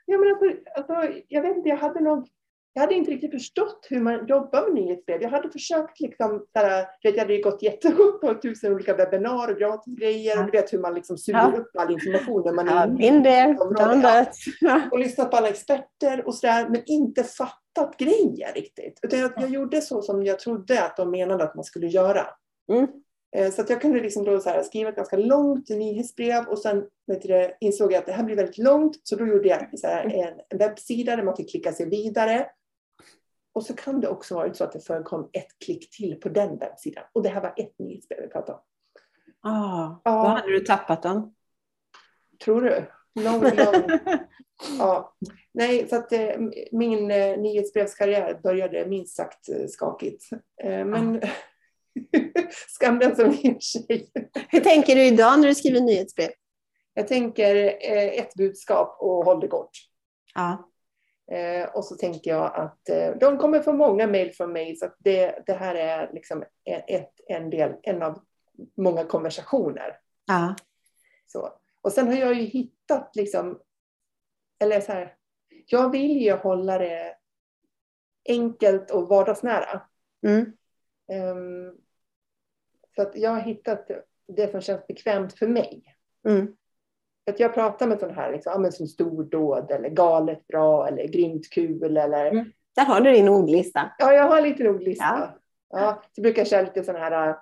Jag, 0.04 0.20
menar, 0.20 0.38
för, 0.38 0.62
alltså, 0.76 1.20
jag 1.28 1.42
vet 1.42 1.56
inte, 1.56 1.68
jag 1.68 1.76
hade 1.76 2.00
nog 2.00 2.28
jag 2.76 2.80
hade 2.80 2.94
inte 2.94 3.10
riktigt 3.10 3.30
förstått 3.30 3.86
hur 3.90 4.00
man 4.00 4.26
jobbar 4.26 4.62
med 4.62 4.74
nyhetsbrev. 4.74 5.22
Jag 5.22 5.28
hade 5.30 5.50
försökt 5.50 6.00
liksom, 6.00 6.46
där, 6.54 6.86
jag 7.00 7.18
hade 7.18 7.38
gått 7.38 7.62
jättehårt 7.62 8.20
på 8.20 8.34
tusen 8.34 8.72
olika 8.74 8.94
webbinar 8.96 9.50
och 9.52 9.58
gratisgrejer. 9.58 10.38
Och 10.38 10.44
du 10.44 10.50
vet 10.50 10.72
hur 10.72 10.78
man 10.78 10.94
liksom 10.94 11.18
suger 11.18 11.38
Ja. 11.52 11.58
upp 11.58 11.70
all 11.78 11.92
information 11.92 12.42
när 12.44 12.52
man 12.52 12.68
är 12.68 12.86
that. 14.02 14.36
Ja. 14.60 14.80
och 14.92 14.98
lyssnat 14.98 15.30
på 15.30 15.36
alla 15.36 15.48
experter 15.48 16.26
och 16.26 16.34
sådär, 16.34 16.68
men 16.68 16.82
inte 16.86 17.24
fattat 17.24 17.96
grejen 17.98 18.54
riktigt. 18.54 18.98
Utan 19.02 19.18
jag, 19.20 19.32
jag 19.36 19.50
gjorde 19.50 19.80
så 19.80 20.02
som 20.02 20.24
jag 20.24 20.38
trodde 20.38 20.82
att 20.84 20.96
de 20.96 21.10
menade 21.10 21.44
att 21.44 21.54
man 21.54 21.64
skulle 21.64 21.86
göra. 21.86 22.26
Mm. 22.72 22.86
Eh, 23.36 23.50
Så 23.52 23.60
att 23.60 23.70
jag 23.70 23.80
kunde 23.80 24.00
liksom 24.00 24.24
då 24.24 24.40
så 24.40 24.62
skriva 24.64 24.90
ett 24.90 24.96
ganska 24.96 25.16
långt 25.16 25.68
nyhetsbrev 25.68 26.44
och 26.48 26.58
sen 26.58 26.84
du, 27.06 27.14
det, 27.14 27.56
insåg 27.60 27.92
jag 27.92 27.98
att 27.98 28.06
det 28.06 28.12
här 28.12 28.24
blir 28.24 28.36
väldigt 28.36 28.58
långt. 28.58 28.96
Så 29.02 29.16
då 29.16 29.26
gjorde 29.26 29.48
jag 29.48 29.62
en, 29.84 30.40
en 30.48 30.58
webbsida 30.58 31.16
där 31.16 31.22
man 31.22 31.36
fick 31.36 31.50
klicka 31.50 31.72
sig 31.72 31.88
vidare. 31.88 32.46
Och 33.54 33.62
så 33.64 33.74
kan 33.74 34.00
det 34.00 34.08
också 34.08 34.34
vara 34.34 34.54
så 34.54 34.64
att 34.64 34.72
det 34.72 34.80
förekom 34.80 35.30
ett 35.32 35.58
klick 35.64 35.90
till 35.96 36.20
på 36.20 36.28
den 36.28 36.58
webbsidan. 36.58 37.04
Och 37.12 37.22
det 37.22 37.28
här 37.28 37.40
var 37.40 37.54
ett 37.56 37.78
nyhetsbrev 37.78 38.20
vi 38.22 38.28
pratade 38.28 38.58
om. 38.58 38.64
Ah, 39.50 40.00
Ja. 40.04 40.22
Då 40.22 40.28
hade 40.28 40.52
du 40.52 40.60
tappat 40.60 41.02
dem. 41.02 41.34
Tror 42.44 42.62
du? 42.62 42.84
Lång, 43.20 43.40
lång. 43.42 43.98
Ja. 44.78 45.14
Nej, 45.52 45.88
så 45.88 45.96
att 45.96 46.12
eh, 46.12 46.36
min 46.72 47.10
eh, 47.10 47.38
nyhetsbrevskarriär 47.38 48.40
började 48.42 48.86
minst 48.86 49.16
sagt 49.16 49.48
eh, 49.48 49.66
skakigt. 49.68 50.24
Eh, 50.62 50.84
men 50.84 51.22
skam 52.68 52.98
den 52.98 53.16
som 53.16 53.30
ger 53.30 53.58
sig. 53.58 54.10
Hur 54.48 54.60
tänker 54.60 54.96
du 54.96 55.04
idag 55.06 55.40
när 55.40 55.48
du 55.48 55.54
skriver 55.54 55.80
nyhetsbrev? 55.80 56.30
Jag 56.94 57.08
tänker 57.08 57.56
eh, 57.64 58.18
ett 58.20 58.34
budskap 58.34 58.96
och 59.00 59.24
håll 59.24 59.40
det 59.40 59.48
kort. 59.48 59.70
Ja. 60.34 60.70
Eh, 61.30 61.68
och 61.74 61.84
så 61.84 61.96
tänker 61.96 62.30
jag 62.30 62.54
att 62.54 62.88
eh, 62.88 63.16
de 63.20 63.38
kommer 63.38 63.60
få 63.60 63.72
många 63.72 64.06
mejl 64.06 64.32
från 64.32 64.52
mig 64.52 64.76
så 64.76 64.88
det, 64.98 65.42
det 65.46 65.52
här 65.52 65.74
är 65.74 66.10
liksom 66.12 66.44
en, 66.64 66.82
ett, 66.86 67.12
en 67.26 67.50
del, 67.50 67.74
en 67.82 68.02
av 68.02 68.20
många 68.76 69.04
konversationer. 69.04 69.98
ja. 70.26 70.54
Så. 71.26 71.52
Och 71.80 71.92
sen 71.92 72.06
har 72.06 72.14
jag 72.14 72.34
ju 72.34 72.42
hittat 72.42 73.16
liksom, 73.16 73.60
eller 74.58 74.80
så 74.80 74.92
här, 74.92 75.16
jag 75.66 75.90
vill 75.90 76.22
ju 76.22 76.32
hålla 76.32 76.78
det 76.78 77.16
enkelt 78.28 78.90
och 78.90 79.08
vardagsnära. 79.08 79.82
Mm. 80.26 80.52
Ehm, 81.08 81.76
så 82.96 83.02
att 83.02 83.16
jag 83.16 83.30
har 83.30 83.40
hittat 83.40 83.90
det 84.26 84.50
som 84.50 84.60
känns 84.60 84.86
bekvämt 84.86 85.38
för 85.38 85.46
mig. 85.46 85.96
Mm. 86.28 86.56
Att 87.30 87.40
jag 87.40 87.54
pratar 87.54 87.86
med 87.86 87.98
sådana 88.00 88.14
här, 88.20 88.32
liksom, 88.32 88.72
som 88.72 88.86
stordåd 88.86 89.70
eller 89.70 89.88
galet 89.88 90.46
bra 90.46 90.88
eller 90.88 91.04
grymt 91.08 91.50
kul 91.50 91.96
eller 91.96 92.26
Mm. 92.30 92.52
Där 92.76 92.84
har 92.84 93.00
du 93.00 93.12
din 93.12 93.28
ordlista. 93.28 93.90
Ja, 93.98 94.12
jag 94.12 94.28
har 94.28 94.40
lite 94.40 94.68
ordlista. 94.68 95.04
Ja. 95.04 95.38
Ja. 95.80 96.02
Så 96.14 96.20
brukar 96.22 96.40
jag 96.40 96.46
köra 96.48 96.62
lite 96.62 96.84
sådana 96.84 97.04
här 97.04 97.28
äh, 97.28 97.36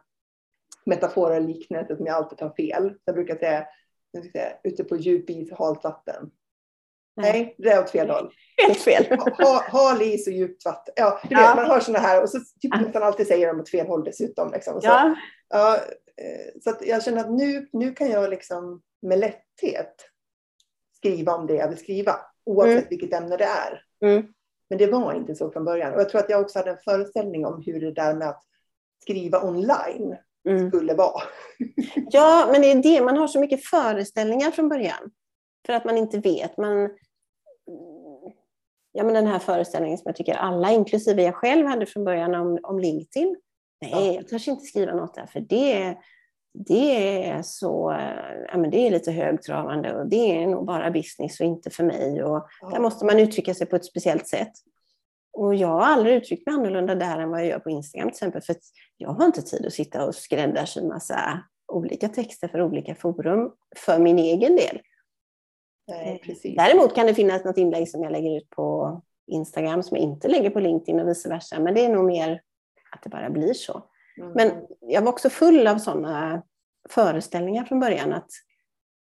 metaforer 0.86 1.36
och 1.40 1.48
liknelser 1.48 1.96
som 1.96 2.06
jag 2.06 2.16
alltid 2.16 2.38
tar 2.38 2.50
fel. 2.50 2.94
Jag 3.04 3.14
brukar 3.14 3.36
säga, 3.36 3.66
jag 4.10 4.24
säga 4.24 4.52
ute 4.64 4.84
på 4.84 4.96
djup 4.96 5.30
is 5.30 5.52
och 5.52 5.58
halt 5.58 5.84
vatten. 5.84 6.30
Nej, 7.16 7.54
det 7.58 7.68
är 7.68 7.80
åt 7.80 7.90
fel 7.90 8.10
håll. 8.10 8.32
Helt 8.66 8.78
fel. 8.80 9.18
Ha, 9.38 9.62
hal 9.68 10.02
is 10.02 10.26
och 10.26 10.32
djupt 10.32 10.64
vatten. 10.64 10.94
Ja, 10.96 11.20
du 11.28 11.34
Ja. 11.34 11.40
vet, 11.46 11.56
man 11.56 11.66
har 11.70 11.80
sådana 11.80 12.06
här 12.06 12.22
och 12.22 12.28
så 12.28 12.38
typ 12.60 12.80
nästan 12.80 13.02
alltid 13.02 13.26
säger 13.26 13.46
de 13.48 13.60
åt 13.60 13.70
fel 13.70 13.86
håll 13.86 14.04
dessutom. 14.04 14.52
Liksom. 14.52 14.80
Så, 14.80 14.86
Ja. 14.86 15.14
ja, 15.48 15.74
eh, 16.16 16.60
så 16.64 16.74
jag 16.80 17.02
känner 17.04 17.20
att 17.20 17.30
nu, 17.30 17.68
nu 17.72 17.92
kan 17.92 18.10
jag 18.10 18.30
liksom 18.30 18.82
med 19.02 19.18
lätthet 19.62 19.94
skriva 20.96 21.34
om 21.34 21.46
det 21.46 21.54
jag 21.54 21.68
vill 21.68 21.78
skriva. 21.78 22.16
Oavsett 22.44 22.76
Mm. 22.76 22.86
vilket 22.90 23.12
ämne 23.14 23.36
det 23.36 23.44
är. 23.44 23.84
Mm. 24.04 24.26
Men 24.68 24.78
det 24.78 24.86
var 24.86 25.14
inte 25.14 25.34
så 25.34 25.50
från 25.50 25.64
början. 25.64 25.94
Och 25.94 26.00
jag 26.00 26.08
tror 26.08 26.20
att 26.20 26.30
jag 26.30 26.40
också 26.40 26.58
hade 26.58 26.70
en 26.70 26.78
föreställning 26.84 27.46
om 27.46 27.62
hur 27.66 27.80
det 27.80 27.92
där 27.92 28.14
med 28.14 28.28
att 28.28 28.42
skriva 29.02 29.42
online 29.42 30.16
Mm. 30.48 30.68
skulle 30.70 30.94
vara. 30.94 31.22
Ja, 32.10 32.48
men 32.52 32.60
det 32.62 32.70
är 32.72 32.82
det. 32.82 33.04
Man 33.04 33.16
har 33.16 33.26
så 33.26 33.40
mycket 33.40 33.64
föreställningar 33.64 34.50
från 34.50 34.68
början. 34.68 35.10
För 35.66 35.72
att 35.72 35.84
man 35.84 35.96
inte 35.98 36.18
vet. 36.18 36.56
Man, 36.56 36.90
ja, 38.92 39.04
men 39.04 39.14
den 39.14 39.26
här 39.26 39.38
föreställningen 39.38 39.98
som 39.98 40.08
jag 40.08 40.16
tycker 40.16 40.34
alla, 40.34 40.70
inklusive 40.72 41.22
jag 41.22 41.34
själv, 41.34 41.66
hade 41.66 41.86
från 41.86 42.04
början 42.04 42.34
om, 42.34 42.58
om 42.62 42.78
LinkedIn. 42.78 43.36
Nej, 43.80 44.14
jag 44.14 44.28
törs 44.28 44.48
inte 44.48 44.64
skriva 44.64 44.94
något 44.94 45.14
där, 45.14 45.26
för 45.26 45.40
det, 45.40 45.96
det 46.54 47.26
är 47.28 47.42
så, 47.42 47.96
ja, 48.48 48.58
men 48.58 48.70
det 48.70 48.86
är 48.86 48.90
lite 48.90 49.12
högtravande 49.12 49.94
och 49.94 50.06
det 50.06 50.42
är 50.42 50.46
nog 50.46 50.66
bara 50.66 50.90
business 50.90 51.40
och 51.40 51.46
inte 51.46 51.70
för 51.70 51.84
mig. 51.84 52.24
Och 52.24 52.48
ja. 52.60 52.70
Där 52.70 52.80
måste 52.80 53.04
man 53.04 53.18
uttrycka 53.18 53.54
sig 53.54 53.66
på 53.66 53.76
ett 53.76 53.84
speciellt 53.84 54.28
sätt. 54.28 54.52
Och 55.32 55.54
jag 55.54 55.68
har 55.68 55.80
aldrig 55.80 56.14
uttryckt 56.14 56.46
mig 56.46 56.54
annorlunda 56.54 56.94
där 56.94 57.18
än 57.18 57.30
vad 57.30 57.40
jag 57.40 57.46
gör 57.46 57.58
på 57.58 57.70
Instagram 57.70 58.08
till 58.08 58.14
exempel. 58.14 58.42
För 58.42 58.56
jag 58.96 59.08
har 59.08 59.26
inte 59.26 59.42
tid 59.42 59.66
att 59.66 59.72
sitta 59.72 60.06
och 60.06 60.14
skräddarsy 60.14 60.82
massa 60.82 61.42
olika 61.72 62.08
texter 62.08 62.48
för 62.48 62.62
olika 62.62 62.94
forum 62.94 63.52
för 63.76 63.98
min 63.98 64.18
egen 64.18 64.56
del. 64.56 64.80
Nej, 65.88 66.20
precis. 66.24 66.56
Däremot 66.56 66.94
kan 66.94 67.06
det 67.06 67.14
finnas 67.14 67.44
något 67.44 67.58
inlägg 67.58 67.88
som 67.88 68.02
jag 68.02 68.12
lägger 68.12 68.36
ut 68.36 68.50
på 68.50 69.00
Instagram 69.26 69.82
som 69.82 69.96
jag 69.96 70.04
inte 70.04 70.28
lägger 70.28 70.50
på 70.50 70.60
LinkedIn 70.60 71.00
och 71.00 71.08
vice 71.08 71.28
versa. 71.28 71.60
Men 71.60 71.74
det 71.74 71.84
är 71.84 71.88
nog 71.88 72.04
mer 72.04 72.40
att 72.92 73.02
det 73.02 73.10
bara 73.10 73.30
blir 73.30 73.54
så. 73.54 73.82
Mm. 74.18 74.32
Men 74.34 74.66
jag 74.80 75.02
var 75.02 75.12
också 75.12 75.30
full 75.30 75.66
av 75.66 75.78
sådana 75.78 76.42
föreställningar 76.88 77.64
från 77.64 77.80
början 77.80 78.12
att 78.12 78.30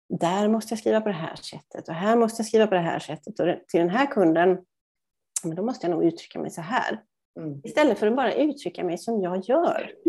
där 0.09 0.48
måste 0.48 0.72
jag 0.72 0.78
skriva 0.78 1.00
på 1.00 1.09
det 1.09 1.14
här 1.14 1.36
sättet 1.36 1.88
och 1.88 1.94
här 1.94 2.16
måste 2.16 2.40
jag 2.40 2.46
skriva 2.46 2.66
på 2.66 2.74
det 2.74 2.80
här 2.80 2.98
sättet 2.98 3.40
och 3.40 3.46
till 3.68 3.80
den 3.80 3.88
här 3.88 4.07
kunden, 4.07 4.59
men 5.44 5.57
då 5.57 5.62
måste 5.62 5.86
jag 5.86 5.90
nog 5.90 6.05
uttrycka 6.05 6.38
mig 6.38 6.50
så 6.50 6.61
här. 6.61 7.00
Mm. 7.40 7.61
Istället 7.64 7.98
för 7.98 8.07
att 8.07 8.16
bara 8.16 8.34
uttrycka 8.34 8.84
mig 8.84 8.98
som 8.98 9.22
jag 9.22 9.44
gör. 9.44 9.92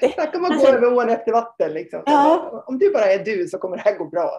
Här 0.00 0.32
kan 0.32 0.42
man 0.42 0.52
alltså, 0.52 0.66
gå 0.66 0.76
över 0.76 0.96
ån 0.96 1.08
efter 1.08 1.32
vatten. 1.32 1.72
Liksom. 1.72 2.02
Ja. 2.06 2.64
Om 2.66 2.78
du 2.78 2.92
bara 2.92 3.12
är 3.12 3.24
du 3.24 3.46
så 3.46 3.58
kommer 3.58 3.76
det 3.76 3.82
här 3.82 3.98
gå 3.98 4.04
bra. 4.04 4.30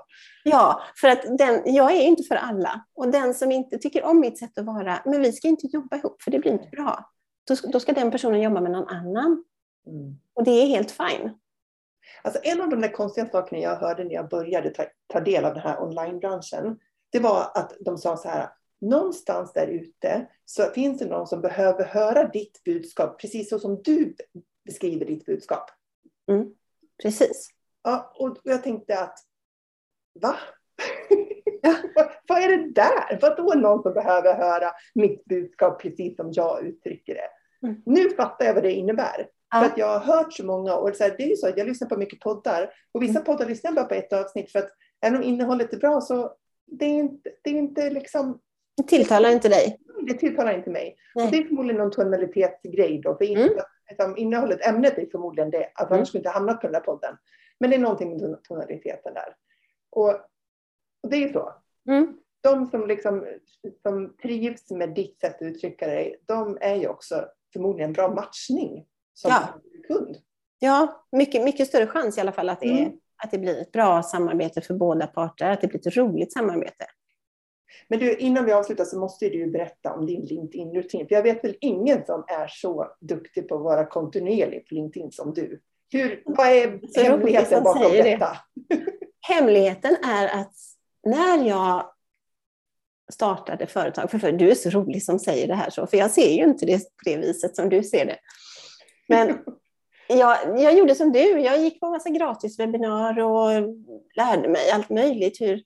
Ja, 0.43 0.81
för 1.01 1.07
att 1.07 1.37
den, 1.37 1.61
jag 1.65 1.91
är 1.91 2.01
inte 2.01 2.23
för 2.23 2.35
alla. 2.35 2.85
Och 2.93 3.07
den 3.11 3.33
som 3.33 3.51
inte 3.51 3.77
tycker 3.77 4.03
om 4.03 4.19
mitt 4.19 4.39
sätt 4.39 4.57
att 4.57 4.65
vara, 4.65 4.99
men 5.05 5.21
vi 5.21 5.31
ska 5.31 5.47
inte 5.47 5.67
jobba 5.67 5.95
ihop 5.95 6.21
för 6.21 6.31
det 6.31 6.39
blir 6.39 6.51
inte 6.51 6.67
bra. 6.67 7.09
Då, 7.47 7.55
då 7.71 7.79
ska 7.79 7.93
den 7.93 8.11
personen 8.11 8.41
jobba 8.41 8.61
med 8.61 8.71
någon 8.71 8.87
annan. 8.87 9.43
Mm. 9.87 10.15
Och 10.33 10.43
det 10.43 10.51
är 10.51 10.67
helt 10.67 10.91
fine. 10.91 11.39
Alltså 12.21 12.41
en 12.43 12.61
av 12.61 12.69
de 12.69 12.81
där 12.81 12.91
konstiga 12.91 13.29
sakerna 13.29 13.61
jag 13.61 13.75
hörde 13.75 14.03
när 14.03 14.13
jag 14.13 14.29
började 14.29 14.69
ta, 14.69 14.85
ta 15.07 15.19
del 15.19 15.45
av 15.45 15.53
den 15.53 15.63
här 15.63 15.83
onlinebranschen, 15.83 16.79
det 17.09 17.19
var 17.19 17.51
att 17.53 17.73
de 17.79 17.97
sa 17.97 18.17
så 18.17 18.29
här, 18.29 18.49
någonstans 18.81 19.53
där 19.53 19.67
ute 19.67 20.27
så 20.45 20.63
finns 20.63 20.99
det 20.99 21.05
någon 21.05 21.27
som 21.27 21.41
behöver 21.41 21.85
höra 21.85 22.27
ditt 22.27 22.63
budskap, 22.63 23.21
precis 23.21 23.49
så 23.49 23.59
som 23.59 23.81
du 23.83 24.15
beskriver 24.65 25.05
ditt 25.05 25.25
budskap. 25.25 25.69
Mm. 26.31 26.53
Precis. 27.03 27.49
Ja, 27.83 28.13
och 28.15 28.37
jag 28.43 28.63
tänkte 28.63 28.99
att, 28.99 29.19
va? 30.21 30.35
vad 32.27 32.41
är 32.41 32.57
det 32.57 32.71
där? 32.71 33.19
Vadå 33.21 33.53
någon 33.53 33.83
som 33.83 33.93
behöver 33.93 34.35
höra 34.35 34.71
mitt 34.93 35.25
budskap 35.25 35.81
precis 35.81 36.15
som 36.15 36.29
jag 36.31 36.65
uttrycker 36.65 37.13
det? 37.13 37.29
Mm. 37.67 37.81
Nu 37.85 38.09
fattar 38.09 38.45
jag 38.45 38.53
vad 38.53 38.63
det 38.63 38.71
innebär. 38.71 39.27
Ja. 39.51 39.59
För 39.59 39.65
att 39.65 39.77
jag 39.77 39.99
har 39.99 40.15
hört 40.15 40.33
så 40.33 40.45
många, 40.45 40.75
och 40.75 40.95
så 40.95 41.03
här, 41.03 41.15
det 41.17 41.23
är 41.23 41.27
ju 41.27 41.35
så 41.35 41.47
att 41.47 41.57
jag 41.57 41.67
lyssnar 41.67 41.87
på 41.87 41.97
mycket 41.97 42.19
poddar. 42.19 42.73
Och 42.91 43.03
vissa 43.03 43.19
mm. 43.19 43.23
poddar 43.23 43.45
lyssnar 43.45 43.71
bara 43.71 43.85
på 43.85 43.93
ett 43.93 44.13
avsnitt 44.13 44.51
för 44.51 44.59
att 44.59 44.69
även 45.01 45.17
om 45.17 45.23
innehållet 45.23 45.73
är 45.73 45.77
bra 45.77 46.01
så 46.01 46.33
det 46.65 46.85
är 46.85 46.99
inte, 46.99 47.29
det 47.43 47.49
är 47.49 47.53
inte 47.53 47.89
liksom... 47.89 48.39
Det 48.77 48.83
tilltalar 48.83 49.29
inte 49.29 49.49
dig? 49.49 49.79
Det 50.07 50.13
tilltalar 50.13 50.57
inte 50.57 50.69
mig. 50.69 50.95
Och 51.15 51.31
det 51.31 51.37
är 51.37 51.43
förmodligen 51.43 51.81
någon 51.81 51.91
tonalitetsgrej 51.91 53.01
då. 53.03 53.17
För 53.17 53.25
mm. 53.25 53.49
liksom, 53.89 54.17
innehållet, 54.17 54.67
ämnet 54.67 54.97
är 54.97 55.05
förmodligen 55.11 55.49
det. 55.49 55.71
Att 55.75 55.87
mm. 55.87 55.97
annars 55.97 56.07
skulle 56.07 56.19
inte 56.19 56.29
hamnat 56.29 56.61
på 56.61 56.67
den 56.67 56.75
här 56.75 56.81
podden. 56.81 57.17
Men 57.59 57.69
det 57.69 57.75
är 57.75 57.79
någonting 57.79 58.09
med 58.09 58.43
tonaliteten 58.43 59.13
där. 59.13 59.35
Och, 59.89 60.09
och 61.03 61.09
det 61.09 61.17
är 61.17 61.21
ju 61.21 61.33
så. 61.33 61.53
Mm. 61.89 62.17
De 62.41 62.65
som, 62.65 62.87
liksom, 62.87 63.25
som 63.81 64.15
trivs 64.21 64.71
med 64.71 64.89
ditt 64.89 65.19
sätt 65.19 65.35
att 65.35 65.41
uttrycka 65.41 65.87
dig, 65.87 66.21
de 66.25 66.57
är 66.61 66.75
ju 66.75 66.87
också 66.87 67.25
förmodligen 67.53 67.93
bra 67.93 68.15
matchning 68.15 68.85
som 69.13 69.31
ja. 69.31 69.61
kund. 69.87 70.17
Ja, 70.59 71.05
mycket, 71.11 71.43
mycket 71.43 71.67
större 71.67 71.87
chans 71.87 72.17
i 72.17 72.21
alla 72.21 72.31
fall 72.31 72.49
att 72.49 72.59
det, 72.59 72.79
mm. 72.79 72.91
att 73.23 73.31
det 73.31 73.37
blir 73.37 73.61
ett 73.61 73.71
bra 73.71 74.03
samarbete 74.03 74.61
för 74.61 74.73
båda 74.73 75.07
parter, 75.07 75.49
att 75.49 75.61
det 75.61 75.67
blir 75.67 75.87
ett 75.87 75.97
roligt 75.97 76.33
samarbete. 76.33 76.85
Men 77.87 77.99
du, 77.99 78.15
innan 78.17 78.45
vi 78.45 78.51
avslutar 78.51 78.85
så 78.85 78.99
måste 78.99 79.29
du 79.29 79.51
berätta 79.51 79.93
om 79.93 80.05
din 80.05 80.25
LinkedIn-rutin. 80.25 81.07
För 81.07 81.15
jag 81.15 81.23
vet 81.23 81.43
väl 81.43 81.55
ingen 81.61 82.05
som 82.05 82.25
är 82.27 82.47
så 82.47 82.87
duktig 82.99 83.49
på 83.49 83.55
att 83.55 83.61
vara 83.61 83.85
kontinuerlig 83.85 84.67
på 84.67 84.75
LinkedIn 84.75 85.11
som 85.11 85.33
du. 85.33 85.61
Hur, 85.91 86.23
vad 86.25 86.47
är 86.47 86.79
så 86.87 87.01
hemligheten 87.01 87.63
bakom 87.63 87.91
detta? 87.91 88.37
Det. 88.53 88.85
Hemligheten 89.27 89.95
är 90.03 90.41
att 90.41 90.53
när 91.03 91.47
jag 91.47 91.91
startade 93.13 93.67
företag, 93.67 94.11
för, 94.11 94.19
för 94.19 94.31
du 94.31 94.51
är 94.51 94.55
så 94.55 94.69
rolig 94.69 95.03
som 95.03 95.19
säger 95.19 95.47
det 95.47 95.55
här 95.55 95.69
så, 95.69 95.87
för 95.87 95.97
jag 95.97 96.11
ser 96.11 96.33
ju 96.33 96.43
inte 96.43 96.65
det 96.65 96.77
på 96.77 97.03
det 97.05 97.17
viset 97.17 97.55
som 97.55 97.69
du 97.69 97.83
ser 97.83 98.05
det. 98.05 98.17
Men 99.07 99.37
jag, 100.07 100.59
jag 100.59 100.77
gjorde 100.77 100.95
som 100.95 101.11
du, 101.11 101.39
jag 101.39 101.61
gick 101.61 101.79
på 101.79 101.85
en 101.85 101.91
massa 101.91 102.09
gratis 102.09 102.59
webbinar 102.59 103.19
och 103.19 103.49
lärde 104.15 104.49
mig 104.49 104.71
allt 104.71 104.89
möjligt 104.89 105.41
hur, 105.41 105.63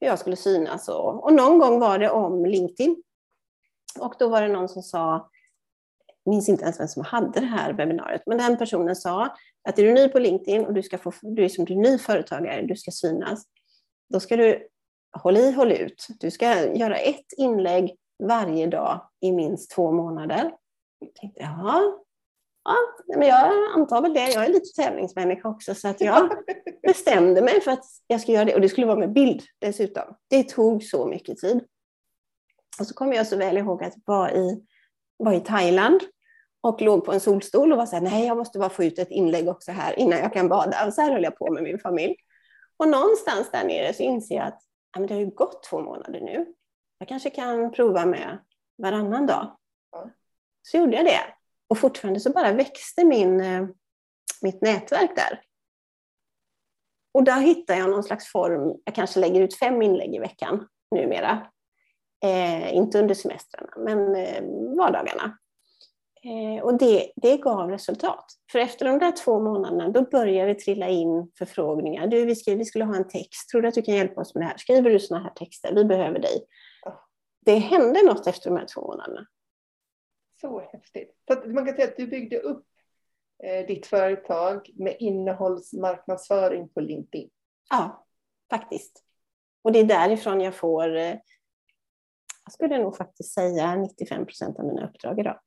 hur 0.00 0.08
jag 0.08 0.18
skulle 0.18 0.36
synas. 0.36 0.88
Och, 0.88 1.24
och 1.24 1.32
någon 1.32 1.58
gång 1.58 1.80
var 1.80 1.98
det 1.98 2.10
om 2.10 2.46
LinkedIn. 2.46 3.02
Och 3.98 4.14
då 4.18 4.28
var 4.28 4.42
det 4.42 4.48
någon 4.48 4.68
som 4.68 4.82
sa, 4.82 5.30
jag 6.24 6.30
minns 6.30 6.48
inte 6.48 6.62
ens 6.62 6.80
vem 6.80 6.88
som 6.88 7.04
hade 7.04 7.40
det 7.40 7.46
här 7.46 7.72
webbinariet, 7.72 8.22
men 8.26 8.38
den 8.38 8.58
personen 8.58 8.96
sa 8.96 9.36
att 9.68 9.78
är 9.78 9.82
du 9.82 9.92
ny 9.92 10.08
på 10.08 10.18
LinkedIn 10.18 10.66
och 10.66 10.74
du, 10.74 10.82
ska 10.82 10.98
få, 10.98 11.12
du 11.22 11.44
är 11.44 11.48
som 11.48 11.64
du 11.64 11.72
är 11.72 11.78
ny 11.78 11.98
företagare, 11.98 12.62
du 12.62 12.76
ska 12.76 12.90
synas, 12.90 13.44
då 14.08 14.20
ska 14.20 14.36
du 14.36 14.68
hålla 15.14 15.38
i, 15.38 15.52
håll 15.52 15.72
ut. 15.72 16.06
Du 16.20 16.30
ska 16.30 16.72
göra 16.74 16.96
ett 16.96 17.32
inlägg 17.36 17.96
varje 18.22 18.66
dag 18.66 19.00
i 19.20 19.32
minst 19.32 19.70
två 19.70 19.92
månader. 19.92 20.52
Jag 20.98 21.14
tänkte, 21.14 21.40
jaha, 21.40 21.82
ja, 22.64 22.76
men 23.16 23.28
jag 23.28 23.72
antar 23.74 24.02
väl 24.02 24.14
det. 24.14 24.32
Jag 24.32 24.44
är 24.44 24.48
lite 24.48 24.82
tävlingsmänniska 24.82 25.48
också 25.48 25.74
så 25.74 25.88
att 25.88 26.00
jag 26.00 26.30
bestämde 26.82 27.42
mig 27.42 27.60
för 27.60 27.70
att 27.70 27.84
jag 28.06 28.20
skulle 28.20 28.36
göra 28.36 28.44
det. 28.44 28.54
Och 28.54 28.60
det 28.60 28.68
skulle 28.68 28.86
vara 28.86 28.98
med 28.98 29.12
bild 29.12 29.42
dessutom. 29.58 30.16
Det 30.28 30.42
tog 30.42 30.82
så 30.82 31.06
mycket 31.06 31.38
tid. 31.38 31.64
Och 32.80 32.86
så 32.86 32.94
kommer 32.94 33.16
jag 33.16 33.26
så 33.26 33.36
väl 33.36 33.56
ihåg 33.56 33.84
att 33.84 33.94
jag 34.04 34.14
var 34.14 34.28
i, 34.28 34.64
var 35.16 35.32
i 35.32 35.40
Thailand 35.40 36.00
och 36.60 36.82
låg 36.82 37.04
på 37.04 37.12
en 37.12 37.20
solstol 37.20 37.72
och 37.72 37.78
var 37.78 37.86
så 37.86 37.96
här, 37.96 38.02
nej 38.02 38.26
jag 38.26 38.36
måste 38.36 38.58
bara 38.58 38.70
få 38.70 38.84
ut 38.84 38.98
ett 38.98 39.10
inlägg 39.10 39.48
också 39.48 39.72
här 39.72 39.98
innan 39.98 40.18
jag 40.18 40.32
kan 40.32 40.48
bada. 40.48 40.86
Och 40.86 40.94
så 40.94 41.00
här 41.00 41.12
höll 41.12 41.22
jag 41.22 41.36
på 41.36 41.52
med 41.52 41.62
min 41.62 41.78
familj. 41.78 42.14
Och 42.76 42.88
någonstans 42.88 43.50
där 43.50 43.64
nere 43.64 43.92
så 43.92 44.02
inser 44.02 44.34
jag 44.34 44.46
att 44.46 44.62
ja, 44.94 45.00
men 45.00 45.06
det 45.06 45.14
har 45.14 45.20
ju 45.20 45.30
gått 45.30 45.62
två 45.62 45.80
månader 45.80 46.20
nu. 46.20 46.54
Jag 46.98 47.08
kanske 47.08 47.30
kan 47.30 47.72
prova 47.72 48.06
med 48.06 48.38
varannan 48.76 49.26
dag. 49.26 49.56
Så 50.62 50.76
gjorde 50.76 50.96
jag 50.96 51.06
det. 51.06 51.20
Och 51.68 51.78
fortfarande 51.78 52.20
så 52.20 52.30
bara 52.30 52.52
växte 52.52 53.04
min, 53.04 53.40
eh, 53.40 53.66
mitt 54.42 54.62
nätverk 54.62 55.16
där. 55.16 55.40
Och 57.12 57.24
där 57.24 57.40
hittar 57.40 57.74
jag 57.74 57.90
någon 57.90 58.02
slags 58.02 58.32
form, 58.32 58.80
jag 58.84 58.94
kanske 58.94 59.20
lägger 59.20 59.40
ut 59.40 59.58
fem 59.58 59.82
inlägg 59.82 60.14
i 60.14 60.18
veckan 60.18 60.68
numera. 60.90 61.46
Eh, 62.24 62.74
inte 62.74 62.98
under 62.98 63.14
semestrarna, 63.14 63.72
men 63.76 64.16
eh, 64.16 64.42
vardagarna. 64.76 65.38
Eh, 66.24 66.62
och 66.62 66.78
det, 66.78 67.12
det 67.16 67.36
gav 67.36 67.70
resultat. 67.70 68.24
För 68.52 68.58
efter 68.58 68.84
de 68.84 68.98
där 68.98 69.12
två 69.12 69.40
månaderna, 69.40 69.88
då 69.88 70.02
började 70.02 70.52
det 70.52 70.60
trilla 70.60 70.88
in 70.88 71.32
förfrågningar. 71.38 72.06
Du, 72.06 72.24
vi, 72.24 72.36
skrev, 72.36 72.58
vi 72.58 72.64
skulle 72.64 72.84
ha 72.84 72.96
en 72.96 73.08
text, 73.08 73.48
tror 73.48 73.62
du 73.62 73.68
att 73.68 73.74
du 73.74 73.82
kan 73.82 73.94
hjälpa 73.94 74.20
oss 74.20 74.34
med 74.34 74.42
det 74.42 74.46
här? 74.46 74.56
Skriver 74.56 74.90
du 74.90 75.00
sådana 75.00 75.24
här 75.24 75.34
texter? 75.34 75.74
Vi 75.74 75.84
behöver 75.84 76.18
dig. 76.18 76.46
Det 77.44 77.54
hände 77.54 78.02
något 78.02 78.26
efter 78.26 78.50
de 78.50 78.56
här 78.56 78.66
två 78.66 78.80
månaderna. 78.80 79.26
Så 80.40 80.60
häftigt. 80.72 81.16
Så 81.28 81.48
man 81.48 81.66
kan 81.66 81.76
säga 81.76 81.88
att 81.88 81.96
du 81.96 82.06
byggde 82.06 82.38
upp 82.38 82.66
eh, 83.44 83.66
ditt 83.66 83.86
företag 83.86 84.70
med 84.74 84.96
innehållsmarknadsföring 84.98 86.68
på 86.68 86.80
LinkedIn. 86.80 87.30
Ja, 87.70 88.06
faktiskt. 88.50 89.04
Och 89.62 89.72
det 89.72 89.78
är 89.78 89.84
därifrån 89.84 90.40
jag 90.40 90.54
får, 90.54 90.96
eh, 90.96 91.14
jag 92.44 92.52
skulle 92.52 92.78
nog 92.78 92.96
faktiskt 92.96 93.32
säga 93.32 93.76
95 93.76 94.26
procent 94.26 94.58
av 94.58 94.64
mina 94.64 94.88
uppdrag 94.88 95.20
idag. 95.20 95.40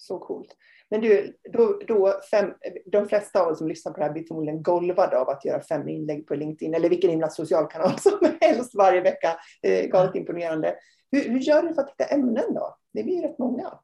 Så 0.00 0.18
coolt. 0.18 0.56
Men 0.90 1.00
du, 1.00 1.36
då, 1.52 1.80
då 1.86 2.20
fem, 2.30 2.54
de 2.86 3.08
flesta 3.08 3.42
av 3.42 3.48
oss 3.48 3.58
som 3.58 3.68
lyssnar 3.68 3.92
på 3.92 3.98
det 3.98 4.04
här 4.04 4.12
blir 4.12 4.24
förmodligen 4.24 4.62
golvade 4.62 5.18
av 5.18 5.28
att 5.28 5.44
göra 5.44 5.62
fem 5.62 5.88
inlägg 5.88 6.26
på 6.26 6.34
LinkedIn 6.34 6.74
eller 6.74 6.88
vilken 6.88 7.10
himla 7.10 7.28
social 7.28 7.66
kanal 7.66 7.98
som 7.98 8.18
helst 8.40 8.74
varje 8.74 9.00
vecka. 9.00 9.36
Eh, 9.62 9.86
galet 9.86 10.14
imponerande. 10.14 10.76
Hur, 11.12 11.28
hur 11.28 11.38
gör 11.38 11.62
du 11.62 11.74
för 11.74 11.82
att 11.82 11.90
hitta 11.90 12.04
ämnen 12.04 12.54
då? 12.54 12.76
Det 12.92 13.02
blir 13.02 13.14
ju 13.14 13.22
rätt 13.22 13.38
många. 13.38 13.78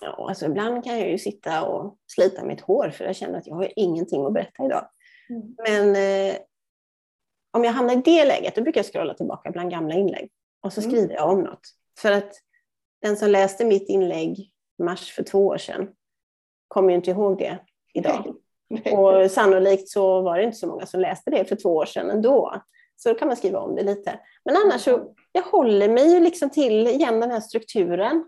Ja, 0.00 0.26
alltså 0.28 0.46
ibland 0.46 0.84
kan 0.84 0.98
jag 0.98 1.10
ju 1.10 1.18
sitta 1.18 1.64
och 1.64 1.96
slita 2.06 2.44
mitt 2.44 2.60
hår 2.60 2.90
för 2.90 3.04
jag 3.04 3.16
känner 3.16 3.38
att 3.38 3.46
jag 3.46 3.54
har 3.54 3.72
ingenting 3.76 4.26
att 4.26 4.32
berätta 4.32 4.64
idag. 4.64 4.88
Mm. 5.30 5.54
Men 5.68 5.96
eh, 5.96 6.36
om 7.50 7.64
jag 7.64 7.72
hamnar 7.72 7.94
i 7.94 8.02
det 8.04 8.24
läget, 8.24 8.54
då 8.54 8.62
brukar 8.62 8.78
jag 8.78 8.92
scrolla 8.92 9.14
tillbaka 9.14 9.50
bland 9.50 9.70
gamla 9.70 9.94
inlägg 9.94 10.30
och 10.62 10.72
så 10.72 10.80
mm. 10.80 10.90
skriver 10.90 11.14
mm. 11.14 11.16
jag 11.16 11.30
om 11.30 11.42
något. 11.42 11.60
För 11.98 12.12
att 12.12 12.32
den 13.02 13.16
som 13.16 13.30
läste 13.30 13.64
mitt 13.64 13.88
inlägg 13.88 14.52
mars 14.78 15.12
för 15.12 15.22
två 15.22 15.46
år 15.46 15.58
sedan 15.58 15.88
kommer 16.68 16.90
ju 16.90 16.96
inte 16.96 17.10
ihåg 17.10 17.38
det 17.38 17.58
idag. 17.94 18.34
Och 18.92 19.30
sannolikt 19.30 19.88
så 19.88 20.20
var 20.20 20.38
det 20.38 20.44
inte 20.44 20.56
så 20.56 20.66
många 20.66 20.86
som 20.86 21.00
läste 21.00 21.30
det 21.30 21.44
för 21.44 21.56
två 21.56 21.76
år 21.76 21.86
sedan 21.86 22.10
ändå. 22.10 22.62
Så 22.96 23.08
då 23.08 23.14
kan 23.14 23.28
man 23.28 23.36
skriva 23.36 23.58
om 23.58 23.74
det 23.74 23.82
lite. 23.82 24.20
Men 24.44 24.56
annars 24.56 24.80
så, 24.80 25.14
jag 25.32 25.42
håller 25.42 25.88
mig 25.88 26.12
ju 26.12 26.20
liksom 26.20 26.50
till 26.50 26.86
igen 26.86 27.20
den 27.20 27.30
här 27.30 27.40
strukturen. 27.40 28.24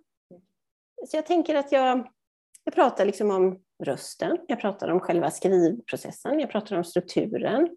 Så 1.07 1.17
jag 1.17 1.27
tänker 1.27 1.55
att 1.55 1.73
jag, 1.73 2.09
Jag 2.65 2.75
pratar 2.75 3.05
liksom 3.05 3.31
om 3.31 3.59
rösten, 3.83 4.39
jag 4.47 4.61
pratar 4.61 4.89
om 4.89 5.01
själva 5.01 5.31
skrivprocessen, 5.31 6.41
jag 6.41 6.51
pratar 6.51 6.77
om 6.77 6.85
strukturen. 6.85 7.69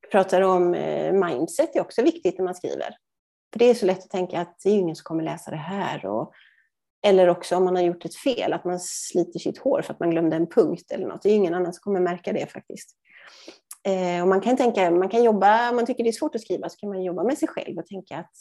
Jag 0.00 0.10
pratar 0.10 0.42
om 0.42 0.74
eh, 0.74 1.12
mindset, 1.12 1.72
det 1.72 1.78
är 1.78 1.82
också 1.82 2.02
viktigt 2.02 2.38
när 2.38 2.44
man 2.44 2.54
skriver. 2.54 2.96
För 3.52 3.58
det 3.58 3.64
är 3.64 3.74
så 3.74 3.86
lätt 3.86 3.98
att 3.98 4.10
tänka 4.10 4.40
att 4.40 4.58
det 4.64 4.70
är 4.70 4.74
ingen 4.74 4.96
som 4.96 5.04
kommer 5.04 5.24
läsa 5.24 5.50
det 5.50 5.56
här. 5.56 6.06
Och, 6.06 6.32
eller 7.06 7.28
också 7.28 7.56
om 7.56 7.64
man 7.64 7.76
har 7.76 7.82
gjort 7.82 8.04
ett 8.04 8.16
fel, 8.16 8.52
att 8.52 8.64
man 8.64 8.80
sliter 8.80 9.38
sitt 9.38 9.58
hår 9.58 9.82
för 9.82 9.92
att 9.92 10.00
man 10.00 10.10
glömde 10.10 10.36
en 10.36 10.46
punkt 10.46 10.90
eller 10.90 11.06
något. 11.06 11.22
Det 11.22 11.30
är 11.30 11.34
ingen 11.36 11.54
annan 11.54 11.72
som 11.72 11.80
kommer 11.80 12.00
märka 12.00 12.32
det 12.32 12.52
faktiskt. 12.52 12.96
Eh, 13.84 14.22
och 14.22 14.28
man 14.28 14.40
kan 14.40 14.56
tänka, 14.56 14.90
man 14.90 15.08
kan 15.08 15.24
jobba, 15.24 15.70
om 15.70 15.76
man 15.76 15.86
tycker 15.86 16.04
det 16.04 16.10
är 16.10 16.12
svårt 16.12 16.34
att 16.34 16.40
skriva, 16.40 16.68
så 16.68 16.76
kan 16.76 16.88
man 16.88 17.02
jobba 17.02 17.24
med 17.24 17.38
sig 17.38 17.48
själv 17.48 17.78
och 17.78 17.86
tänka 17.86 18.16
att 18.16 18.32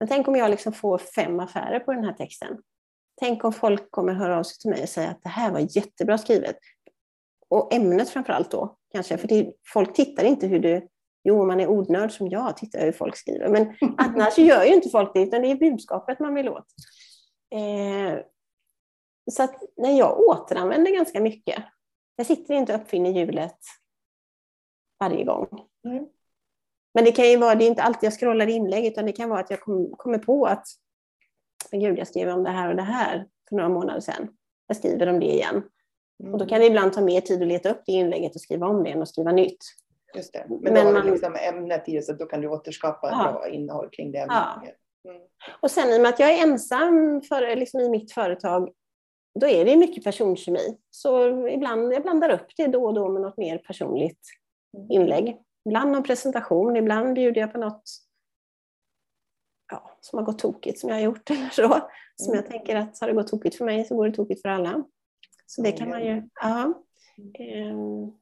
men 0.00 0.08
tänk 0.08 0.28
om 0.28 0.36
jag 0.36 0.50
liksom 0.50 0.72
får 0.72 0.98
fem 0.98 1.40
affärer 1.40 1.80
på 1.80 1.92
den 1.92 2.04
här 2.04 2.12
texten. 2.12 2.58
Tänk 3.20 3.44
om 3.44 3.52
folk 3.52 3.90
kommer 3.90 4.12
höra 4.12 4.38
av 4.38 4.42
sig 4.42 4.58
till 4.58 4.70
mig 4.70 4.82
och 4.82 4.88
säga 4.88 5.10
att 5.10 5.22
det 5.22 5.28
här 5.28 5.52
var 5.52 5.76
jättebra 5.76 6.18
skrivet. 6.18 6.56
Och 7.48 7.74
ämnet 7.74 8.08
framför 8.08 8.32
allt 8.32 8.50
då, 8.50 8.76
kanske. 8.92 9.18
För 9.18 9.28
det, 9.28 9.52
folk 9.72 9.94
tittar 9.94 10.24
inte 10.24 10.46
hur 10.46 10.58
du... 10.58 10.88
Jo, 11.24 11.40
om 11.40 11.48
man 11.48 11.60
är 11.60 11.66
ordnörd 11.66 12.12
som 12.12 12.28
jag 12.28 12.56
tittar 12.56 12.80
hur 12.80 12.92
folk 12.92 13.16
skriver. 13.16 13.48
Men 13.48 13.74
annars 13.98 14.38
gör 14.38 14.64
ju 14.64 14.74
inte 14.74 14.88
folk 14.88 15.14
det, 15.14 15.20
utan 15.20 15.42
det 15.42 15.50
är 15.50 15.56
budskapet 15.56 16.20
man 16.20 16.34
vill 16.34 16.48
åt. 16.48 16.66
Eh, 17.56 18.20
så 19.30 19.42
att 19.42 19.62
när 19.76 19.98
jag 19.98 20.20
återanvänder 20.20 20.92
ganska 20.92 21.20
mycket. 21.20 21.64
Jag 22.16 22.26
sitter 22.26 22.54
inte 22.54 22.74
och 22.74 22.80
uppfinner 22.80 23.10
hjulet 23.10 23.58
varje 25.00 25.24
gång. 25.24 25.48
Mm. 25.84 26.06
Men 26.94 27.04
det 27.04 27.12
kan 27.12 27.28
ju 27.28 27.36
vara, 27.36 27.54
det 27.54 27.64
är 27.64 27.68
inte 27.68 27.82
alltid 27.82 28.06
jag 28.06 28.18
scrollar 28.18 28.46
inlägg, 28.46 28.86
utan 28.86 29.06
det 29.06 29.12
kan 29.12 29.28
vara 29.28 29.40
att 29.40 29.50
jag 29.50 29.60
kom, 29.60 29.94
kommer 29.96 30.18
på 30.18 30.46
att 30.46 30.66
men 31.70 31.80
gud, 31.80 31.98
jag 31.98 32.08
skrev 32.08 32.28
om 32.28 32.42
det 32.42 32.50
här 32.50 32.68
och 32.68 32.76
det 32.76 32.82
här 32.82 33.26
för 33.48 33.56
några 33.56 33.68
månader 33.68 34.00
sedan. 34.00 34.28
Jag 34.66 34.76
skriver 34.76 35.06
om 35.06 35.20
det 35.20 35.26
igen. 35.26 35.62
Mm. 36.20 36.32
Och 36.32 36.38
då 36.38 36.46
kan 36.46 36.60
det 36.60 36.66
ibland 36.66 36.92
ta 36.92 37.00
mer 37.00 37.20
tid 37.20 37.42
att 37.42 37.48
leta 37.48 37.70
upp 37.70 37.82
det 37.86 37.92
inlägget 37.92 38.34
och 38.34 38.40
skriva 38.40 38.66
om 38.66 38.84
det 38.84 38.94
och 38.94 39.08
skriva 39.08 39.32
nytt. 39.32 39.64
Just 40.14 40.32
det. 40.32 40.46
Men, 40.48 40.58
Men 40.60 40.74
då 40.74 40.80
har 40.80 41.02
du 41.02 41.10
liksom 41.10 41.36
ämnet 41.48 41.88
i 41.88 42.02
så 42.02 42.12
då 42.12 42.26
kan 42.26 42.40
du 42.40 42.48
återskapa 42.48 43.08
ja. 43.10 43.32
bra 43.32 43.48
innehåll 43.48 43.88
kring 43.92 44.12
det 44.12 44.18
ämnet. 44.18 44.36
Ja. 44.36 44.62
Mm. 45.08 45.22
Och 45.60 45.70
sen 45.70 45.90
i 45.90 45.98
och 45.98 46.02
med 46.02 46.08
att 46.08 46.20
jag 46.20 46.32
är 46.32 46.42
ensam 46.42 47.22
för, 47.22 47.56
liksom 47.56 47.80
i 47.80 47.88
mitt 47.88 48.12
företag, 48.12 48.72
då 49.40 49.48
är 49.48 49.64
det 49.64 49.76
mycket 49.76 50.04
personkemi. 50.04 50.78
Så 50.90 51.28
ibland, 51.48 51.92
jag 51.92 52.02
blandar 52.02 52.30
upp 52.30 52.46
det 52.56 52.66
då 52.66 52.86
och 52.86 52.94
då 52.94 53.08
med 53.08 53.22
något 53.22 53.36
mer 53.36 53.58
personligt 53.58 54.20
mm. 54.76 54.90
inlägg. 54.90 55.42
Ibland 55.64 55.92
någon 55.92 56.02
presentation, 56.02 56.76
ibland 56.76 57.14
bjuder 57.14 57.40
jag 57.40 57.52
på 57.52 57.58
något 57.58 57.82
ja, 59.70 59.90
som 60.00 60.18
har 60.18 60.26
gått 60.26 60.38
tokigt 60.38 60.78
som 60.78 60.88
jag 60.88 60.96
har 60.96 61.02
gjort 61.02 61.30
eller 61.30 61.50
så. 61.50 61.68
Som 62.16 62.34
mm. 62.34 62.44
jag 62.44 62.46
tänker 62.46 62.76
att 62.76 63.00
har 63.00 63.08
det 63.08 63.14
gått 63.14 63.28
tokigt 63.28 63.56
för 63.56 63.64
mig 63.64 63.84
så 63.84 63.96
går 63.96 64.08
det 64.08 64.14
tokigt 64.14 64.42
för 64.42 64.48
alla. 64.48 64.84
Så 65.46 65.62
det 65.62 65.72
kan 65.72 65.88
man 65.88 66.04
ju, 66.04 66.28
ja. 66.40 66.82
Ehm, 67.38 68.12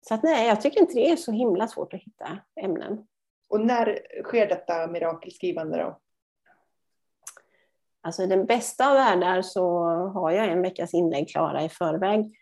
så 0.00 0.14
att 0.14 0.22
nej, 0.22 0.48
jag 0.48 0.60
tycker 0.60 0.80
inte 0.80 0.94
det 0.94 1.10
är 1.10 1.16
så 1.16 1.32
himla 1.32 1.68
svårt 1.68 1.94
att 1.94 2.00
hitta 2.00 2.38
ämnen. 2.60 3.06
Och 3.48 3.60
när 3.60 3.98
sker 4.22 4.46
detta 4.46 4.86
mirakelskrivande 4.86 5.78
då? 5.78 6.00
Alltså 8.06 8.22
i 8.22 8.26
den 8.26 8.46
bästa 8.46 8.88
av 8.88 8.94
världar 8.94 9.42
så 9.42 9.84
har 10.14 10.30
jag 10.30 10.48
en 10.48 10.62
veckas 10.62 10.94
inlägg 10.94 11.28
klara 11.28 11.64
i 11.64 11.68
förväg. 11.68 12.36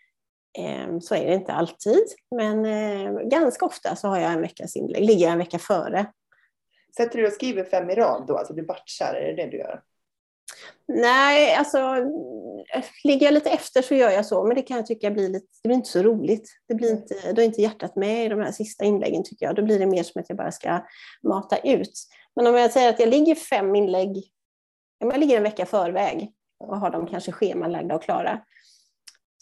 Ehm, 0.57 1.01
så 1.01 1.15
är 1.15 1.27
det 1.27 1.33
inte 1.33 1.53
alltid, 1.53 2.03
men 2.35 2.65
eh, 2.65 3.11
ganska 3.11 3.65
ofta 3.65 3.95
så 3.95 4.07
har 4.07 4.19
jag 4.19 4.31
en 4.31 4.41
veckas 4.41 4.75
inlägg, 4.75 5.05
ligger 5.05 5.25
jag 5.25 5.31
en 5.31 5.37
vecka 5.37 5.59
före. 5.59 6.05
Sätter 6.97 7.17
du 7.17 7.27
och 7.27 7.33
skriver 7.33 7.63
fem 7.63 7.89
i 7.89 7.95
rad 7.95 8.25
då, 8.27 8.37
alltså 8.37 8.53
du 8.53 8.63
batchar, 8.63 9.13
är 9.13 9.27
det 9.27 9.43
det 9.43 9.51
du 9.51 9.57
gör? 9.57 9.81
Nej, 10.87 11.55
alltså 11.55 11.95
ligger 13.03 13.25
jag 13.25 13.33
lite 13.33 13.49
efter 13.49 13.81
så 13.81 13.95
gör 13.95 14.09
jag 14.09 14.25
så, 14.25 14.43
men 14.43 14.55
det 14.55 14.61
kan 14.61 14.77
jag 14.77 14.85
tycka 14.85 15.11
blir 15.11 15.29
lite, 15.29 15.47
det 15.63 15.67
blir 15.67 15.75
inte 15.75 15.89
så 15.89 16.03
roligt. 16.03 16.49
Det 16.67 16.75
blir 16.75 16.91
inte, 16.91 17.33
då 17.33 17.41
är 17.41 17.45
inte 17.45 17.61
hjärtat 17.61 17.95
med 17.95 18.25
i 18.25 18.29
de 18.29 18.39
här 18.39 18.51
sista 18.51 18.85
inläggen 18.85 19.23
tycker 19.23 19.45
jag. 19.45 19.55
Då 19.55 19.61
blir 19.61 19.79
det 19.79 19.85
mer 19.85 20.03
som 20.03 20.21
att 20.21 20.29
jag 20.29 20.37
bara 20.37 20.51
ska 20.51 20.79
mata 21.23 21.57
ut. 21.57 21.93
Men 22.35 22.47
om 22.47 22.55
jag 22.55 22.71
säger 22.71 22.89
att 22.89 22.99
jag 22.99 23.09
ligger 23.09 23.35
fem 23.35 23.75
inlägg, 23.75 24.34
jag 24.99 25.19
ligger 25.19 25.37
en 25.37 25.43
vecka 25.43 25.65
förväg 25.65 26.31
och 26.59 26.79
har 26.79 26.89
dem 26.89 27.07
kanske 27.07 27.31
schemalagda 27.31 27.95
och 27.95 28.03
klara, 28.03 28.41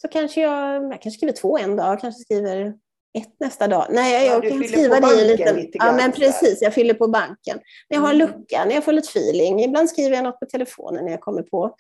så 0.02 0.08
kanske 0.08 0.42
jag, 0.42 0.84
jag 0.84 1.02
kanske 1.02 1.12
skriver 1.12 1.34
två 1.34 1.58
en 1.58 1.76
dag, 1.76 2.00
kanske 2.00 2.22
skriver 2.22 2.74
ett 3.18 3.40
nästa 3.40 3.68
dag. 3.68 3.88
Nej, 3.90 4.28
jag, 4.28 4.46
ja, 4.46 4.50
kan 4.50 4.64
skriva 4.64 5.00
det 5.00 5.22
i 5.22 5.28
lite. 5.28 5.54
lite 5.54 5.78
ja, 5.78 5.92
men 5.92 6.12
precis. 6.12 6.62
Jag 6.62 6.74
fyller 6.74 6.94
på 6.94 7.08
banken. 7.08 7.60
När 7.90 7.98
jag 7.98 8.02
har 8.02 8.14
mm. 8.14 8.28
lucka, 8.28 8.66
när 8.66 8.76
jag 8.76 8.84
får 8.84 8.92
lite 8.92 9.20
feeling. 9.20 9.64
Ibland 9.64 9.90
skriver 9.90 10.16
jag 10.16 10.24
något 10.24 10.40
på 10.40 10.46
telefonen 10.46 11.06
när 11.06 11.12
jag 11.12 11.22
kommer 11.22 11.42
på. 11.42 11.76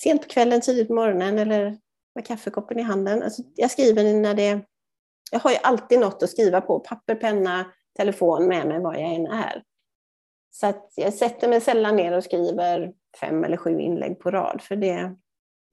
Sent 0.00 0.22
på 0.22 0.28
kvällen, 0.28 0.60
tidigt 0.60 0.88
på 0.88 0.94
morgonen 0.94 1.38
eller 1.38 1.78
med 2.14 2.26
kaffekoppen 2.26 2.78
i 2.78 2.82
handen. 2.82 3.22
Alltså, 3.22 3.42
jag 3.54 3.70
skriver 3.70 4.14
när 4.14 4.34
det... 4.34 4.60
Jag 5.30 5.40
har 5.40 5.50
ju 5.50 5.56
alltid 5.62 5.98
något 5.98 6.22
att 6.22 6.30
skriva 6.30 6.60
på. 6.60 6.80
Papper, 6.80 7.14
penna, 7.14 7.64
telefon 7.96 8.48
med 8.48 8.66
mig 8.66 8.80
var 8.80 8.94
jag 8.94 9.14
än 9.14 9.26
är. 9.26 9.62
Så 10.60 10.66
att 10.66 10.92
jag 10.96 11.14
sätter 11.14 11.48
mig 11.48 11.60
sällan 11.60 11.96
ner 11.96 12.12
och 12.12 12.24
skriver 12.24 12.92
fem 13.20 13.44
eller 13.44 13.56
sju 13.56 13.80
inlägg 13.80 14.18
på 14.18 14.30
rad. 14.30 14.62
För, 14.62 14.76
det, 14.76 15.16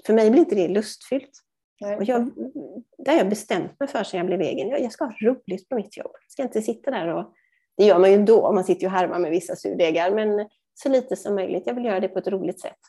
för 0.06 0.14
mig 0.14 0.32
blir 0.32 0.42
inte 0.42 0.56
det 0.56 0.68
lustfyllt. 0.68 1.32
Och 1.98 2.04
jag, 2.04 2.32
det 2.98 3.12
har 3.12 3.18
jag 3.18 3.30
bestämt 3.30 3.80
mig 3.80 3.90
för 3.90 4.04
sedan 4.04 4.18
jag 4.18 4.28
blev 4.28 4.42
egen. 4.42 4.70
Jag, 4.70 4.82
jag 4.82 4.92
ska 4.92 5.06
ha 5.06 5.14
roligt 5.22 5.70
på 5.70 5.76
mitt 5.76 5.98
jobb. 5.98 6.12
Jag 6.14 6.32
ska 6.32 6.44
inte 6.44 6.62
sitta 6.62 6.92
där 6.92 7.08
och... 7.08 7.34
Det 7.78 7.86
gör 7.86 8.00
man 8.00 8.12
ju 8.12 8.24
då, 8.24 8.52
man 8.52 8.64
sitter 8.64 8.82
ju 8.82 8.88
och 8.88 8.92
harvar 8.92 9.20
med 9.20 9.32
vissa 9.32 9.56
surdegar, 9.56 10.12
men 10.12 10.50
så 10.74 10.90
lite 10.90 11.16
som 11.16 11.36
möjligt. 11.36 11.64
Jag 11.68 11.74
vill 11.74 11.86
göra 11.86 12.00
det 12.00 12.08
på 12.08 12.20
ett 12.20 12.28
roligt 12.28 12.62
sätt. 12.62 12.80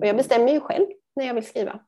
Och 0.00 0.06
jag 0.06 0.16
bestämmer 0.16 0.52
ju 0.52 0.60
själv 0.60 0.86
när 1.16 1.26
jag 1.26 1.34
vill 1.34 1.46
skriva. 1.46 1.80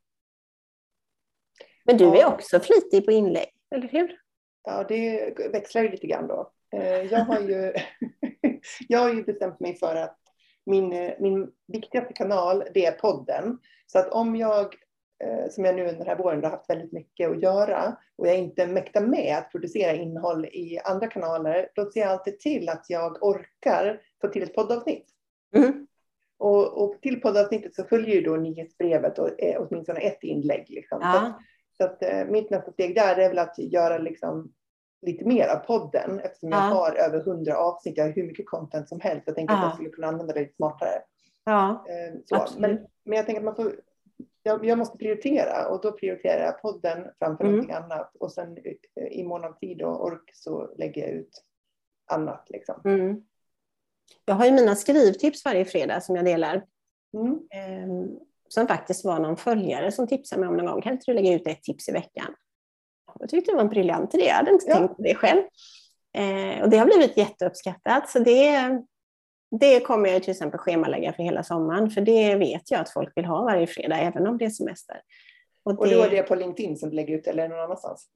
Men 1.85 1.97
du 1.97 2.05
är 2.05 2.27
också 2.27 2.61
flitig 2.61 3.05
på 3.05 3.13
inlägg, 3.13 3.49
eller 3.75 3.89
hur? 3.89 4.17
Ja, 4.63 4.85
det 4.89 5.35
växlar 5.53 5.83
ju 5.83 5.89
lite 5.89 6.07
grann 6.07 6.27
då. 6.27 6.53
Eh, 6.77 7.03
jag 7.03 7.21
har 7.21 7.41
ju, 7.41 7.75
jag 8.89 8.99
har 8.99 9.15
ju 9.15 9.25
bestämt 9.25 9.61
mig 9.61 9.75
för 9.77 9.97
att 9.97 10.19
min, 10.67 11.15
min 11.19 11.51
viktigaste 11.67 12.13
kanal, 12.13 12.65
det 12.75 12.87
är 12.87 12.93
podden. 12.93 13.59
Så 13.87 13.99
att 13.99 14.09
om 14.09 14.37
jag 14.37 14.75
Eh, 15.25 15.51
som 15.51 15.65
jag 15.65 15.77
nu 15.77 15.83
under 15.83 15.99
den 15.99 16.07
här 16.07 16.17
våren 16.17 16.45
har 16.45 16.51
haft 16.51 16.71
väldigt 16.71 16.93
mycket 16.93 17.31
att 17.31 17.43
göra 17.43 17.97
och 18.17 18.29
jag 18.29 18.39
inte 18.39 18.67
mäktar 18.67 19.01
med 19.01 19.39
att 19.39 19.51
producera 19.51 19.93
innehåll 19.93 20.45
i 20.45 20.79
andra 20.85 21.07
kanaler, 21.07 21.69
då 21.75 21.91
ser 21.91 22.01
jag 22.01 22.11
alltid 22.11 22.41
till 22.41 22.69
att 22.69 22.85
jag 22.89 23.23
orkar 23.23 24.01
få 24.21 24.29
till 24.29 24.43
ett 24.43 24.55
poddavsnitt. 24.55 25.07
Mm. 25.57 25.87
Och, 26.39 26.83
och, 26.83 27.03
till 27.03 27.21
poddavsnittet 27.21 27.75
så 27.75 27.85
följer 27.85 28.15
ju 28.15 28.21
då 28.21 28.37
nyhetsbrevet 28.37 29.19
och 29.19 29.43
eh, 29.43 29.63
åtminstone 29.63 30.01
ett 30.01 30.23
inlägg. 30.23 30.67
Liksom. 30.69 30.99
Ja. 31.03 31.41
Så, 31.77 31.85
att, 31.85 31.99
så 31.99 32.07
att, 32.07 32.13
eh, 32.13 32.33
mitt 32.33 32.51
nästa 32.51 32.73
steg 32.73 32.95
där 32.95 33.17
är 33.17 33.29
väl 33.29 33.39
att 33.39 33.59
göra 33.59 33.99
liksom, 33.99 34.53
lite 35.03 35.25
mer 35.25 35.49
av 35.49 35.57
podden 35.57 36.21
eftersom 36.21 36.49
ja. 36.49 36.69
jag 36.69 36.75
har 36.75 36.93
över 36.93 37.21
hundra 37.21 37.57
avsnitt. 37.57 37.97
Jag 37.97 38.05
har 38.05 38.13
hur 38.13 38.27
mycket 38.27 38.47
content 38.47 38.89
som 38.89 39.01
helst. 39.01 39.23
Jag 39.27 39.37
tänker 39.37 39.55
ja. 39.55 39.59
att 39.59 39.65
jag 39.65 39.75
skulle 39.75 39.91
kunna 39.91 40.07
använda 40.07 40.35
det 40.35 40.41
lite 40.41 40.57
smartare. 40.57 41.03
Ja, 41.45 41.85
så. 42.25 42.47
Men, 42.59 42.87
men 43.05 43.17
jag 43.17 43.27
tänker 43.27 43.41
att 43.41 43.45
man 43.45 43.57
får 43.57 43.73
jag, 44.43 44.65
jag, 44.65 44.79
måste 44.79 44.99
prioritera 44.99 45.69
och 45.69 45.81
då 45.81 45.93
prioriterar 45.93 46.45
jag 46.45 46.63
podden 46.63 47.07
framför 47.19 47.45
mm. 47.45 47.57
någonting 47.57 47.77
annat. 47.77 48.17
Och 48.17 48.33
sen 48.33 48.59
eh, 48.97 49.07
i 49.07 49.25
mån 49.25 49.45
av 49.45 49.53
tid 49.53 49.83
och 49.83 50.05
ork 50.05 50.31
så 50.35 50.75
lägger 50.79 51.03
jag 51.03 51.11
ut 51.11 51.45
annat. 52.07 52.47
Liksom. 52.51 52.81
Mm. 52.85 53.23
Jag 54.25 54.35
har 54.35 54.47
ju 54.47 54.53
mina 54.53 54.77
skrivtips 54.77 55.45
varje 55.45 55.65
fredag 55.65 56.01
som 56.01 56.17
jag 56.17 56.25
delar. 56.25 56.65
Mm. 57.15 57.33
Eh, 57.51 58.11
som 58.49 58.67
faktiskt 58.67 59.05
var 59.05 59.19
någon 59.19 59.37
följare 59.37 59.93
som 59.93 60.07
tipsade 60.07 60.41
mig 60.41 60.49
om 60.49 60.57
någon 60.57 60.67
gång. 60.67 60.83
Kan 60.83 60.93
inte 60.93 61.05
du 61.07 61.15
lägga 61.15 61.35
ut 61.35 61.47
ett 61.47 61.63
tips 61.63 61.89
i 61.89 61.93
veckan? 61.93 62.35
Jag 63.21 63.29
tyckte 63.29 63.51
det 63.51 63.57
var 63.57 63.63
en 63.63 63.69
briljant 63.69 64.15
idé. 64.15 64.25
Jag 64.25 64.35
hade 64.35 64.51
inte 64.51 64.67
ja. 64.69 64.77
tänkt 64.77 64.97
på 64.97 65.03
det 65.03 65.15
själv. 65.15 65.43
Eh, 66.15 66.63
och 66.63 66.71
det 66.71 66.79
har 66.79 66.87
blivit 66.87 67.17
jätteuppskattat. 67.17 68.09
Så 68.09 68.19
det, 68.19 68.71
det 69.61 69.81
kommer 69.81 70.09
jag 70.09 70.23
till 70.23 70.31
exempel 70.31 70.59
schemalägga 70.59 71.13
för 71.13 71.23
hela 71.23 71.43
sommaren, 71.43 71.91
för 71.91 72.01
det 72.01 72.35
vet 72.35 72.71
jag 72.71 72.81
att 72.81 72.91
folk 72.91 73.13
vill 73.17 73.25
ha 73.25 73.43
varje 73.43 73.67
fredag, 73.67 73.99
även 73.99 74.27
om 74.27 74.39
det 74.39 74.45
är 74.45 74.51
semester. 74.51 75.01
Och, 75.63 75.75
det, 75.75 75.81
och 75.81 75.87
då 75.87 76.03
är 76.03 76.11
det 76.11 76.23
på 76.23 76.35
LinkedIn 76.35 76.77
som 76.77 76.91
du 76.91 76.97
lägger 76.97 77.15
ut 77.19 77.27
eller 77.27 77.49
någon 77.49 77.61
annanstans? 77.61 78.09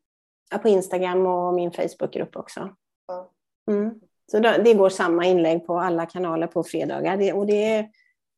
Ja, 0.50 0.58
på 0.58 0.68
Instagram 0.68 1.26
och 1.26 1.54
min 1.54 1.72
Facebookgrupp 1.72 2.36
också. 2.36 2.74
Ja. 3.06 3.30
Mm. 3.70 4.00
Så 4.30 4.38
det 4.38 4.74
går 4.74 4.88
samma 4.88 5.26
inlägg 5.26 5.66
på 5.66 5.78
alla 5.78 6.06
kanaler 6.06 6.46
på 6.46 6.64
fredagar. 6.64 7.16
Det, 7.16 7.32
och 7.32 7.46
det, 7.46 7.88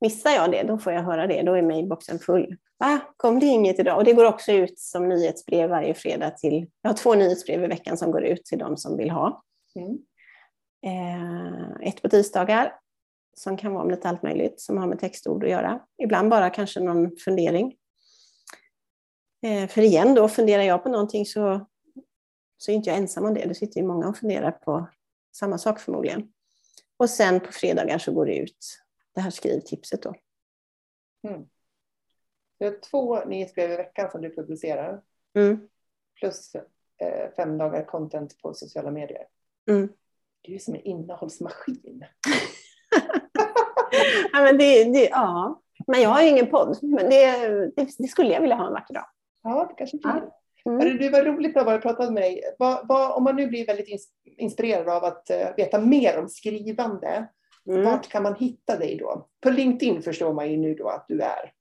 missar 0.01 0.31
jag 0.31 0.51
det, 0.51 0.63
då 0.63 0.79
får 0.79 0.93
jag 0.93 1.03
höra 1.03 1.27
det. 1.27 1.43
Då 1.43 1.55
är 1.55 1.63
mejlboxen 1.63 2.19
full. 2.19 2.57
Va? 2.79 3.01
Kom 3.17 3.41
det 3.41 3.47
inget 3.47 3.79
idag? 3.79 3.99
Och 3.99 4.05
det 4.05 4.13
går 4.13 4.25
också 4.25 4.53
ut 4.53 4.79
som 4.79 5.09
nyhetsbrev 5.09 5.71
varje 5.71 5.95
fredag 5.95 6.31
till... 6.31 6.67
Jag 6.83 6.91
har 6.91 6.97
två 6.97 7.15
nyhetsbrev 7.15 7.65
i 7.65 7.67
veckan 7.67 7.97
som 7.97 8.11
går 8.11 8.25
ut 8.25 8.45
till 8.45 8.59
de 8.59 8.77
som 8.77 8.97
vill 8.97 9.11
ha. 9.11 9.43
Mm. 9.75 9.99
Eh, 10.87 11.89
ett 11.89 12.03
på 12.03 12.09
tisdagar 12.09 12.73
som 13.37 13.57
kan 13.57 13.73
vara 13.73 13.83
om 13.83 13.91
lite 13.91 14.09
allt 14.09 14.23
möjligt 14.23 14.61
som 14.61 14.79
har 14.79 14.87
med 14.87 14.99
textord 14.99 15.45
att 15.45 15.51
göra. 15.51 15.81
Ibland 16.03 16.31
bara 16.31 16.51
kanske 16.51 16.81
någon 16.81 17.17
fundering. 17.17 17.77
Eh, 19.43 19.69
för 19.69 19.83
igen 19.83 20.15
då, 20.15 20.29
funderar 20.29 20.63
jag 20.63 20.83
på 20.83 20.89
någonting 20.89 21.27
så, 21.27 21.67
så 22.59 22.71
är 22.71 22.75
inte 22.75 22.91
jag 22.91 22.99
ensam 22.99 23.25
om 23.25 23.35
det. 23.35 23.45
Det 23.49 23.55
sitter 23.55 23.81
ju 23.81 23.87
många 23.87 24.09
och 24.09 24.17
funderar 24.17 24.51
på 24.51 24.89
samma 25.37 25.59
sak 25.59 25.81
förmodligen. 25.81 26.29
Och 26.97 27.11
sen 27.11 27.41
på 27.41 27.53
fredagar 27.53 27.99
så 27.99 28.13
går 28.13 28.27
det 28.27 28.37
ut 28.37 28.86
det 29.17 29.23
här 29.23 29.31
skrivtipset 29.31 30.03
då. 30.03 30.15
Mm. 31.29 31.49
Du 32.59 32.65
har 32.65 32.81
två 32.91 33.25
nyhetsbrev 33.25 33.71
i 33.71 33.77
veckan 33.77 34.11
som 34.11 34.23
du 34.23 34.35
publicerar. 34.35 35.03
Mm. 35.35 35.69
Plus 36.21 36.55
eh, 36.99 37.31
fem 37.37 37.59
dagar 37.59 37.85
content 37.85 38.43
på 38.43 38.55
sociala 38.55 38.91
medier. 38.91 39.27
Mm. 39.71 39.89
Du 40.41 40.55
är 40.55 40.59
som 40.59 40.75
en 40.75 40.81
innehållsmaskin. 40.81 42.05
ja, 44.33 44.43
men 44.43 44.59
det, 44.59 44.85
det, 44.85 45.09
ja. 45.09 45.63
men 45.87 46.03
jag 46.03 46.11
har 46.11 46.23
ju 46.23 46.29
ingen 46.29 46.51
podd. 46.51 46.79
Men 46.83 47.11
det, 47.11 47.49
det, 47.77 47.89
det 47.99 48.09
skulle 48.09 48.33
jag 48.33 48.41
vilja 48.41 48.57
ha 48.57 48.67
en 48.67 48.73
vacker 48.73 48.95
dag. 48.95 49.07
Ja, 49.43 49.67
det 49.69 49.75
kanske 49.75 49.97
blir. 49.97 50.11
Ja. 50.11 50.41
Mm. 50.73 50.99
Det 50.99 51.11
var 51.11 51.23
roligt 51.23 51.57
att 51.57 51.67
ha 51.67 51.79
pratat 51.79 52.05
med 52.05 52.13
mig. 52.13 52.43
Vad, 52.59 52.89
vad, 52.89 53.17
om 53.17 53.25
man 53.25 53.37
nu 53.37 53.47
blir 53.47 53.67
väldigt 53.67 53.89
ins- 53.89 54.33
inspirerad 54.37 54.89
av 54.89 55.05
att 55.05 55.31
eh, 55.31 55.49
veta 55.57 55.81
mer 55.81 56.19
om 56.19 56.29
skrivande, 56.29 57.29
Mm. 57.69 57.85
vart 57.85 58.09
kan 58.09 58.23
man 58.23 58.35
hitta 58.35 58.79
dig 58.79 58.97
då? 58.97 59.29
På 59.41 59.51
LinkedIn 59.51 60.03
förstår 60.03 60.33
man 60.33 60.51
ju 60.51 60.57
nu 60.57 60.75
då 60.75 60.89
att 60.89 61.05
du 61.09 61.21
är. 61.21 61.53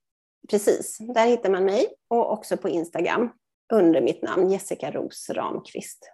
Precis, 0.50 0.98
där 0.98 1.26
hittar 1.26 1.50
man 1.50 1.64
mig 1.64 1.86
och 2.08 2.32
också 2.32 2.56
på 2.56 2.68
Instagram 2.68 3.30
under 3.72 4.00
mitt 4.00 4.22
namn 4.22 4.50
Jessica 4.50 4.90
Ros 4.90 5.30
Ramqvist. 5.30 6.10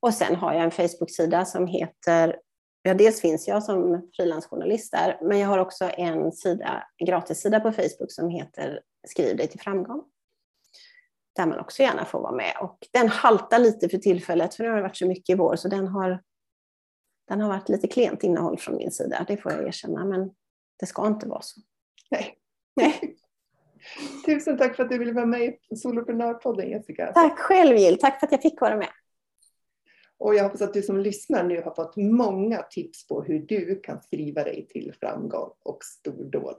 Och 0.00 0.14
sen 0.14 0.36
har 0.36 0.54
jag 0.54 0.62
en 0.62 0.70
Facebook-sida 0.70 1.44
som 1.44 1.66
heter, 1.66 2.40
ja 2.82 2.94
dels 2.94 3.20
finns 3.20 3.48
jag 3.48 3.62
som 3.62 4.10
frilansjournalist 4.16 4.92
där, 4.92 5.18
men 5.22 5.38
jag 5.38 5.48
har 5.48 5.58
också 5.58 5.90
en 5.96 6.32
sida, 6.32 6.84
en 6.96 7.06
gratissida 7.06 7.60
på 7.60 7.72
Facebook 7.72 8.12
som 8.12 8.28
heter 8.28 8.80
Skriv 9.06 9.36
dig 9.36 9.48
till 9.48 9.60
framgång. 9.60 10.04
Där 11.36 11.46
man 11.46 11.60
också 11.60 11.82
gärna 11.82 12.04
får 12.04 12.20
vara 12.20 12.32
med. 12.32 12.52
Och 12.60 12.78
den 12.92 13.08
haltar 13.08 13.58
lite 13.58 13.88
för 13.88 13.98
tillfället, 13.98 14.54
för 14.54 14.62
nu 14.64 14.68
har 14.68 14.76
det 14.76 14.82
varit 14.82 14.96
så 14.96 15.06
mycket 15.06 15.34
i 15.34 15.38
vår, 15.38 15.56
så 15.56 15.68
den 15.68 15.88
har, 15.88 16.22
den 17.28 17.40
har 17.40 17.48
varit 17.48 17.68
lite 17.68 17.88
klent 17.88 18.24
innehåll 18.24 18.58
från 18.58 18.76
min 18.76 18.90
sida, 18.90 19.24
det 19.28 19.36
får 19.36 19.52
jag 19.52 19.66
erkänna, 19.68 20.04
men 20.04 20.30
det 20.80 20.86
ska 20.86 21.06
inte 21.06 21.28
vara 21.28 21.42
så. 21.42 21.60
Nej. 22.10 22.38
Nej. 22.76 23.16
Tusen 24.26 24.58
tack 24.58 24.76
för 24.76 24.82
att 24.82 24.90
du 24.90 24.98
ville 24.98 25.12
vara 25.12 25.26
med 25.26 25.56
i 25.70 25.76
Soloprenörpodden 25.76 26.70
Jessica. 26.70 27.12
Tack 27.12 27.38
själv 27.38 27.76
Jill, 27.76 27.98
tack 27.98 28.20
för 28.20 28.26
att 28.26 28.32
jag 28.32 28.42
fick 28.42 28.60
vara 28.60 28.76
med. 28.76 28.88
Och 30.18 30.34
jag 30.34 30.44
hoppas 30.44 30.62
att 30.62 30.74
du 30.74 30.82
som 30.82 30.98
lyssnar 30.98 31.44
nu 31.44 31.62
har 31.62 31.74
fått 31.74 31.96
många 31.96 32.62
tips 32.62 33.08
på 33.08 33.22
hur 33.22 33.38
du 33.38 33.80
kan 33.80 34.02
skriva 34.02 34.44
dig 34.44 34.66
till 34.70 34.94
framgång 35.00 35.50
och 35.62 35.78
stordåd. 35.84 36.58